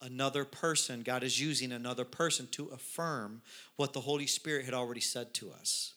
Another 0.00 0.44
person. 0.44 1.02
God 1.02 1.22
is 1.22 1.40
using 1.40 1.72
another 1.72 2.04
person 2.04 2.48
to 2.52 2.68
affirm 2.68 3.42
what 3.76 3.92
the 3.92 4.00
Holy 4.00 4.26
Spirit 4.26 4.64
had 4.64 4.74
already 4.74 5.00
said 5.00 5.34
to 5.34 5.50
us. 5.50 5.94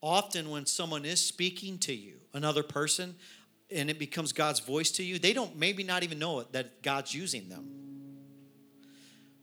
Often, 0.00 0.50
when 0.50 0.66
someone 0.66 1.06
is 1.06 1.24
speaking 1.24 1.78
to 1.78 1.94
you, 1.94 2.16
another 2.34 2.62
person, 2.62 3.14
and 3.70 3.88
it 3.88 3.98
becomes 3.98 4.34
God's 4.34 4.60
voice 4.60 4.90
to 4.92 5.02
you, 5.02 5.18
they 5.18 5.32
don't 5.32 5.56
maybe 5.56 5.82
not 5.82 6.02
even 6.02 6.18
know 6.18 6.40
it 6.40 6.52
that 6.52 6.82
God's 6.82 7.14
using 7.14 7.48
them. 7.48 7.66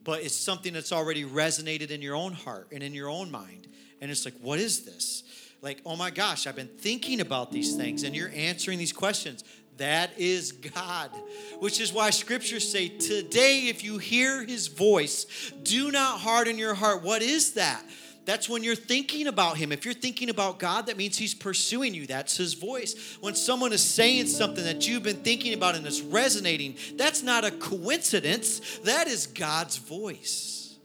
But 0.03 0.23
it's 0.23 0.35
something 0.35 0.73
that's 0.73 0.91
already 0.91 1.23
resonated 1.23 1.91
in 1.91 2.01
your 2.01 2.15
own 2.15 2.33
heart 2.33 2.67
and 2.71 2.81
in 2.81 2.93
your 2.93 3.09
own 3.09 3.29
mind. 3.29 3.67
And 4.01 4.09
it's 4.09 4.25
like, 4.25 4.33
what 4.41 4.59
is 4.59 4.83
this? 4.83 5.23
Like, 5.61 5.81
oh 5.85 5.95
my 5.95 6.09
gosh, 6.09 6.47
I've 6.47 6.55
been 6.55 6.67
thinking 6.67 7.21
about 7.21 7.51
these 7.51 7.75
things, 7.75 8.03
and 8.03 8.15
you're 8.15 8.31
answering 8.33 8.79
these 8.79 8.93
questions. 8.93 9.43
That 9.77 10.11
is 10.17 10.51
God, 10.51 11.11
which 11.59 11.79
is 11.79 11.93
why 11.93 12.09
scriptures 12.09 12.69
say, 12.69 12.89
Today, 12.89 13.67
if 13.67 13.83
you 13.83 13.97
hear 13.97 14.43
his 14.43 14.67
voice, 14.67 15.51
do 15.63 15.91
not 15.91 16.19
harden 16.19 16.57
your 16.57 16.73
heart. 16.73 17.03
What 17.03 17.21
is 17.21 17.53
that? 17.53 17.83
That's 18.25 18.47
when 18.47 18.63
you're 18.63 18.75
thinking 18.75 19.27
about 19.27 19.57
Him. 19.57 19.71
If 19.71 19.83
you're 19.83 19.93
thinking 19.93 20.29
about 20.29 20.59
God, 20.59 20.85
that 20.85 20.97
means 20.97 21.17
He's 21.17 21.33
pursuing 21.33 21.93
you. 21.93 22.05
That's 22.05 22.37
His 22.37 22.53
voice. 22.53 23.17
When 23.19 23.33
someone 23.33 23.73
is 23.73 23.83
saying 23.83 24.27
something 24.27 24.63
that 24.63 24.87
you've 24.87 25.03
been 25.03 25.23
thinking 25.23 25.53
about 25.53 25.75
and 25.75 25.85
it's 25.87 26.01
resonating, 26.01 26.75
that's 26.95 27.23
not 27.23 27.45
a 27.45 27.51
coincidence. 27.51 28.79
That 28.83 29.07
is 29.07 29.25
God's 29.27 29.77
voice. 29.77 30.77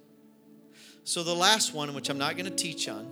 So, 1.05 1.23
the 1.23 1.35
last 1.35 1.75
one, 1.75 1.95
which 1.95 2.09
I'm 2.09 2.19
not 2.19 2.37
going 2.37 2.51
to 2.51 2.57
teach 2.57 2.89
on, 2.89 3.07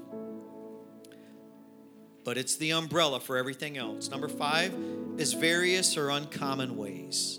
but 2.24 2.38
it's 2.38 2.56
the 2.56 2.72
umbrella 2.72 3.20
for 3.20 3.36
everything 3.36 3.76
else. 3.76 4.08
Number 4.08 4.28
five 4.28 4.74
is 5.18 5.34
various 5.34 5.96
or 5.96 6.08
uncommon 6.08 6.76
ways. 6.76 7.38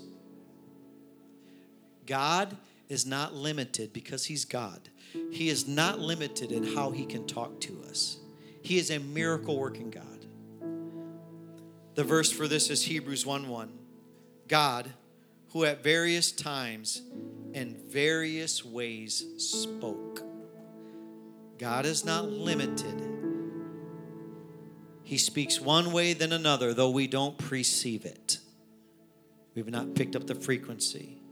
God 2.06 2.56
is 2.88 3.04
not 3.04 3.34
limited 3.34 3.92
because 3.92 4.26
He's 4.26 4.44
God. 4.44 4.88
He 5.30 5.48
is 5.48 5.66
not 5.66 5.98
limited 5.98 6.52
in 6.52 6.74
how 6.74 6.90
He 6.90 7.06
can 7.06 7.26
talk 7.26 7.60
to 7.62 7.82
us. 7.88 8.18
He 8.62 8.78
is 8.78 8.90
a 8.90 8.98
miracle 8.98 9.58
working 9.58 9.90
God. 9.90 10.04
The 11.94 12.04
verse 12.04 12.30
for 12.30 12.46
this 12.46 12.70
is 12.70 12.82
Hebrews 12.82 13.24
1 13.24 13.48
1. 13.48 13.72
God, 14.48 14.90
who 15.50 15.64
at 15.64 15.82
various 15.82 16.30
times 16.32 17.02
and 17.54 17.76
various 17.76 18.64
ways 18.64 19.24
spoke. 19.38 20.22
God 21.58 21.86
is 21.86 22.04
not 22.04 22.26
limited 22.26 23.16
he 25.06 25.18
speaks 25.18 25.60
one 25.60 25.92
way, 25.92 26.14
then 26.14 26.32
another, 26.32 26.74
though 26.74 26.90
we 26.90 27.06
don't 27.06 27.38
perceive 27.38 28.04
it. 28.04 28.38
We've 29.54 29.70
not 29.70 29.94
picked 29.94 30.16
up 30.16 30.26
the 30.26 30.34
frequency. 30.34 31.22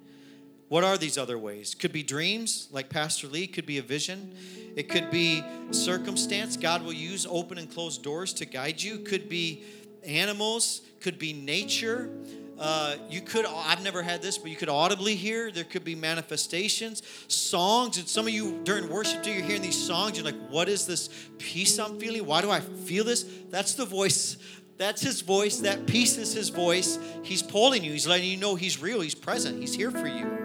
What 0.75 0.83
are 0.83 0.99
these 0.99 1.17
other 1.17 1.39
ways? 1.39 1.73
Could 1.73 1.93
be 1.93 2.03
dreams, 2.03 2.67
like 2.73 2.89
Pastor 2.89 3.29
Lee, 3.29 3.47
could 3.47 3.65
be 3.65 3.79
a 3.79 3.83
vision. 3.83 4.35
It 4.75 4.89
could 4.89 5.09
be 5.09 5.45
circumstance. 5.71 6.57
God 6.57 6.83
will 6.83 6.93
use 6.93 7.29
open 7.31 7.59
and 7.59 7.73
closed 7.73 8.03
doors 8.03 8.33
to 8.33 8.45
guide 8.45 8.83
you. 8.83 8.99
Could 8.99 9.29
be 9.29 9.63
animals, 10.05 10.83
could 11.01 11.17
be 11.17 11.33
nature. 11.33 12.11
Uh, 12.59 12.97
you 13.09 13.21
could, 13.21 13.47
I've 13.47 13.85
never 13.85 14.03
had 14.03 14.21
this, 14.21 14.37
but 14.37 14.51
you 14.51 14.57
could 14.57 14.69
audibly 14.69 15.15
hear. 15.15 15.53
There 15.53 15.63
could 15.63 15.85
be 15.85 15.95
manifestations, 15.95 17.05
songs. 17.29 17.97
And 17.97 18.09
some 18.09 18.27
of 18.27 18.33
you 18.33 18.59
during 18.65 18.89
worship, 18.89 19.25
you're 19.25 19.45
hearing 19.45 19.63
these 19.63 19.81
songs. 19.81 20.17
You're 20.17 20.25
like, 20.25 20.49
what 20.49 20.69
is 20.69 20.89
this 20.89 21.09
peace 21.39 21.79
I'm 21.79 22.01
feeling? 22.01 22.27
Why 22.27 22.43
do 22.43 22.51
I 22.51 22.59
feel 22.59 23.05
this? 23.05 23.25
That's 23.49 23.75
the 23.75 23.87
voice. 23.87 24.39
That's 24.77 25.03
his 25.03 25.21
voice. 25.21 25.59
That 25.59 25.87
peace 25.87 26.19
is 26.19 26.33
his 26.33 26.49
voice. 26.49 26.99
He's 27.23 27.45
pulling 27.45 27.85
you. 27.85 27.93
He's 27.93 28.09
letting 28.09 28.29
you 28.29 28.39
know 28.39 28.57
he's 28.57 28.83
real. 28.83 29.03
He's 29.03 29.15
present. 29.15 29.61
He's 29.61 29.73
here 29.73 29.93
for 29.93 30.09
you. 30.09 30.44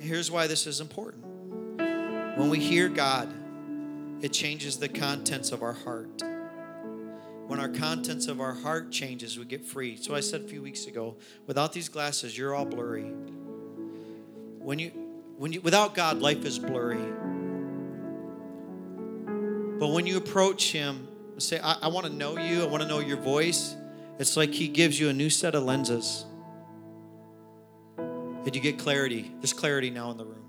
Here's 0.00 0.30
why 0.30 0.46
this 0.46 0.66
is 0.66 0.80
important. 0.80 1.24
When 2.36 2.48
we 2.48 2.58
hear 2.58 2.88
God, 2.88 3.32
it 4.22 4.32
changes 4.32 4.78
the 4.78 4.88
contents 4.88 5.52
of 5.52 5.62
our 5.62 5.72
heart 5.72 6.22
when 7.50 7.58
our 7.58 7.68
contents 7.68 8.28
of 8.28 8.40
our 8.40 8.54
heart 8.54 8.92
changes, 8.92 9.36
we 9.36 9.44
get 9.44 9.64
free. 9.64 9.96
So 9.96 10.14
I 10.14 10.20
said 10.20 10.42
a 10.42 10.44
few 10.44 10.62
weeks 10.62 10.86
ago, 10.86 11.16
without 11.48 11.72
these 11.72 11.88
glasses, 11.88 12.38
you're 12.38 12.54
all 12.54 12.64
blurry. 12.64 13.02
When 14.60 14.78
you 14.78 14.90
when 15.36 15.52
you 15.52 15.60
without 15.60 15.96
God, 15.96 16.20
life 16.20 16.44
is 16.44 16.60
blurry. 16.60 17.02
But 19.80 19.88
when 19.88 20.06
you 20.06 20.16
approach 20.16 20.70
him, 20.70 21.08
and 21.32 21.42
say, 21.42 21.58
I, 21.58 21.78
I 21.82 21.88
want 21.88 22.06
to 22.06 22.12
know 22.12 22.38
you, 22.38 22.62
I 22.62 22.66
want 22.66 22.84
to 22.84 22.88
know 22.88 23.00
your 23.00 23.16
voice, 23.16 23.74
it's 24.20 24.36
like 24.36 24.52
he 24.52 24.68
gives 24.68 25.00
you 25.00 25.08
a 25.08 25.12
new 25.12 25.28
set 25.28 25.56
of 25.56 25.64
lenses. 25.64 26.24
And 28.44 28.54
you 28.54 28.60
get 28.60 28.78
clarity. 28.78 29.30
There's 29.40 29.52
clarity 29.52 29.90
now 29.90 30.10
in 30.10 30.16
the 30.16 30.24
room. 30.24 30.44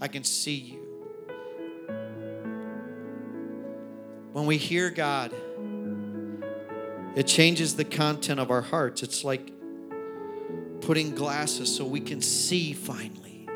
I 0.00 0.08
can 0.08 0.24
see 0.24 0.54
you. 0.54 0.82
When 4.32 4.46
we 4.46 4.56
hear 4.56 4.90
God, 4.90 5.32
it 7.14 7.26
changes 7.26 7.76
the 7.76 7.84
content 7.84 8.40
of 8.40 8.50
our 8.50 8.60
hearts. 8.60 9.02
It's 9.02 9.24
like 9.24 9.50
putting 10.82 11.14
glasses 11.14 11.74
so 11.74 11.84
we 11.84 12.00
can 12.00 12.20
see 12.20 12.72
finally. 12.72 13.48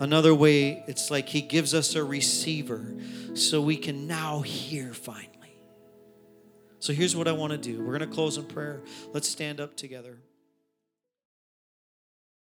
Another 0.00 0.34
way, 0.34 0.84
it's 0.86 1.10
like 1.10 1.28
He 1.28 1.40
gives 1.40 1.74
us 1.74 1.94
a 1.94 2.04
receiver 2.04 2.94
so 3.34 3.62
we 3.62 3.76
can 3.76 4.06
now 4.06 4.40
hear 4.40 4.92
finally. 4.92 5.58
So 6.80 6.92
here's 6.92 7.14
what 7.14 7.28
I 7.28 7.32
want 7.32 7.52
to 7.52 7.58
do. 7.58 7.78
We're 7.78 7.96
going 7.96 8.10
to 8.10 8.14
close 8.14 8.36
in 8.36 8.44
prayer. 8.44 8.82
Let's 9.12 9.28
stand 9.28 9.60
up 9.60 9.76
together. 9.76 10.18